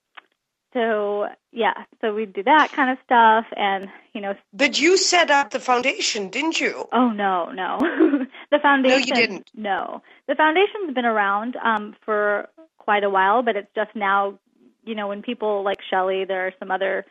so 0.75 1.29
yeah, 1.53 1.85
so 2.01 2.12
we 2.12 2.27
do 2.27 2.43
that 2.43 2.73
kind 2.73 2.91
of 2.91 2.99
stuff, 3.05 3.47
and 3.57 3.89
you 4.12 4.21
know. 4.21 4.35
But 4.53 4.81
you 4.81 4.97
set 4.97 5.31
up 5.31 5.51
the 5.51 5.61
foundation, 5.61 6.31
didn't 6.31 6.61
you? 6.61 6.89
Oh 6.93 7.11
no, 7.11 7.53
no, 7.53 7.79
the 8.51 8.59
foundation. 8.61 8.99
No, 8.99 9.07
you 9.07 9.15
didn't. 9.15 9.51
No, 9.55 10.03
the 10.27 10.35
foundation's 10.35 10.93
been 10.93 11.05
around 11.05 11.57
um, 11.65 11.95
for 12.05 12.49
quite 12.77 13.05
a 13.05 13.11
while, 13.11 13.43
but 13.43 13.55
it's 13.55 13.71
just 13.77 13.95
now, 13.95 14.39
you 14.85 14.95
know, 14.95 15.09
when 15.09 15.22
people 15.22 15.62
like 15.64 15.78
Shelley, 15.91 16.24
there 16.24 16.47
are 16.47 16.53
some 16.59 16.70
other 16.70 17.05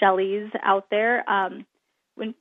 Shelleys 0.00 0.50
out 0.62 0.86
there. 0.90 1.28
Um, 1.28 1.66
when 2.16 2.34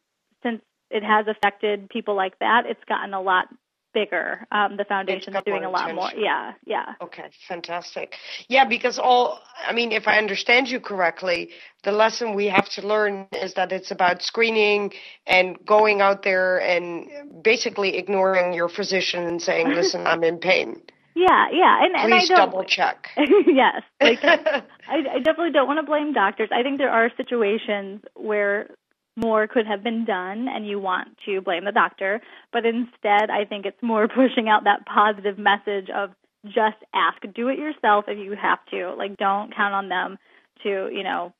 since 0.44 0.62
it 0.90 1.04
has 1.04 1.28
affected 1.28 1.90
people 1.90 2.16
like 2.16 2.38
that, 2.40 2.64
it's 2.66 2.84
gotten 2.88 3.14
a 3.14 3.22
lot 3.22 3.48
bigger. 3.94 4.46
Um, 4.52 4.78
the 4.78 4.86
foundation 4.86 5.36
is 5.36 5.44
doing 5.46 5.64
a 5.64 5.70
lot 5.70 5.94
more. 5.94 6.12
Yeah, 6.16 6.54
yeah. 6.66 6.94
Okay, 7.02 7.30
fantastic. 7.48 8.16
Yeah, 8.48 8.66
because 8.66 9.00
all, 9.00 9.40
I 9.66 9.74
mean, 9.74 9.92
if 9.92 10.08
I 10.08 10.18
understand 10.18 10.68
you 10.70 10.80
correctly, 10.80 11.50
the 11.84 11.92
lesson 11.92 12.36
we 12.36 12.46
have 12.48 12.70
to 12.70 12.86
learn 12.86 13.28
is 13.42 13.54
that 13.56 13.72
it's 13.72 13.92
about 13.92 14.22
screening 14.22 14.94
and 15.26 15.58
going 15.66 16.02
out 16.02 16.24
there 16.24 16.62
and 16.62 17.44
basically 17.44 17.98
ignoring 17.98 18.54
your 18.54 18.70
physician 18.70 19.26
and 19.26 19.42
saying, 19.42 19.70
listen, 19.74 20.06
I'm 20.06 20.24
in 20.24 20.38
pain. 20.38 20.82
Yeah, 21.18 21.48
yeah, 21.52 21.84
and 21.84 21.96
and 21.96 22.14
I 22.14 22.20
Please 22.20 22.30
don't. 22.30 22.38
double 22.38 22.64
check. 22.64 23.10
yes, 23.48 23.82
like 24.00 24.20
I, 24.24 24.62
I 24.88 25.18
definitely 25.18 25.52
don't 25.52 25.66
want 25.66 25.80
to 25.80 25.86
blame 25.86 26.14
doctors. 26.14 26.50
I 26.54 26.62
think 26.62 26.78
there 26.78 26.92
are 26.92 27.10
situations 27.18 28.02
where 28.16 28.70
more 29.16 29.48
could 29.48 29.66
have 29.66 29.84
been 29.84 30.06
done, 30.06 30.48
and 30.48 30.68
you 30.68 30.80
want 30.80 31.08
to 31.26 31.42
blame 31.42 31.66
the 31.66 31.72
doctor. 31.72 32.22
But 32.54 32.68
instead, 32.68 33.32
I 33.32 33.46
think 33.50 33.66
it's 33.66 33.82
more 33.82 34.08
pushing 34.22 34.48
out 34.48 34.66
that 34.66 34.86
positive 34.86 35.40
message 35.40 35.90
of 35.90 36.12
just 36.46 36.78
ask, 36.94 37.20
do 37.34 37.48
it 37.48 37.58
yourself 37.58 38.06
if 38.08 38.20
you 38.20 38.36
have 38.40 38.60
to. 38.70 38.94
Like, 38.96 39.18
don't 39.18 39.54
count 39.56 39.74
on 39.74 39.90
them 39.90 40.20
to, 40.62 40.90
you 40.94 41.04
know, 41.04 41.34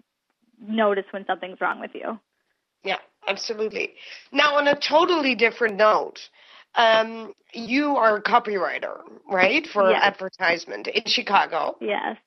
notice 0.60 1.06
when 1.12 1.24
something's 1.28 1.62
wrong 1.62 1.80
with 1.80 1.92
you. 1.94 2.20
Yeah, 2.84 2.98
absolutely. 3.28 3.94
Now, 4.32 4.56
on 4.56 4.68
a 4.68 4.76
totally 4.76 5.36
different 5.36 5.76
note, 5.76 6.30
um, 6.76 7.34
you 7.54 7.96
are 7.96 8.18
a 8.18 8.22
copywriter, 8.24 9.00
right, 9.30 9.66
for 9.68 9.90
Yes. 9.90 10.02
advertisement 10.04 10.88
in 10.88 11.04
Chicago. 11.06 11.76
Yes. 11.82 12.18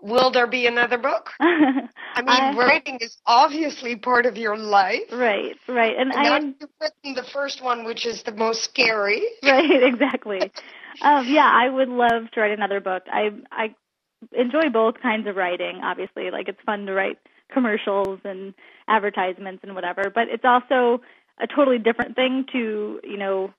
Will 0.00 0.32
there 0.32 0.48
be 0.48 0.66
another 0.66 0.98
book? 0.98 1.30
I 1.40 2.22
mean, 2.22 2.28
I- 2.28 2.54
writing 2.56 2.98
is 3.00 3.16
obviously 3.24 3.96
part 3.96 4.26
of 4.26 4.36
your 4.36 4.56
life. 4.56 5.10
Right, 5.12 5.56
right, 5.68 5.96
and 5.96 6.12
And 6.12 6.26
I 6.26 6.36
am 6.36 6.56
you've 6.60 6.70
written 6.80 7.14
the 7.14 7.22
first 7.32 7.62
one, 7.62 7.84
which 7.84 8.04
is 8.04 8.22
the 8.24 8.32
most 8.32 8.64
scary. 8.64 9.22
right 9.44 9.82
exactly 9.82 10.40
um 11.02 11.26
yeah 11.28 11.50
i 11.52 11.68
would 11.68 11.88
love 11.88 12.30
to 12.32 12.40
write 12.40 12.50
another 12.52 12.80
book 12.80 13.02
i 13.12 13.30
i 13.50 13.74
enjoy 14.32 14.68
both 14.72 14.94
kinds 15.02 15.26
of 15.26 15.36
writing 15.36 15.80
obviously 15.82 16.30
like 16.30 16.48
it's 16.48 16.60
fun 16.66 16.86
to 16.86 16.92
write 16.92 17.18
commercials 17.52 18.20
and 18.24 18.54
advertisements 18.88 19.62
and 19.64 19.74
whatever 19.74 20.10
but 20.14 20.28
it's 20.28 20.44
also 20.44 21.00
a 21.40 21.46
totally 21.46 21.78
different 21.78 22.16
thing 22.16 22.44
to 22.52 23.00
you 23.02 23.16
know 23.16 23.52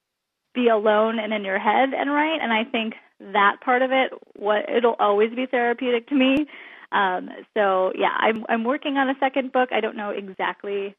be 0.53 0.67
alone 0.67 1.19
and 1.19 1.33
in 1.33 1.43
your 1.43 1.59
head 1.59 1.89
and 1.93 2.11
write 2.11 2.39
and 2.41 2.53
i 2.53 2.63
think 2.63 2.93
that 3.19 3.57
part 3.63 3.81
of 3.81 3.91
it 3.91 4.11
what 4.35 4.69
it'll 4.69 4.95
always 4.99 5.33
be 5.33 5.45
therapeutic 5.45 6.07
to 6.07 6.15
me 6.15 6.45
um 6.91 7.29
so 7.53 7.91
yeah 7.95 8.15
i'm 8.19 8.45
i'm 8.49 8.63
working 8.63 8.97
on 8.97 9.09
a 9.09 9.15
second 9.19 9.51
book 9.51 9.69
i 9.71 9.79
don't 9.79 9.95
know 9.95 10.09
exactly 10.09 10.95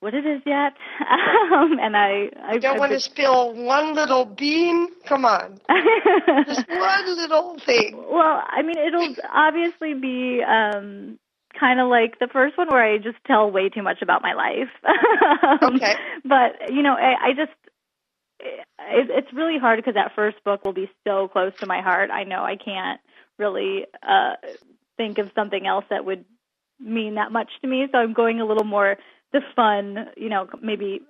what 0.00 0.14
it 0.14 0.26
is 0.26 0.40
yet 0.46 0.72
um 1.54 1.78
and 1.80 1.96
i 1.96 2.28
i 2.42 2.58
don't 2.58 2.78
want 2.78 2.92
to 2.92 3.00
spill 3.00 3.54
one 3.54 3.94
little 3.94 4.24
bean. 4.24 4.88
Come 5.04 5.24
on. 5.24 5.58
Just 6.46 6.68
one 6.68 7.16
little 7.16 7.58
thing. 7.58 7.96
Well, 7.96 8.42
I 8.46 8.62
mean, 8.62 8.78
it'll 8.78 9.14
obviously 9.32 9.94
be 9.94 10.42
um 10.42 11.18
kind 11.58 11.80
of 11.80 11.88
like 11.88 12.18
the 12.18 12.28
first 12.28 12.56
one 12.56 12.68
where 12.68 12.82
I 12.82 12.98
just 12.98 13.18
tell 13.26 13.50
way 13.50 13.68
too 13.68 13.82
much 13.82 14.02
about 14.02 14.22
my 14.22 14.34
life. 14.34 14.70
um, 15.62 15.76
Okay. 15.76 15.94
But 16.24 16.72
you 16.72 16.82
know, 16.82 16.94
I, 16.94 17.28
I 17.28 17.32
just 17.36 17.52
it, 18.40 18.66
it's 19.10 19.32
really 19.32 19.58
hard 19.58 19.78
because 19.78 19.94
that 19.94 20.12
first 20.14 20.42
book 20.44 20.64
will 20.64 20.72
be 20.72 20.90
so 21.06 21.28
close 21.28 21.52
to 21.60 21.66
my 21.66 21.80
heart. 21.80 22.10
I 22.10 22.24
know 22.24 22.42
I 22.42 22.56
can't 22.56 23.00
really 23.38 23.86
uh 24.06 24.34
think 24.96 25.18
of 25.18 25.30
something 25.34 25.66
else 25.66 25.84
that 25.90 26.04
would 26.04 26.24
mean 26.78 27.14
that 27.14 27.32
much 27.32 27.50
to 27.62 27.68
me, 27.68 27.86
so 27.90 27.98
I'm 27.98 28.12
going 28.12 28.40
a 28.40 28.46
little 28.46 28.64
more 28.64 28.96
the 29.32 29.40
fun, 29.54 30.06
you 30.16 30.28
know, 30.28 30.48
maybe 30.62 31.00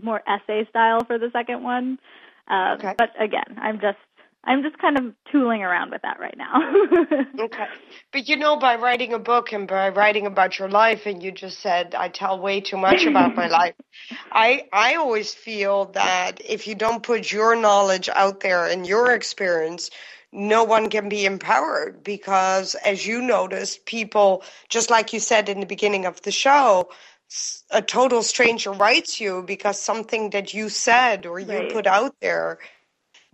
more 0.00 0.22
essay 0.28 0.66
style 0.70 1.04
for 1.04 1.18
the 1.18 1.30
second 1.32 1.62
one. 1.62 1.98
Um, 2.48 2.74
Okay. 2.78 2.94
But 2.96 3.10
again, 3.18 3.58
I'm 3.58 3.80
just 3.80 3.98
I'm 4.44 4.62
just 4.62 4.78
kind 4.78 4.98
of 4.98 5.14
tooling 5.32 5.62
around 5.62 5.90
with 5.92 6.02
that 6.02 6.20
right 6.20 6.36
now. 6.38 6.54
Okay. 7.40 7.66
But 8.12 8.28
you 8.28 8.36
know, 8.36 8.56
by 8.58 8.76
writing 8.76 9.12
a 9.14 9.18
book 9.18 9.52
and 9.52 9.68
by 9.68 9.90
writing 9.90 10.26
about 10.26 10.58
your 10.58 10.70
life, 10.70 11.06
and 11.06 11.22
you 11.22 11.32
just 11.32 11.60
said 11.60 11.94
I 11.94 12.08
tell 12.08 12.40
way 12.40 12.60
too 12.60 12.78
much 12.78 13.06
about 13.06 13.36
my 13.36 13.48
life. 13.48 13.74
I 14.32 14.68
I 14.72 14.96
always 14.96 15.34
feel 15.34 15.86
that 15.86 16.40
if 16.44 16.66
you 16.68 16.74
don't 16.74 17.02
put 17.02 17.32
your 17.32 17.56
knowledge 17.56 18.08
out 18.10 18.40
there 18.40 18.66
and 18.66 18.86
your 18.86 19.12
experience, 19.14 19.90
no 20.32 20.64
one 20.64 20.90
can 20.90 21.08
be 21.08 21.24
empowered 21.26 22.04
because, 22.04 22.74
as 22.76 23.06
you 23.06 23.22
noticed, 23.22 23.86
people 23.86 24.44
just 24.68 24.90
like 24.90 25.12
you 25.12 25.20
said 25.20 25.48
in 25.48 25.60
the 25.60 25.66
beginning 25.66 26.06
of 26.06 26.22
the 26.22 26.32
show. 26.32 26.90
a 27.70 27.82
total 27.82 28.22
stranger 28.22 28.72
writes 28.72 29.20
you 29.20 29.42
because 29.42 29.80
something 29.80 30.30
that 30.30 30.54
you 30.54 30.68
said 30.70 31.26
or 31.26 31.38
you 31.40 31.60
Right. 31.60 31.64
put 31.64 31.86
out 31.86 32.14
there 32.20 32.58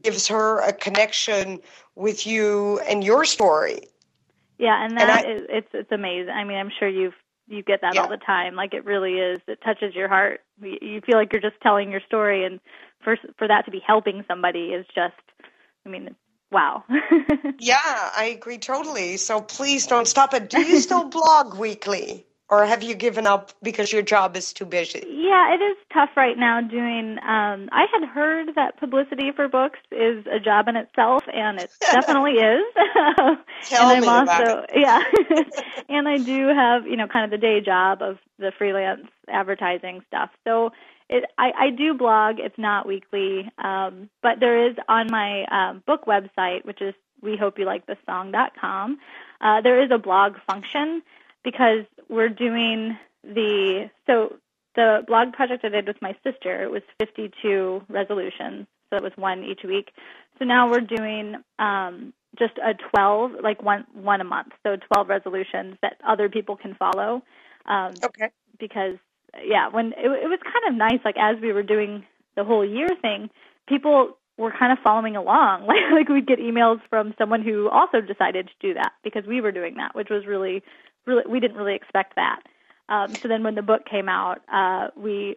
gives 0.03 0.29
her 0.29 0.61
a 0.61 0.73
connection 0.73 1.61
with 1.95 2.27
you 2.27 2.79
and 2.81 3.03
your 3.05 3.25
story. 3.25 3.89
yeah, 4.59 4.85
and 4.85 4.99
And 4.99 5.11
that 5.11 5.25
I- 5.25 5.29
is 5.33 5.47
it's 5.49 5.69
it's 5.73 5.93
amazing. 5.93 6.31
I 6.31 6.45
mean, 6.45 6.59
I'm 6.59 6.71
sure 6.79 6.89
you've 6.89 7.15
you 7.49 7.63
get 7.63 7.81
that 7.81 7.95
Yeah. 7.95 8.03
all 8.03 8.09
the 8.09 8.17
time. 8.17 8.55
Like 8.55 8.75
it 8.75 8.85
really 8.85 9.15
is. 9.15 9.41
It 9.49 9.59
touches 9.65 9.95
your 9.95 10.09
heart. 10.09 10.41
You 10.63 10.79
you 10.81 11.01
feel 11.01 11.17
like 11.17 11.33
you're 11.33 11.43
just 11.43 11.61
telling 11.63 11.91
your 11.91 12.01
story, 12.07 12.45
and 12.45 12.61
for 13.03 13.17
for 13.39 13.49
that 13.49 13.65
to 13.65 13.71
be 13.71 13.81
helping 13.85 14.25
somebody 14.29 14.67
is 14.73 14.87
just, 14.95 15.15
I 15.85 15.89
mean, 15.89 16.15
wow. 16.51 16.85
Yeah, 17.59 17.79
I 17.85 18.35
agree 18.37 18.59
totally. 18.59 19.17
So 19.19 19.41
please 19.41 19.87
don't 19.87 20.09
stop 20.09 20.35
it. 20.35 20.49
Do 20.51 20.61
you 20.61 20.81
still 20.81 21.05
blog 21.11 21.55
weekly? 21.59 22.27
Or 22.51 22.67
have 22.67 22.83
you 22.83 22.97
given 22.97 23.29
up 23.29 23.53
because 23.63 23.93
your 23.93 24.03
job 24.03 24.37
is 24.37 24.53
too 24.53 24.65
busy? 24.65 25.05
Yeah, 25.09 25.55
it 25.55 25.63
is 25.63 25.77
tough 25.93 26.11
right 26.17 26.37
now 26.37 26.61
doing 26.61 27.17
um 27.21 27.69
I 27.71 27.87
had 27.93 28.09
heard 28.09 28.49
that 28.57 28.77
publicity 28.79 29.31
for 29.31 29.47
books 29.47 29.79
is 29.93 30.27
a 30.27 30.41
job 30.41 30.67
in 30.67 30.75
itself 30.75 31.23
and 31.33 31.61
it 31.61 31.71
definitely 31.81 32.33
is. 32.33 32.65
Tell 33.67 33.89
and 33.89 34.05
I'm 34.05 34.25
about 34.25 34.43
also 34.43 34.67
yeah. 34.75 35.01
and 35.89 36.09
I 36.09 36.19
do 36.19 36.49
have, 36.49 36.87
you 36.87 36.97
know, 36.97 37.07
kind 37.07 37.25
of 37.25 37.31
the 37.31 37.39
day 37.39 37.61
job 37.61 38.03
of 38.03 38.19
the 38.41 38.51
freelance 38.59 39.07
advertising 39.29 40.03
stuff. 40.09 40.31
So 40.43 40.73
it 41.09 41.25
I, 41.39 41.53
I 41.57 41.71
do 41.71 41.95
blog, 41.95 42.41
it's 42.41 42.59
not 42.59 42.85
weekly. 42.85 43.49
Um 43.59 44.11
but 44.23 44.41
there 44.41 44.69
is 44.69 44.77
on 44.89 45.07
my 45.09 45.45
um 45.45 45.85
book 45.87 46.07
website, 46.07 46.65
which 46.65 46.83
is 46.83 46.95
we 47.23 47.37
hope 47.37 47.61
you 47.61 47.65
like 47.65 47.85
song.com, 48.07 48.99
uh 49.41 49.61
there 49.61 49.81
is 49.85 49.93
a 49.93 49.99
blog 49.99 50.35
function 50.49 51.03
because 51.45 51.85
we're 52.09 52.29
doing 52.29 52.97
the 53.23 53.91
so 54.07 54.37
the 54.77 55.03
blog 55.07 55.33
project 55.33 55.65
I 55.65 55.69
did 55.69 55.87
with 55.87 56.01
my 56.01 56.15
sister 56.25 56.63
it 56.63 56.71
was 56.71 56.83
52 56.99 57.83
resolutions, 57.89 58.67
so 58.91 58.97
it 58.97 59.03
was 59.03 59.13
one 59.17 59.43
each 59.45 59.63
week. 59.65 59.91
So 60.39 60.45
now 60.45 60.71
we're 60.71 60.81
doing 60.81 61.37
um, 61.59 62.13
just 62.39 62.55
a 62.59 62.75
12, 62.75 63.33
like 63.43 63.63
one 63.63 63.85
one 63.93 64.21
a 64.21 64.25
month, 64.25 64.53
so 64.63 64.77
12 64.95 65.09
resolutions 65.09 65.77
that 65.83 65.97
other 66.07 66.29
people 66.29 66.57
can 66.57 66.75
follow. 66.75 67.23
Um, 67.67 68.05
Okay. 68.05 68.31
because 68.59 68.97
yeah, 69.45 69.69
when 69.69 69.89
it, 69.89 70.07
it 70.07 70.29
was 70.29 70.39
kind 70.43 70.65
of 70.69 70.75
nice, 70.75 71.01
like 71.05 71.17
as 71.19 71.37
we 71.41 71.53
were 71.53 71.63
doing 71.63 72.05
the 72.37 72.45
whole 72.45 72.65
year 72.65 72.89
thing, 73.03 73.31
people 73.69 74.17
were 74.39 74.53
kind 74.59 74.73
of 74.73 74.79
following 74.83 75.17
along. 75.17 75.67
Like 75.67 75.91
like 75.93 76.09
we'd 76.09 76.27
get 76.27 76.39
emails 76.39 76.81
from 76.89 77.15
someone 77.19 77.43
who 77.43 77.69
also 77.69 78.01
decided 78.01 78.49
to 78.49 78.55
do 78.67 78.75
that 78.75 78.93
because 79.05 79.25
we 79.27 79.41
were 79.41 79.53
doing 79.53 79.77
that, 79.77 79.95
which 79.95 80.09
was 80.11 80.27
really 80.27 80.63
really 81.07 81.25
we 81.29 81.41
didn't 81.41 81.57
really 81.57 81.75
expect 81.75 82.17
that. 82.17 82.41
Um, 82.89 83.15
so 83.15 83.29
then 83.29 83.45
when 83.45 83.55
the 83.55 83.63
book 83.63 83.83
came 83.89 84.09
out, 84.09 84.41
uh, 84.53 84.89
we 84.97 85.37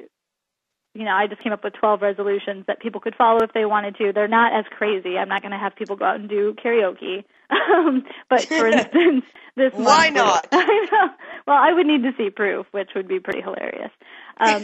you 0.93 1.05
know, 1.05 1.11
I 1.11 1.25
just 1.25 1.41
came 1.41 1.51
up 1.51 1.63
with 1.63 1.73
12 1.73 2.01
resolutions 2.01 2.65
that 2.67 2.79
people 2.79 3.01
could 3.01 3.15
follow 3.15 3.39
if 3.41 3.51
they 3.53 3.65
wanted 3.65 3.95
to. 3.97 4.13
They're 4.13 4.27
not 4.27 4.53
as 4.53 4.65
crazy. 4.69 5.17
I'm 5.17 5.27
not 5.27 5.41
going 5.41 5.51
to 5.51 5.57
have 5.57 5.75
people 5.75 5.95
go 5.95 6.05
out 6.05 6.19
and 6.19 6.29
do 6.29 6.55
karaoke. 6.63 7.23
Um, 7.53 8.03
but 8.31 8.45
for 8.45 8.65
instance, 8.67 9.25
this 9.55 9.73
month 9.73 9.85
Why 9.85 10.09
month 10.09 10.15
not? 10.15 10.47
I 10.51 10.87
know. 10.91 11.09
Well, 11.45 11.55
I 11.55 11.71
would 11.71 11.85
need 11.85 12.01
to 12.01 12.11
see 12.17 12.31
proof, 12.31 12.65
which 12.71 12.89
would 12.95 13.07
be 13.07 13.19
pretty 13.19 13.41
hilarious. 13.41 13.91
Um, 14.39 14.63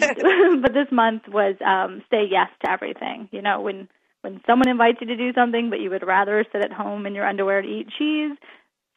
but 0.62 0.74
this 0.74 0.88
month 0.92 1.28
was 1.28 1.56
um, 1.64 2.02
say 2.10 2.26
yes 2.28 2.50
to 2.64 2.72
everything. 2.72 3.30
You 3.32 3.44
know, 3.44 3.62
when 3.62 3.90
when 4.22 4.42
someone 4.48 4.70
invites 4.70 4.98
you 5.02 5.08
to 5.08 5.16
do 5.16 5.34
something, 5.34 5.70
but 5.70 5.82
you 5.82 5.92
would 5.92 6.06
rather 6.06 6.44
sit 6.52 6.64
at 6.64 6.74
home 6.74 7.06
in 7.06 7.14
your 7.14 7.28
underwear 7.28 7.62
to 7.62 7.68
eat 7.68 7.90
cheese, 7.96 8.36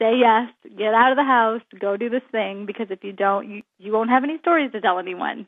say 0.03 0.19
yes, 0.19 0.51
get 0.77 0.95
out 0.95 1.13
of 1.13 1.17
the 1.17 1.25
house, 1.25 1.63
go 1.81 1.97
do 1.97 2.11
this 2.11 2.23
thing. 2.33 2.67
Because 2.67 2.89
if 2.91 3.05
you 3.05 3.13
don't, 3.13 3.49
you 3.49 3.63
you 3.79 3.93
won't 3.93 4.11
have 4.11 4.25
any 4.25 4.39
stories 4.39 4.73
to 4.73 4.81
tell 4.81 4.99
anyone. 4.99 5.47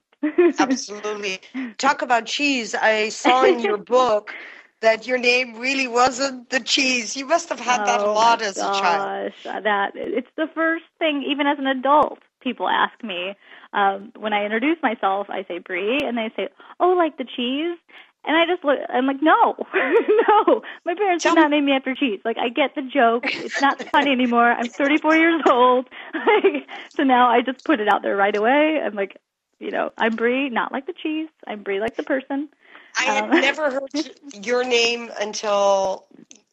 Absolutely. 0.59 1.41
Talk 1.79 2.03
about 2.03 2.27
cheese. 2.27 2.75
I 2.75 3.09
saw 3.11 3.45
in 3.45 3.61
your 3.61 3.79
book 3.79 4.35
that 4.81 5.07
your 5.07 5.19
name 5.19 5.59
really 5.59 5.89
wasn't 5.89 6.51
the 6.51 6.61
cheese. 6.61 7.17
You 7.17 7.27
must 7.27 7.49
have 7.51 7.61
had 7.61 7.87
that 7.87 8.03
a 8.03 8.07
Oh, 8.07 8.15
lot 8.15 8.43
as 8.43 8.63
a 8.63 8.71
child. 8.71 9.13
that 9.45 9.93
it's 9.95 10.29
the 10.37 10.49
first 10.55 10.85
thing. 10.99 11.25
Even 11.29 11.47
as 11.47 11.59
an 11.59 11.67
adult, 11.67 12.21
people 12.43 12.69
ask 12.69 13.03
me 13.03 13.35
um, 13.73 14.13
when 14.19 14.33
I 14.33 14.45
introduce 14.45 14.79
myself. 14.83 15.29
I 15.31 15.45
say 15.49 15.59
Bree, 15.59 15.99
and 16.05 16.17
they 16.17 16.31
say, 16.37 16.49
"Oh, 16.81 16.91
like 16.91 17.17
the 17.19 17.25
cheese." 17.25 17.79
And 18.27 18.37
I 18.37 18.47
just 18.47 18.65
look. 18.65 18.79
I'm 18.89 19.07
like, 19.07 19.21
no, 19.23 19.55
no. 19.75 20.63
My 20.85 20.95
parents 20.95 21.23
Tell 21.23 21.35
did 21.35 21.41
not 21.41 21.51
name 21.51 21.67
me 21.67 21.73
after 21.73 21.95
cheese. 21.95 22.21
Like, 22.25 22.39
I 22.39 22.49
get 22.49 22.75
the 22.75 22.83
joke. 22.83 23.25
It's 23.27 23.61
not 23.61 23.79
funny 23.93 24.13
anymore. 24.13 24.51
I'm 24.51 24.69
34 24.69 25.17
years 25.17 25.43
old. 25.51 25.89
Like, 26.15 26.67
so 26.97 27.03
now 27.03 27.29
I 27.29 27.43
just 27.43 27.65
put 27.65 27.81
it 27.81 27.89
out 27.89 28.03
there 28.03 28.17
right 28.17 28.35
away. 28.35 28.81
I'm 28.83 28.95
like, 28.95 29.17
you 29.59 29.71
know, 29.71 29.91
I'm 29.99 30.17
Bree, 30.17 30.49
not 30.49 30.73
like 30.73 30.87
the 30.87 30.93
cheese. 30.95 31.29
I'm 31.47 31.63
Bree 31.63 31.81
like 31.81 31.97
the 31.97 32.03
person. 32.03 32.49
I 32.97 33.05
had 33.05 33.25
Um, 33.25 33.41
never 33.41 33.71
heard 33.71 34.11
your 34.45 34.65
name 34.65 35.11
until. 35.21 36.07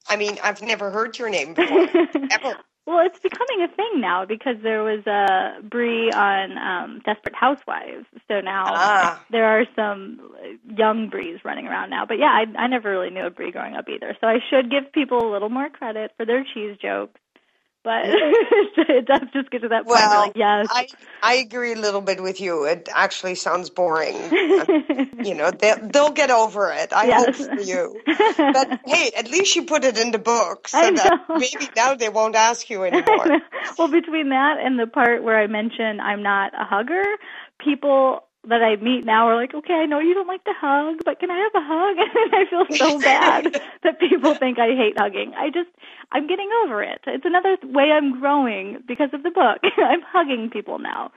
I 0.10 0.16
mean, 0.18 0.40
I've 0.44 0.62
never 0.62 0.90
heard 0.90 1.18
your 1.20 1.30
name 1.30 1.54
before. 1.54 1.88
Ever. 2.32 2.58
Well, 2.92 3.06
it's 3.06 3.20
becoming 3.20 3.64
a 3.64 3.74
thing 3.74 4.02
now 4.02 4.26
because 4.26 4.58
there 4.62 4.84
was 4.84 5.08
a 5.08 5.62
Bree 5.64 6.12
on 6.12 6.58
um, 6.58 7.02
Desperate 7.06 7.34
Housewives, 7.36 8.06
so 8.28 8.42
now 8.42 8.66
Ah. 8.68 9.24
there 9.32 9.46
are 9.46 9.64
some 9.78 10.20
young 10.78 11.10
Brees 11.10 11.42
running 11.46 11.68
around 11.68 11.90
now. 11.90 12.06
But 12.06 12.18
yeah, 12.20 12.26
I, 12.28 12.64
I 12.64 12.68
never 12.68 12.90
really 12.92 13.10
knew 13.10 13.26
a 13.26 13.30
Bree 13.30 13.52
growing 13.54 13.76
up 13.78 13.88
either, 13.88 14.14
so 14.20 14.28
I 14.28 14.40
should 14.50 14.70
give 14.70 14.92
people 14.92 15.20
a 15.26 15.32
little 15.32 15.48
more 15.48 15.70
credit 15.70 16.12
for 16.18 16.26
their 16.26 16.44
cheese 16.54 16.76
jokes. 16.82 17.21
But 17.84 18.06
it 18.90 19.06
does 19.06 19.28
just 19.34 19.50
get 19.52 19.62
to 19.64 19.70
that 19.70 19.88
point. 19.88 20.12
Well, 20.12 20.12
like, 20.12 20.34
yes, 20.36 20.68
I 20.70 20.88
I 21.22 21.34
agree 21.36 21.74
a 21.74 21.78
little 21.78 22.02
bit 22.02 22.22
with 22.22 22.40
you. 22.40 22.66
It 22.66 22.90
actually 22.94 23.36
sounds 23.36 23.70
boring. 23.70 24.36
you 25.22 25.36
know, 25.36 25.52
they 25.52 25.74
they'll 25.82 26.12
get 26.12 26.30
over 26.32 26.72
it. 26.72 26.94
I 26.94 27.08
Yes. 27.08 27.26
hope 27.26 27.36
for 27.36 27.62
you. 27.62 28.02
But 28.52 28.70
hey, 28.86 29.12
at 29.18 29.30
least 29.30 29.56
you 29.56 29.64
put 29.66 29.84
it 29.84 29.98
in 29.98 30.12
the 30.12 30.20
book 30.20 30.68
so 30.68 30.92
that 30.92 31.14
maybe 31.36 31.72
now 31.76 31.96
they 31.96 32.10
won't 32.10 32.36
ask 32.36 32.70
you 32.70 32.84
anymore. 32.84 33.34
well, 33.78 33.88
between 33.88 34.30
that 34.30 34.58
and 34.64 34.80
the 34.80 34.88
part 34.88 35.24
where 35.24 35.40
I 35.40 35.48
mention 35.48 36.00
I'm 36.00 36.24
not 36.24 36.54
a 36.54 36.66
hugger, 36.66 37.04
people 37.64 38.24
that 38.48 38.62
I 38.64 38.76
meet 38.78 39.06
now 39.06 39.28
are 39.28 39.36
like, 39.36 39.54
okay, 39.54 39.74
I 39.74 39.86
know 39.86 40.00
you 40.00 40.14
don't 40.14 40.28
like 40.28 40.44
to 40.46 40.54
hug, 40.56 41.02
but 41.06 41.20
can 41.20 41.30
I 41.30 41.38
have 41.38 41.52
a 41.56 41.66
hug? 41.66 41.98
And 42.22 42.36
I 42.36 42.46
feel 42.50 42.78
so 42.78 43.00
bad 43.00 43.62
that 43.84 44.00
people 44.00 44.34
think 44.36 44.58
I 44.60 44.76
hate 44.76 44.98
hugging. 44.98 45.34
I 45.36 45.50
just, 45.50 45.70
I'm 46.12 46.28
getting 46.28 46.50
over 46.64 46.82
it. 46.82 47.02
It's 47.06 47.26
another 47.26 47.58
way 47.64 47.92
I'm 47.92 48.20
growing 48.20 48.84
because 48.88 49.10
of 49.14 49.24
the 49.24 49.32
book. 49.32 49.60
I'm 49.78 50.02
hugging 50.02 50.50
people 50.50 50.80
now. 50.80 51.12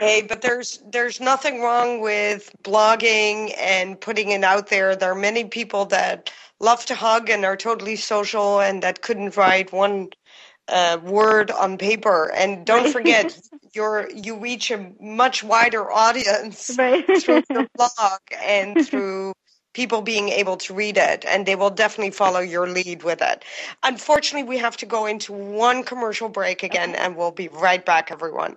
Hey, 0.00 0.22
but 0.22 0.40
there's 0.40 0.82
there's 0.90 1.20
nothing 1.20 1.60
wrong 1.60 2.00
with 2.00 2.54
blogging 2.62 3.54
and 3.58 4.00
putting 4.00 4.30
it 4.30 4.42
out 4.42 4.68
there. 4.68 4.96
There 4.96 5.12
are 5.12 5.14
many 5.14 5.44
people 5.44 5.84
that 5.86 6.30
love 6.60 6.86
to 6.86 6.94
hug 6.94 7.28
and 7.28 7.44
are 7.44 7.56
totally 7.56 7.96
social 7.96 8.60
and 8.60 8.82
that 8.82 9.02
couldn't 9.02 9.36
write 9.36 9.72
one 9.72 10.08
uh, 10.68 10.98
word 11.02 11.50
on 11.50 11.78
paper. 11.78 12.30
And 12.32 12.66
don't 12.66 12.88
forget, 12.88 13.38
you're 13.74 14.08
you 14.10 14.36
reach 14.38 14.70
a 14.70 14.92
much 15.00 15.42
wider 15.42 15.90
audience 15.90 16.78
Right. 16.78 17.06
through 17.14 17.42
your 17.54 17.66
blog 17.76 18.20
and 18.42 18.80
through 18.80 19.32
people 19.74 20.02
being 20.02 20.28
able 20.28 20.56
to 20.56 20.74
read 20.74 20.96
it 20.96 21.24
and 21.26 21.46
they 21.46 21.54
will 21.56 21.70
definitely 21.70 22.10
follow 22.10 22.40
your 22.40 22.68
lead 22.68 23.02
with 23.02 23.20
it. 23.22 23.44
Unfortunately, 23.82 24.48
we 24.48 24.58
have 24.58 24.76
to 24.78 24.86
go 24.86 25.06
into 25.06 25.32
one 25.32 25.82
commercial 25.84 26.28
break 26.28 26.62
again 26.62 26.94
and 26.94 27.16
we'll 27.16 27.30
be 27.32 27.48
right 27.48 27.84
back 27.84 28.10
everyone. 28.10 28.56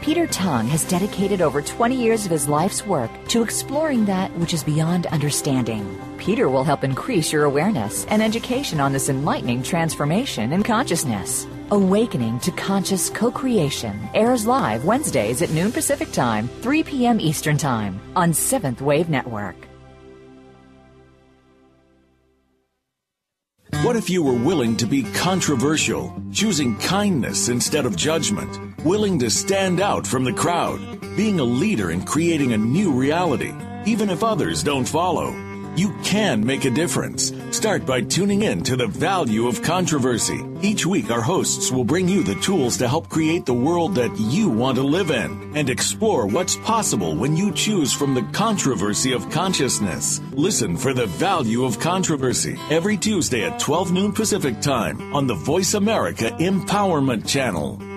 Peter 0.00 0.26
Tong 0.26 0.66
has 0.66 0.86
dedicated 0.86 1.42
over 1.42 1.60
20 1.60 1.94
years 1.94 2.24
of 2.24 2.30
his 2.30 2.48
life's 2.48 2.86
work 2.86 3.10
to 3.28 3.42
exploring 3.42 4.06
that 4.06 4.34
which 4.38 4.54
is 4.54 4.64
beyond 4.64 5.04
understanding. 5.06 6.00
Peter 6.16 6.48
will 6.48 6.64
help 6.64 6.84
increase 6.84 7.30
your 7.30 7.44
awareness 7.44 8.06
and 8.06 8.22
education 8.22 8.80
on 8.80 8.94
this 8.94 9.10
enlightening 9.10 9.62
transformation 9.62 10.54
in 10.54 10.62
consciousness. 10.62 11.46
Awakening 11.70 12.40
to 12.40 12.50
Conscious 12.52 13.10
Co-Creation 13.10 14.08
airs 14.14 14.46
live 14.46 14.86
Wednesdays 14.86 15.42
at 15.42 15.50
noon 15.50 15.70
Pacific 15.70 16.10
Time, 16.12 16.48
3 16.62 16.82
p.m. 16.82 17.20
Eastern 17.20 17.58
Time 17.58 18.00
on 18.16 18.32
Seventh 18.32 18.80
Wave 18.80 19.10
Network. 19.10 19.56
What 23.82 23.96
if 23.96 24.10
you 24.10 24.22
were 24.22 24.34
willing 24.34 24.76
to 24.76 24.86
be 24.86 25.02
controversial, 25.02 26.14
choosing 26.32 26.76
kindness 26.78 27.48
instead 27.48 27.86
of 27.86 27.96
judgment, 27.96 28.69
willing 28.84 29.18
to 29.18 29.30
stand 29.30 29.80
out 29.80 30.06
from 30.06 30.24
the 30.24 30.32
crowd, 30.32 30.80
being 31.16 31.40
a 31.40 31.44
leader 31.44 31.90
in 31.90 32.04
creating 32.04 32.52
a 32.52 32.58
new 32.58 32.92
reality, 32.92 33.54
even 33.84 34.10
if 34.10 34.24
others 34.24 34.62
don't 34.62 34.88
follow? 34.88 35.34
You 35.76 35.94
can 36.02 36.44
make 36.44 36.64
a 36.64 36.70
difference. 36.70 37.32
Start 37.52 37.86
by 37.86 38.00
tuning 38.00 38.42
in 38.42 38.62
to 38.64 38.76
the 38.76 38.88
value 38.88 39.46
of 39.46 39.62
controversy. 39.62 40.44
Each 40.62 40.84
week, 40.84 41.10
our 41.10 41.20
hosts 41.20 41.70
will 41.70 41.84
bring 41.84 42.08
you 42.08 42.22
the 42.22 42.34
tools 42.36 42.76
to 42.78 42.88
help 42.88 43.08
create 43.08 43.46
the 43.46 43.54
world 43.54 43.94
that 43.94 44.18
you 44.18 44.48
want 44.48 44.76
to 44.76 44.82
live 44.82 45.10
in 45.10 45.52
and 45.54 45.70
explore 45.70 46.26
what's 46.26 46.56
possible 46.56 47.14
when 47.14 47.36
you 47.36 47.52
choose 47.52 47.92
from 47.92 48.14
the 48.14 48.28
controversy 48.32 49.12
of 49.12 49.30
consciousness. 49.30 50.20
Listen 50.32 50.76
for 50.76 50.92
the 50.92 51.06
value 51.06 51.64
of 51.64 51.78
controversy 51.78 52.58
every 52.68 52.96
Tuesday 52.96 53.44
at 53.44 53.60
12 53.60 53.92
noon 53.92 54.12
Pacific 54.12 54.60
Time 54.60 55.14
on 55.14 55.26
the 55.26 55.34
Voice 55.34 55.74
America 55.74 56.30
Empowerment 56.40 57.26
Channel. 57.26 57.89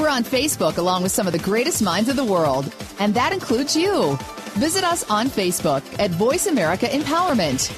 We're 0.00 0.08
on 0.08 0.24
Facebook 0.24 0.78
along 0.78 1.02
with 1.02 1.12
some 1.12 1.26
of 1.26 1.34
the 1.34 1.38
greatest 1.38 1.82
minds 1.82 2.08
of 2.08 2.16
the 2.16 2.24
world, 2.24 2.74
and 3.00 3.12
that 3.12 3.34
includes 3.34 3.76
you. 3.76 4.16
Visit 4.54 4.82
us 4.82 5.08
on 5.10 5.28
Facebook 5.28 5.82
at 5.98 6.10
Voice 6.10 6.46
America 6.46 6.86
Empowerment. 6.86 7.68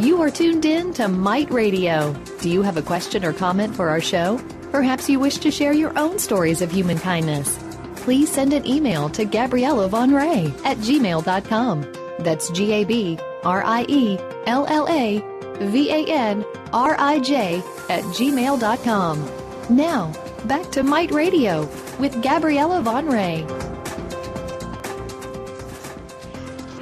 You 0.00 0.22
are 0.22 0.30
tuned 0.30 0.64
in 0.64 0.94
to 0.94 1.08
Might 1.08 1.50
Radio. 1.50 2.12
Do 2.40 2.48
you 2.48 2.62
have 2.62 2.76
a 2.76 2.82
question 2.82 3.24
or 3.24 3.32
comment 3.32 3.74
for 3.74 3.88
our 3.88 4.00
show? 4.00 4.40
Perhaps 4.70 5.10
you 5.10 5.18
wish 5.18 5.38
to 5.38 5.50
share 5.50 5.72
your 5.72 5.98
own 5.98 6.20
stories 6.20 6.62
of 6.62 6.70
human 6.70 7.00
kindness. 7.00 7.58
Please 7.96 8.30
send 8.30 8.52
an 8.52 8.64
email 8.64 9.08
to 9.08 9.24
Gabriella 9.24 9.88
Van 9.88 10.12
Rij 10.12 10.54
at 10.64 10.76
gmail.com. 10.76 11.92
That's 12.20 12.48
G 12.50 12.70
A 12.74 12.84
B 12.84 13.18
R 13.42 13.64
I 13.64 13.84
E 13.88 14.18
L 14.46 14.66
L 14.68 14.86
A 14.88 15.33
V 15.58 15.90
A 15.90 16.06
N 16.06 16.44
R 16.72 16.96
I 16.98 17.18
J 17.20 17.58
at 17.88 18.02
gmail.com. 18.04 19.30
Now, 19.70 20.12
back 20.46 20.70
to 20.72 20.82
Might 20.82 21.10
Radio 21.10 21.68
with 21.98 22.22
Gabriella 22.22 22.82
Van 22.82 23.06
Rij. 23.06 23.74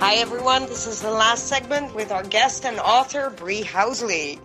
Hi, 0.01 0.15
everyone. 0.17 0.63
This 0.63 0.89
is 0.89 1.01
the 1.01 1.13
last 1.13 1.47
segment 1.47 1.95
with 1.95 2.11
our 2.11 2.25
guest 2.25 2.67
and 2.67 2.81
author, 2.81 3.31
Bree 3.31 3.63
Housley. 3.63 4.41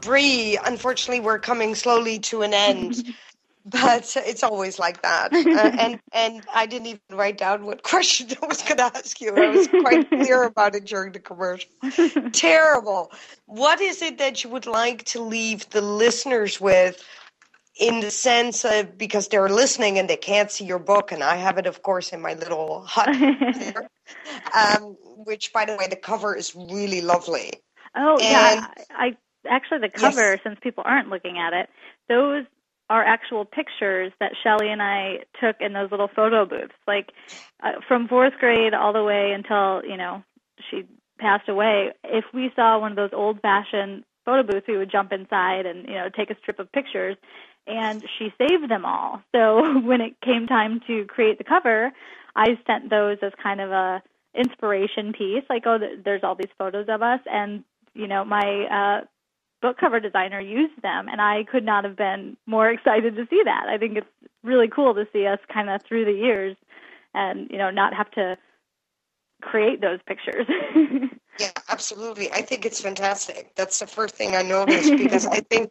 Bree, 0.00 0.56
unfortunately, 0.64 1.18
we're 1.18 1.40
coming 1.40 1.74
slowly 1.74 2.20
to 2.20 2.42
an 2.42 2.54
end, 2.54 3.02
but 3.64 4.16
it's 4.26 4.42
always 4.42 4.78
like 4.78 5.02
that. 5.02 5.32
Uh, 5.54 5.70
and 5.78 6.00
and 6.12 6.42
I 6.52 6.66
didn't 6.66 6.86
even 6.86 7.00
write 7.12 7.38
down 7.38 7.64
what 7.64 7.82
question 7.94 8.28
I 8.42 8.46
was 8.46 8.62
going 8.62 8.78
to 8.78 8.84
ask 8.84 9.20
you. 9.20 9.34
I 9.36 9.50
was 9.50 9.68
quite 9.68 10.08
clear 10.10 10.42
about 10.42 10.74
it 10.74 10.84
during 10.84 11.12
the 11.12 11.20
commercial. 11.20 11.70
Terrible. 12.32 13.12
What 13.46 13.80
is 13.80 14.02
it 14.02 14.18
that 14.18 14.42
you 14.42 14.50
would 14.50 14.66
like 14.66 15.04
to 15.06 15.22
leave 15.22 15.68
the 15.70 15.80
listeners 15.80 16.60
with? 16.60 17.02
in 17.76 17.98
the 17.98 18.10
sense 18.10 18.64
of 18.64 18.96
because 18.96 19.26
they're 19.26 19.48
listening 19.48 19.98
and 19.98 20.08
they 20.08 20.16
can't 20.16 20.48
see 20.48 20.64
your 20.64 20.78
book, 20.78 21.10
and 21.10 21.24
I 21.24 21.34
have 21.34 21.58
it, 21.58 21.66
of 21.66 21.82
course, 21.82 22.12
in 22.12 22.22
my 22.22 22.34
little 22.34 22.82
hut 22.86 23.08
there, 23.12 23.88
um, 24.54 24.96
which, 25.24 25.52
by 25.52 25.64
the 25.64 25.76
way, 25.76 25.88
the 25.88 25.96
cover 25.96 26.36
is 26.36 26.54
really 26.54 27.00
lovely. 27.00 27.50
Oh 27.96 28.12
And- 28.12 28.20
yeah, 28.22 28.66
I, 28.96 29.06
I 29.06 29.16
actually 29.48 29.80
the 29.80 29.88
cover 29.88 30.38
since 30.44 30.56
people 30.62 30.84
aren't 30.86 31.08
looking 31.08 31.36
at 31.38 31.52
it, 31.52 31.68
those 32.08 32.44
are 32.90 33.04
actual 33.04 33.44
pictures 33.44 34.12
that 34.20 34.32
Shelley 34.42 34.70
and 34.70 34.82
I 34.82 35.20
took 35.40 35.56
in 35.60 35.72
those 35.72 35.90
little 35.90 36.10
photo 36.14 36.44
booths, 36.44 36.74
like 36.86 37.12
uh, 37.62 37.80
from 37.88 38.08
fourth 38.08 38.34
grade 38.38 38.74
all 38.74 38.92
the 38.92 39.02
way 39.02 39.32
until 39.32 39.82
you 39.88 39.96
know 39.96 40.22
she 40.70 40.84
passed 41.18 41.48
away. 41.48 41.92
If 42.02 42.24
we 42.34 42.50
saw 42.54 42.78
one 42.78 42.92
of 42.92 42.96
those 42.96 43.10
old-fashioned 43.12 44.04
photo 44.24 44.42
booths, 44.42 44.66
we 44.68 44.76
would 44.76 44.90
jump 44.90 45.12
inside 45.12 45.66
and 45.66 45.88
you 45.88 45.94
know 45.94 46.08
take 46.14 46.30
a 46.30 46.36
strip 46.40 46.58
of 46.58 46.70
pictures. 46.72 47.16
And 47.66 48.04
she 48.18 48.30
saved 48.36 48.70
them 48.70 48.84
all. 48.84 49.22
So 49.32 49.80
when 49.80 50.00
it 50.00 50.20
came 50.20 50.46
time 50.46 50.80
to 50.86 51.06
create 51.06 51.38
the 51.38 51.44
cover, 51.44 51.92
I 52.36 52.58
sent 52.66 52.90
those 52.90 53.18
as 53.22 53.32
kind 53.42 53.60
of 53.60 53.70
a 53.70 54.02
inspiration 54.34 55.12
piece. 55.12 55.44
Like, 55.48 55.62
oh, 55.66 55.78
there's 56.04 56.22
all 56.22 56.34
these 56.34 56.52
photos 56.58 56.86
of 56.88 57.02
us, 57.02 57.20
and 57.26 57.64
you 57.94 58.06
know, 58.08 58.24
my 58.24 58.66
uh, 58.66 59.04
book 59.64 59.78
cover 59.78 59.98
designer 59.98 60.40
used 60.40 60.82
them, 60.82 61.08
and 61.08 61.22
I 61.22 61.44
could 61.50 61.64
not 61.64 61.84
have 61.84 61.96
been 61.96 62.36
more 62.44 62.68
excited 62.68 63.16
to 63.16 63.26
see 63.30 63.40
that. 63.46 63.64
I 63.66 63.78
think 63.78 63.96
it's 63.96 64.06
really 64.42 64.68
cool 64.68 64.92
to 64.94 65.08
see 65.10 65.26
us 65.26 65.38
kind 65.50 65.70
of 65.70 65.80
through 65.82 66.04
the 66.04 66.12
years, 66.12 66.54
and 67.14 67.48
you 67.50 67.56
know, 67.56 67.70
not 67.70 67.94
have 67.94 68.10
to 68.10 68.36
create 69.40 69.80
those 69.80 70.00
pictures. 70.06 70.46
Yeah, 71.38 71.50
absolutely. 71.68 72.30
I 72.32 72.42
think 72.42 72.64
it's 72.64 72.80
fantastic. 72.80 73.54
That's 73.56 73.78
the 73.80 73.86
first 73.86 74.14
thing 74.14 74.36
I 74.36 74.42
noticed 74.42 74.96
because 74.96 75.26
I 75.26 75.40
think 75.50 75.70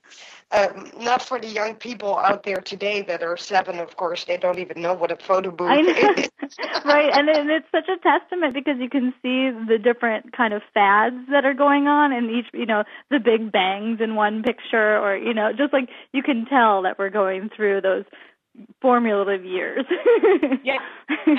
um, 0.52 0.92
not 1.00 1.22
for 1.22 1.40
the 1.40 1.48
young 1.48 1.76
people 1.76 2.18
out 2.18 2.44
there 2.44 2.58
today 2.58 3.02
that 3.04 3.24
are 3.24 3.38
seven, 3.38 3.80
of 3.80 3.96
course, 3.96 4.26
they 4.26 4.38
don't 4.38 4.60
even 4.60 4.82
know 4.82 4.94
what 4.94 5.12
a 5.12 5.16
photo 5.16 5.52
booth 5.52 5.70
I 5.70 5.82
know. 5.82 6.14
is. 6.18 6.30
right, 6.86 7.12
and, 7.14 7.30
and 7.30 7.50
it's 7.50 7.66
such 7.72 7.88
a 7.88 7.98
testament 7.98 8.54
because 8.54 8.76
you 8.80 8.90
can 8.90 9.14
see 9.22 9.50
the 9.68 9.80
different 9.82 10.34
kind 10.36 10.54
of 10.54 10.62
fads 10.74 11.16
that 11.32 11.46
are 11.46 11.54
going 11.54 11.88
on, 11.88 12.12
and 12.12 12.30
each, 12.30 12.48
you 12.54 12.66
know, 12.66 12.84
the 13.10 13.20
big 13.20 13.52
bangs 13.52 14.00
in 14.02 14.16
one 14.16 14.44
picture, 14.44 15.00
or 15.00 15.16
you 15.16 15.34
know, 15.34 15.52
just 15.58 15.74
like 15.74 15.90
you 16.12 16.22
can 16.22 16.46
tell 16.46 16.82
that 16.82 17.00
we're 17.00 17.10
going 17.10 17.50
through 17.56 17.82
those 17.82 18.04
formulative 18.82 19.46
years. 19.46 19.86
yeah, 20.64 20.78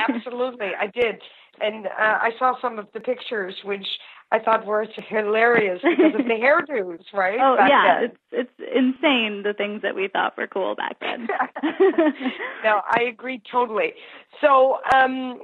absolutely. 0.09 0.71
I 0.79 0.87
did. 0.87 1.21
And 1.61 1.87
uh, 1.87 1.91
I 1.99 2.31
saw 2.39 2.61
some 2.61 2.79
of 2.79 2.89
the 2.93 3.01
pictures, 3.01 3.55
which 3.65 3.87
I 4.35 4.41
thought 4.41 4.67
were 4.67 4.85
hilarious 5.09 5.81
because 5.81 6.19
of 6.19 6.27
the 6.27 6.35
hairdos, 6.35 7.05
right? 7.13 7.39
Oh 7.41 7.57
back 7.57 7.71
yeah, 7.71 8.01
then. 8.01 8.11
it's 8.33 8.51
it's 8.59 8.75
insane 8.75 9.45
the 9.45 9.55
things 9.57 9.83
that 9.83 9.95
we 9.95 10.09
thought 10.09 10.37
were 10.37 10.49
cool 10.49 10.75
back 10.75 10.97
then. 11.01 11.29
no, 12.65 12.81
I 12.91 13.03
agree 13.03 13.41
totally. 13.51 13.93
So, 14.41 14.79
um, 14.93 15.41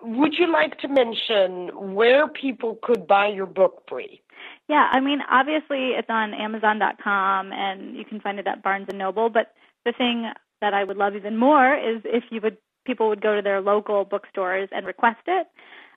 would 0.00 0.38
you 0.38 0.50
like 0.50 0.78
to 0.78 0.88
mention 0.88 1.94
where 1.94 2.28
people 2.28 2.78
could 2.82 3.06
buy 3.06 3.26
your 3.26 3.44
book, 3.44 3.86
Bree? 3.86 4.22
Yeah, 4.70 4.88
I 4.90 5.00
mean, 5.00 5.18
obviously 5.30 5.90
it's 5.90 6.08
on 6.08 6.32
Amazon.com 6.32 7.52
and 7.52 7.94
you 7.94 8.06
can 8.06 8.20
find 8.20 8.38
it 8.38 8.46
at 8.46 8.62
Barnes 8.62 8.86
and 8.88 8.96
Noble. 8.96 9.28
But 9.28 9.52
the 9.84 9.92
thing 9.92 10.30
that 10.62 10.72
I 10.72 10.84
would 10.84 10.96
love 10.96 11.14
even 11.14 11.36
more 11.36 11.74
is 11.74 12.00
if 12.06 12.24
you 12.30 12.40
would 12.42 12.56
people 12.86 13.08
would 13.10 13.20
go 13.20 13.36
to 13.36 13.42
their 13.42 13.60
local 13.60 14.06
bookstores 14.06 14.70
and 14.72 14.86
request 14.86 15.20
it. 15.26 15.46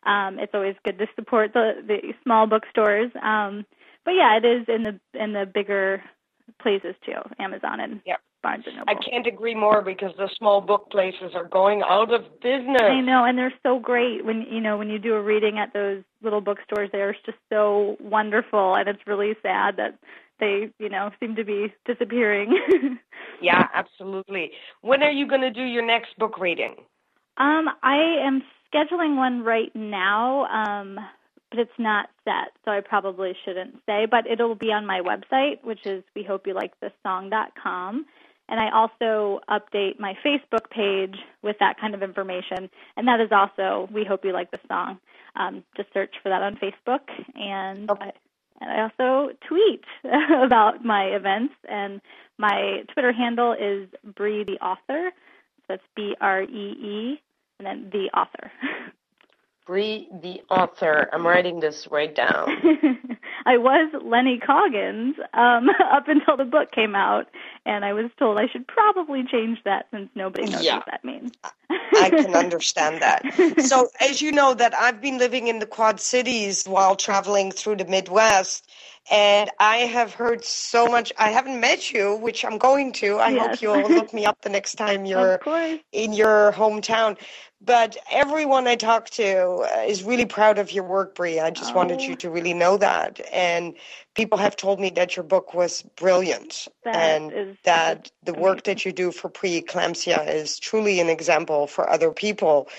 Um, 0.05 0.39
it's 0.39 0.53
always 0.53 0.75
good 0.83 0.97
to 0.99 1.07
support 1.15 1.53
the 1.53 1.73
the 1.85 2.13
small 2.23 2.47
bookstores. 2.47 3.11
Um, 3.21 3.65
but 4.05 4.11
yeah, 4.11 4.37
it 4.37 4.45
is 4.45 4.65
in 4.67 4.83
the 4.83 4.99
in 5.19 5.33
the 5.33 5.45
bigger 5.45 6.03
places 6.61 6.95
too, 7.05 7.21
Amazon 7.39 7.79
and 7.79 8.01
Yep. 8.05 8.19
Barnes 8.41 8.65
and 8.67 8.75
Noble. 8.75 8.93
I 8.93 8.95
can't 8.95 9.25
agree 9.25 9.55
more 9.55 9.81
because 9.81 10.11
the 10.17 10.29
small 10.37 10.59
book 10.59 10.91
places 10.91 11.31
are 11.33 11.45
going 11.45 11.81
out 11.81 12.13
of 12.13 12.41
business. 12.41 12.81
I 12.81 12.99
know, 12.99 13.23
and 13.23 13.37
they're 13.37 13.53
so 13.63 13.79
great 13.79 14.25
when 14.25 14.41
you 14.41 14.59
know 14.59 14.77
when 14.77 14.89
you 14.89 14.99
do 14.99 15.15
a 15.15 15.21
reading 15.21 15.59
at 15.59 15.73
those 15.73 16.03
little 16.21 16.41
bookstores. 16.41 16.89
They're 16.91 17.15
just 17.25 17.37
so 17.51 17.95
wonderful, 18.01 18.75
and 18.75 18.89
it's 18.89 19.07
really 19.07 19.33
sad 19.41 19.77
that 19.77 19.97
they 20.39 20.69
you 20.79 20.89
know 20.89 21.11
seem 21.19 21.35
to 21.35 21.43
be 21.43 21.73
disappearing. 21.85 22.59
Yeah, 23.41 23.67
absolutely. 23.73 24.51
When 24.81 25.03
are 25.03 25.11
you 25.11 25.27
going 25.27 25.41
to 25.41 25.51
do 25.51 25.63
your 25.63 25.85
next 25.85 26.17
book 26.17 26.39
reading? 26.39 26.75
um, 27.37 27.67
I 27.81 27.95
am 28.25 28.41
scheduling 28.73 29.15
one 29.17 29.43
right 29.43 29.73
now, 29.75 30.45
um, 30.45 30.99
but 31.51 31.59
it's 31.59 31.71
not 31.77 32.09
set, 32.23 32.53
so 32.65 32.71
I 32.71 32.81
probably 32.81 33.33
shouldn't 33.45 33.75
say. 33.85 34.07
But 34.09 34.25
it'll 34.27 34.55
be 34.55 34.71
on 34.71 34.85
my 34.85 35.01
website, 35.01 35.63
which 35.63 35.85
is 35.85 36.03
wehopeyoulikethesong.com. 36.17 38.05
And 38.49 38.59
I 38.59 38.69
also 38.71 39.39
update 39.49 39.99
my 39.99 40.15
Facebook 40.25 40.69
page 40.69 41.15
with 41.41 41.55
that 41.59 41.79
kind 41.79 41.95
of 41.95 42.03
information, 42.03 42.69
and 42.97 43.07
that 43.07 43.21
is 43.21 43.29
also 43.31 43.87
We 43.91 44.03
Hope 44.03 44.25
You 44.25 44.33
Like 44.33 44.51
the 44.51 44.59
Song. 44.67 44.99
Um, 45.35 45.63
just 45.77 45.91
search 45.93 46.13
for 46.21 46.29
that 46.29 46.41
on 46.41 46.57
Facebook, 46.57 47.01
and 47.35 47.89
I, 47.89 48.11
and 48.61 48.69
I 48.69 48.83
also 48.83 49.33
tweet 49.47 49.83
about 50.03 50.83
my 50.83 51.05
events, 51.05 51.53
and 51.69 52.01
my 52.37 52.83
Twitter 52.93 53.13
handle 53.13 53.53
is 53.53 53.87
Bree 54.15 54.43
the 54.43 54.63
Author. 54.63 55.11
So 55.11 55.63
that's 55.69 55.83
B 55.95 56.15
R 56.19 56.43
E 56.43 56.45
E, 56.47 57.21
and 57.59 57.65
then 57.67 57.89
the 57.91 58.09
author. 58.17 58.51
Bree, 59.65 60.09
the 60.21 60.41
author. 60.49 61.09
I'm 61.13 61.25
writing 61.25 61.59
this 61.61 61.87
right 61.89 62.13
down. 62.13 62.49
I 63.45 63.57
was 63.57 63.93
Lenny 64.03 64.39
Coggins 64.39 65.15
um, 65.33 65.69
up 65.93 66.07
until 66.07 66.35
the 66.37 66.45
book 66.45 66.71
came 66.71 66.95
out, 66.95 67.27
and 67.65 67.85
I 67.85 67.93
was 67.93 68.11
told 68.19 68.37
I 68.37 68.47
should 68.51 68.67
probably 68.67 69.23
change 69.31 69.59
that 69.65 69.87
since 69.91 70.09
nobody 70.15 70.47
knows 70.47 70.63
Yeah. 70.63 70.75
what 70.75 70.85
that 70.87 71.03
means. 71.05 71.31
I 71.95 72.11
can 72.11 72.35
understand 72.35 73.01
that. 73.01 73.25
So, 73.57 73.89
as 73.99 74.21
you 74.21 74.31
know, 74.31 74.53
that 74.53 74.73
I've 74.75 75.01
been 75.01 75.17
living 75.17 75.47
in 75.47 75.59
the 75.59 75.65
Quad 75.65 75.99
Cities 75.99 76.65
while 76.65 76.95
traveling 76.95 77.51
through 77.51 77.77
the 77.77 77.85
Midwest, 77.85 78.69
and 79.11 79.49
I 79.59 79.77
have 79.77 80.13
heard 80.13 80.43
so 80.45 80.87
much. 80.87 81.11
I 81.17 81.29
haven't 81.31 81.59
met 81.59 81.91
you, 81.91 82.15
which 82.15 82.43
I'm 82.45 82.57
going 82.57 82.91
to. 82.93 83.19
I 83.19 83.31
Yes. 83.31 83.59
hope 83.59 83.61
you'll 83.61 83.89
look 83.89 84.13
me 84.13 84.25
up 84.25 84.41
the 84.41 84.49
next 84.49 84.75
time 84.75 85.05
you're 85.05 85.39
in 85.91 86.13
your 86.13 86.51
hometown. 86.53 87.17
But 87.61 87.97
everyone 88.11 88.67
I 88.67 88.75
talk 88.75 89.09
to 89.11 89.65
uh, 89.75 89.83
is 89.87 90.03
really 90.03 90.25
proud 90.25 90.57
of 90.57 90.71
your 90.71 90.83
work, 90.83 91.15
Bree. 91.15 91.39
I 91.39 91.49
just 91.51 91.73
wanted 91.75 92.01
Oh. 92.01 92.03
you 92.07 92.15
to 92.17 92.29
really 92.29 92.53
know 92.53 92.77
that. 92.77 93.21
And 93.31 93.75
people 94.15 94.37
have 94.39 94.55
told 94.57 94.79
me 94.79 94.91
that 94.91 95.15
your 95.17 95.23
book 95.25 95.53
was 95.53 95.83
brilliant 95.97 96.67
That 96.85 96.93
and 96.93 97.33
that 97.65 98.11
the 98.23 98.33
work 98.33 98.63
that 98.65 98.85
you 98.85 98.93
do 98.93 99.11
for 99.11 99.29
preeclampsia 99.29 100.27
is 100.33 100.59
truly 100.59 100.99
an 100.99 101.09
example 101.09 101.67
for 101.67 101.89
other 101.89 102.11
people. 102.11 102.69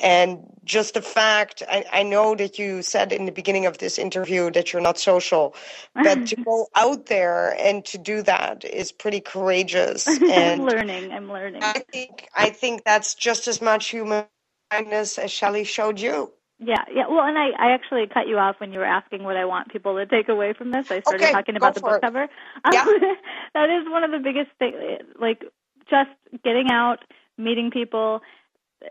And 0.00 0.40
just 0.64 0.94
the 0.94 1.02
fact, 1.02 1.62
I, 1.68 1.84
I 1.92 2.02
know 2.04 2.34
that 2.36 2.58
you 2.58 2.82
said 2.82 3.12
in 3.12 3.26
the 3.26 3.32
beginning 3.32 3.66
of 3.66 3.78
this 3.78 3.98
interview 3.98 4.50
that 4.52 4.72
you're 4.72 4.82
not 4.82 4.98
social, 4.98 5.54
but 6.02 6.26
to 6.26 6.36
go 6.44 6.68
out 6.76 7.06
there 7.06 7.56
and 7.60 7.84
to 7.86 7.98
do 7.98 8.22
that 8.22 8.64
is 8.64 8.92
pretty 8.92 9.20
courageous. 9.20 10.20
I'm 10.36 10.58
And 10.58 10.60
learning. 10.60 11.12
I'm 11.12 11.28
learning. 11.30 11.74
I 11.74 11.82
think 11.92 12.28
I 12.36 12.50
think 12.50 12.84
that's 12.84 13.14
just 13.14 13.48
as 13.48 13.62
much 13.62 13.88
human 13.88 14.26
kindness 14.70 15.18
as 15.18 15.32
Shelley 15.32 15.64
showed 15.64 16.00
you. 16.00 16.32
Yeah, 16.60 16.84
yeah. 16.94 17.04
Well, 17.08 17.24
and 17.26 17.38
I, 17.38 17.50
I 17.58 17.72
actually 17.72 18.06
cut 18.12 18.28
you 18.28 18.38
off 18.38 18.56
when 18.60 18.72
you 18.72 18.78
were 18.80 18.86
asking 18.86 19.24
what 19.24 19.36
I 19.36 19.44
want 19.46 19.72
people 19.72 19.96
to 19.96 20.06
take 20.06 20.28
away 20.28 20.54
from 20.56 20.72
this. 20.72 20.84
I 20.90 21.02
started 21.02 21.30
Okay, 21.30 21.32
talking 21.32 21.56
about 21.56 21.74
the 21.74 21.80
book 21.80 21.98
it. 21.98 22.02
cover. 22.02 22.24
Um, 22.64 22.74
Yeah. 22.74 22.86
that 23.54 23.70
is 23.70 23.90
one 23.90 24.04
of 24.04 24.12
the 24.12 24.20
biggest 24.20 24.50
things. 24.58 24.76
Like 25.20 25.42
just 25.90 26.10
getting 26.44 26.68
out, 26.70 26.98
meeting 27.38 27.70
people. 27.72 28.20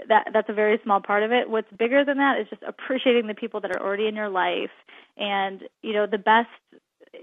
That 0.10 0.30
that's 0.34 0.50
a 0.50 0.54
very 0.54 0.80
small 0.84 1.02
part 1.02 1.24
of 1.24 1.32
it. 1.32 1.50
What's 1.50 1.72
bigger 1.78 2.06
than 2.06 2.18
that 2.18 2.40
is 2.42 2.48
just 2.50 2.64
appreciating 2.68 3.28
the 3.28 3.36
people 3.36 3.62
that 3.62 3.72
are 3.72 3.82
already 3.82 4.08
in 4.08 4.16
your 4.16 4.30
life. 4.30 4.72
And 5.18 5.64
you 5.84 5.94
know, 5.94 6.08
the 6.08 6.18
best 6.20 6.50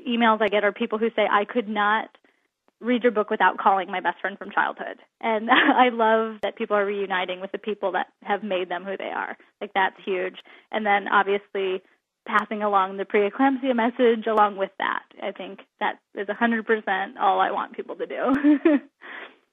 emails 0.09 0.42
I 0.42 0.49
get 0.49 0.64
are 0.64 0.72
people 0.72 0.99
who 0.99 1.11
say, 1.16 1.28
"I 1.30 1.44
could 1.44 1.68
not." 1.68 2.11
Read 2.81 3.03
your 3.03 3.12
book 3.12 3.31
without 3.31 3.59
calling 3.59 3.91
my 3.91 4.01
best 4.01 4.20
friend 4.20 4.39
from 4.39 4.51
childhood. 4.51 4.99
And 5.20 5.51
I 5.51 5.89
love 5.91 6.39
that 6.43 6.57
people 6.57 6.77
are 6.77 6.85
reuniting 6.87 7.41
with 7.41 7.53
the 7.53 7.59
people 7.59 7.93
that 7.93 8.09
have 8.22 8.43
made 8.43 8.68
them 8.68 8.85
who 8.85 8.97
they 8.97 9.11
are. 9.14 9.37
Like 9.61 9.72
that's 9.74 9.97
huge. 10.05 10.37
And 10.70 10.85
then 10.85 11.09
obviously 11.09 11.83
passing 12.27 12.62
along 12.62 12.97
the 12.97 13.05
preeclampsia 13.05 13.74
message 13.74 14.27
along 14.27 14.57
with 14.57 14.72
that. 14.79 15.03
I 15.22 15.33
think 15.33 15.61
that 15.81 15.99
is 16.14 16.27
100% 16.27 17.16
all 17.20 17.41
I 17.41 17.51
want 17.53 17.77
people 17.77 17.97
to 17.97 18.07
do. 18.07 18.79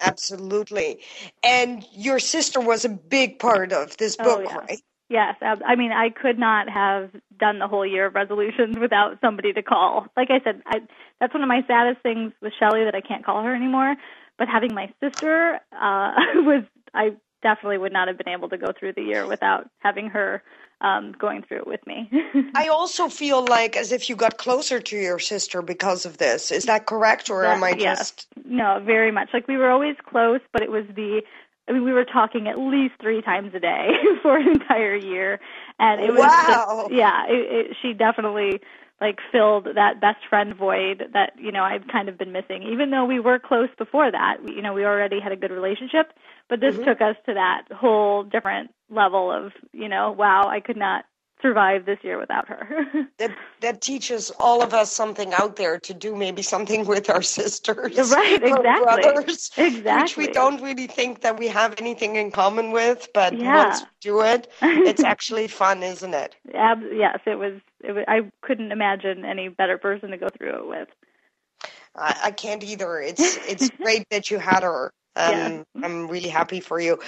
Absolutely. 0.01 1.01
And 1.43 1.85
your 1.93 2.19
sister 2.19 2.59
was 2.59 2.83
a 2.83 2.89
big 2.89 3.39
part 3.39 3.71
of 3.71 3.95
this 3.97 4.17
Oh, 4.19 4.23
book, 4.23 4.45
yeah. 4.45 4.57
right? 4.57 4.81
Yes, 5.09 5.35
I 5.41 5.75
mean, 5.75 5.91
I 5.91 6.09
could 6.09 6.39
not 6.39 6.69
have 6.69 7.11
done 7.39 7.59
the 7.59 7.67
whole 7.67 7.85
year 7.85 8.07
of 8.07 8.15
resolutions 8.15 8.77
without 8.81 9.19
somebody 9.21 9.53
to 9.53 9.61
call. 9.61 10.07
Like 10.17 10.29
I 10.31 10.39
said, 10.43 10.61
I, 10.65 10.79
that's 11.19 11.33
one 11.33 11.43
of 11.43 11.49
my 11.49 11.61
saddest 11.67 12.01
things 12.01 12.31
with 12.41 12.53
Shelley 12.59 12.83
that 12.85 12.95
I 12.95 13.01
can't 13.01 13.25
call 13.25 13.43
her 13.43 13.53
anymore. 13.53 13.95
But 14.37 14.47
having 14.47 14.73
my 14.73 14.91
sister 14.99 15.59
uh, 15.71 16.11
was, 16.35 16.63
I 16.93 17.11
definitely 17.43 17.77
would 17.77 17.93
not 17.93 18.07
have 18.07 18.17
been 18.17 18.29
able 18.29 18.49
to 18.49 18.57
go 18.57 18.71
through 18.77 18.93
the 18.93 19.03
year 19.03 19.27
without 19.27 19.69
having 19.79 20.07
her 20.09 20.41
um, 20.81 21.13
going 21.17 21.43
through 21.43 21.59
it 21.59 21.67
with 21.67 21.85
me. 21.87 22.09
I 22.55 22.67
also 22.67 23.07
feel 23.07 23.45
like 23.45 23.77
as 23.77 23.91
if 23.91 24.09
you 24.09 24.15
got 24.15 24.37
closer 24.37 24.79
to 24.79 24.97
your 24.97 25.19
sister 25.19 25.61
because 25.61 26.05
of 26.05 26.17
this. 26.17 26.51
Is 26.51 26.65
that 26.65 26.85
correct, 26.87 27.29
or 27.29 27.45
am 27.45 27.63
I 27.63 27.71
That- 27.71 27.79
yes. 27.79 27.97
just? 27.99 28.27
No, 28.45 28.81
very 28.83 29.11
much. 29.11 29.29
Like 29.33 29.47
we 29.47 29.57
were 29.57 29.69
always 29.69 29.95
close, 30.05 30.41
but 30.51 30.61
it 30.61 30.71
was 30.71 30.85
the 30.95 31.21
I 31.67 31.71
mean, 31.71 31.83
we 31.83 31.93
were 31.93 32.05
talking 32.05 32.47
at 32.47 32.57
least 32.59 32.95
three 33.01 33.21
times 33.21 33.53
a 33.55 33.59
day 33.59 33.89
for 34.21 34.37
an 34.37 34.47
entire 34.49 34.95
year, 34.95 35.39
and 35.79 36.01
it 36.01 36.11
was 36.11 36.31
Wow. 36.31 36.45
just, 36.45 36.91
yeah. 36.91 37.25
It, 37.27 37.67
it, 37.71 37.77
she 37.81 37.93
definitely 37.93 38.59
like 39.01 39.19
filled 39.31 39.65
that 39.75 39.99
best 39.99 40.19
friend 40.29 40.55
void 40.55 41.03
that 41.13 41.33
you 41.37 41.51
know 41.51 41.63
I've 41.63 41.87
kind 41.91 42.09
of 42.09 42.17
been 42.17 42.31
missing. 42.31 42.63
Even 42.63 42.91
though 42.91 43.05
we 43.05 43.19
were 43.19 43.39
close 43.39 43.69
before 43.77 44.11
that, 44.11 44.37
we, 44.43 44.53
you 44.55 44.61
know, 44.61 44.73
we 44.73 44.85
already 44.85 45.19
had 45.19 45.31
a 45.31 45.37
good 45.37 45.51
relationship, 45.51 46.13
but 46.49 46.59
this 46.59 46.75
Mhm. 46.75 46.85
took 46.85 47.01
us 47.01 47.15
to 47.25 47.33
that 47.33 47.63
whole 47.71 48.23
different 48.23 48.71
level 48.89 49.31
of 49.31 49.51
you 49.71 49.89
know, 49.89 50.11
wow, 50.11 50.47
I 50.47 50.59
could 50.59 50.77
not 50.77 51.05
survive 51.43 51.85
this 51.85 51.99
year 52.01 52.17
without 52.17 52.47
her. 52.47 52.67
That 53.19 53.31
that 53.61 53.81
teaches 53.81 54.31
all 54.39 54.63
of 54.63 54.73
us 54.73 54.91
something 54.91 55.31
out 55.33 55.55
there 55.55 55.79
to 55.81 55.93
do 55.93 56.15
maybe 56.15 56.41
something 56.41 56.85
with 56.93 57.09
our 57.11 57.21
sisters, 57.21 57.95
Right, 58.11 58.41
or 58.51 58.57
exactly. 58.57 58.81
brothers, 59.03 59.51
which 59.57 60.17
we 60.17 60.27
don't 60.27 60.59
really 60.61 60.87
think 60.87 61.21
that 61.21 61.37
we 61.37 61.47
have 61.49 61.75
anything 61.79 62.15
in 62.15 62.31
common 62.31 62.71
with. 62.71 63.07
But 63.13 63.37
Yeah. 63.37 63.65
once 63.67 63.81
we 63.81 63.87
do 64.01 64.21
it, 64.21 64.47
it's 64.61 65.03
actually 65.03 65.47
fun, 65.47 65.83
isn't 65.83 66.13
it? 66.13 66.35
Ab- 66.55 66.91
yes, 66.91 67.19
it 67.27 67.37
was, 67.37 67.61
it 67.83 67.91
was. 67.91 68.03
I 68.07 68.31
couldn't 68.41 68.71
imagine 68.71 69.23
any 69.25 69.49
better 69.49 69.77
person 69.77 70.09
to 70.11 70.17
go 70.17 70.29
through 70.29 70.55
it 70.55 70.67
with. 70.67 70.89
I, 71.95 72.15
I 72.25 72.31
can't 72.31 72.63
either. 72.63 72.99
It's 72.99 73.37
it's 73.47 73.69
great 73.69 74.09
that 74.09 74.31
you 74.31 74.39
had 74.39 74.63
her. 74.63 74.91
Um, 75.15 75.31
Yeah. 75.31 75.61
I'm 75.83 76.07
really 76.07 76.29
happy 76.29 76.59
for 76.59 76.79
you. 76.79 76.99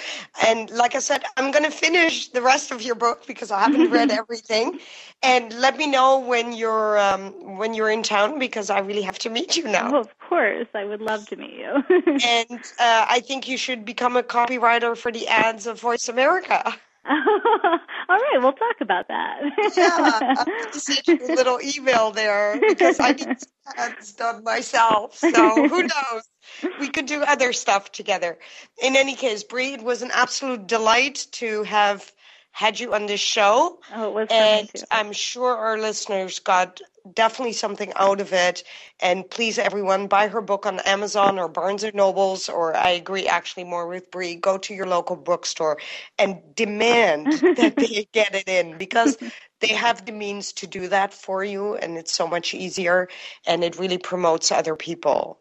And 0.46 0.70
like 0.70 0.94
I 0.94 1.00
said, 1.00 1.24
I'm 1.36 1.50
going 1.50 1.64
to 1.64 1.70
finish 1.70 2.28
the 2.28 2.42
rest 2.42 2.70
of 2.70 2.82
your 2.82 2.94
book 2.94 3.26
because 3.26 3.50
I 3.50 3.60
haven't 3.60 3.90
read 3.90 4.10
everything. 4.22 4.78
And 5.22 5.52
let 5.54 5.76
me 5.76 5.86
know 5.86 6.20
when 6.20 6.52
you're 6.52 6.98
um, 6.98 7.56
when 7.56 7.74
you're 7.74 7.90
in 7.90 8.02
town 8.02 8.38
because 8.38 8.70
I 8.70 8.78
really 8.80 9.02
have 9.02 9.18
to 9.20 9.30
meet 9.30 9.56
you 9.56 9.64
now. 9.64 9.90
Oh, 9.94 10.00
of 10.00 10.18
course. 10.18 10.68
I 10.74 10.84
would 10.84 11.00
love 11.00 11.26
to 11.28 11.36
meet 11.36 11.54
you. 11.54 11.82
and 12.24 12.60
uh, 12.78 13.06
I 13.08 13.20
think 13.20 13.48
you 13.48 13.56
should 13.56 13.84
become 13.84 14.16
a 14.16 14.22
copywriter 14.22 14.96
for 14.96 15.10
the 15.10 15.26
ads 15.28 15.66
of 15.66 15.80
Voice 15.80 16.08
America. 16.08 16.74
All 17.08 17.78
right, 18.08 18.38
we'll 18.38 18.52
talk 18.52 18.80
about 18.80 19.08
that. 19.08 19.40
yeah, 19.76 20.44
send 20.72 21.06
you 21.06 21.26
a 21.26 21.34
little 21.34 21.60
email 21.62 22.10
there 22.10 22.58
because 22.60 22.98
I 22.98 23.12
need 23.12 23.38
some 23.40 23.74
ads 23.76 24.12
done 24.12 24.42
myself. 24.42 25.16
So 25.16 25.68
who 25.68 25.82
knows? 25.82 26.72
We 26.80 26.88
could 26.88 27.06
do 27.06 27.22
other 27.22 27.52
stuff 27.52 27.92
together. 27.92 28.38
In 28.82 28.96
any 28.96 29.14
case, 29.14 29.44
Bree, 29.44 29.74
it 29.74 29.82
was 29.82 30.02
an 30.02 30.10
absolute 30.12 30.66
delight 30.66 31.26
to 31.32 31.62
have 31.64 32.10
had 32.50 32.80
you 32.80 32.94
on 32.94 33.06
this 33.06 33.20
show. 33.20 33.78
Oh, 33.94 34.08
it 34.08 34.14
was 34.14 34.28
and. 34.30 34.70
I'm 34.90 35.12
sure 35.12 35.56
our 35.56 35.78
listeners 35.78 36.38
got 36.38 36.80
definitely 37.14 37.52
something 37.52 37.92
out 37.96 38.20
of 38.20 38.32
it. 38.32 38.64
And 39.00 39.28
please, 39.28 39.58
everyone, 39.58 40.06
buy 40.06 40.28
her 40.28 40.40
book 40.40 40.66
on 40.66 40.80
Amazon 40.80 41.38
or 41.38 41.48
Barnes 41.48 41.84
and 41.84 41.94
Nobles, 41.94 42.48
or 42.48 42.76
I 42.76 42.90
agree 42.90 43.26
actually 43.26 43.64
more 43.64 43.86
with 43.86 44.10
Bree. 44.10 44.34
Go 44.34 44.58
to 44.58 44.74
your 44.74 44.86
local 44.86 45.16
bookstore 45.16 45.78
and 46.18 46.38
demand 46.54 47.42
that 47.56 47.78
they 47.80 48.08
get 48.12 48.34
it 48.34 48.48
in 48.48 48.78
because 48.78 49.18
they 49.60 49.68
have 49.68 50.04
the 50.04 50.12
means 50.12 50.52
to 50.54 50.66
do 50.66 50.88
that 50.88 51.14
for 51.14 51.42
you, 51.42 51.76
and 51.76 51.96
it's 51.96 52.12
so 52.12 52.26
much 52.26 52.54
easier, 52.54 53.08
and 53.46 53.64
it 53.64 53.78
really 53.78 53.98
promotes 53.98 54.52
other 54.52 54.76
people. 54.76 55.38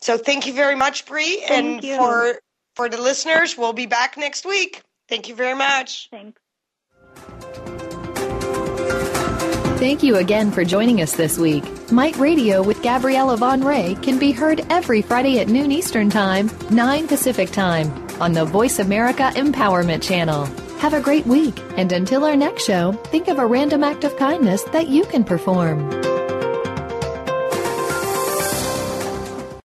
So 0.00 0.18
thank 0.18 0.46
you 0.46 0.52
very 0.52 0.74
much, 0.74 1.06
Bree, 1.06 1.44
and 1.48 1.82
you. 1.82 1.96
for 1.96 2.40
for 2.74 2.88
the 2.88 3.00
listeners, 3.00 3.56
we'll 3.56 3.72
be 3.72 3.86
back 3.86 4.16
next 4.16 4.44
week. 4.44 4.82
Thank 5.08 5.28
you 5.28 5.34
very 5.34 5.54
much. 5.54 6.08
Thanks. 6.10 6.40
Thank 9.82 10.04
you 10.04 10.18
again 10.18 10.52
for 10.52 10.64
joining 10.64 11.02
us 11.02 11.16
this 11.16 11.36
week. 11.36 11.64
Mite 11.90 12.16
Radio 12.16 12.62
with 12.62 12.80
Gabriella 12.84 13.36
Van 13.36 13.62
Rij 13.62 14.00
can 14.00 14.16
be 14.16 14.30
heard 14.30 14.64
every 14.70 15.02
Friday 15.02 15.40
at 15.40 15.48
noon 15.48 15.72
Eastern 15.72 16.08
Time, 16.08 16.48
9 16.70 17.08
Pacific 17.08 17.50
Time 17.50 17.92
on 18.20 18.32
the 18.32 18.44
Voice 18.44 18.78
America 18.78 19.32
Empowerment 19.34 20.00
Channel. 20.00 20.44
Have 20.78 20.94
a 20.94 21.00
great 21.00 21.26
week, 21.26 21.60
and 21.76 21.90
until 21.90 22.24
our 22.24 22.36
next 22.36 22.64
show, 22.64 22.92
think 23.10 23.26
of 23.26 23.40
a 23.40 23.44
random 23.44 23.82
act 23.82 24.04
of 24.04 24.16
kindness 24.16 24.62
that 24.70 24.86
you 24.86 25.02
can 25.06 25.24
perform. 25.24 26.11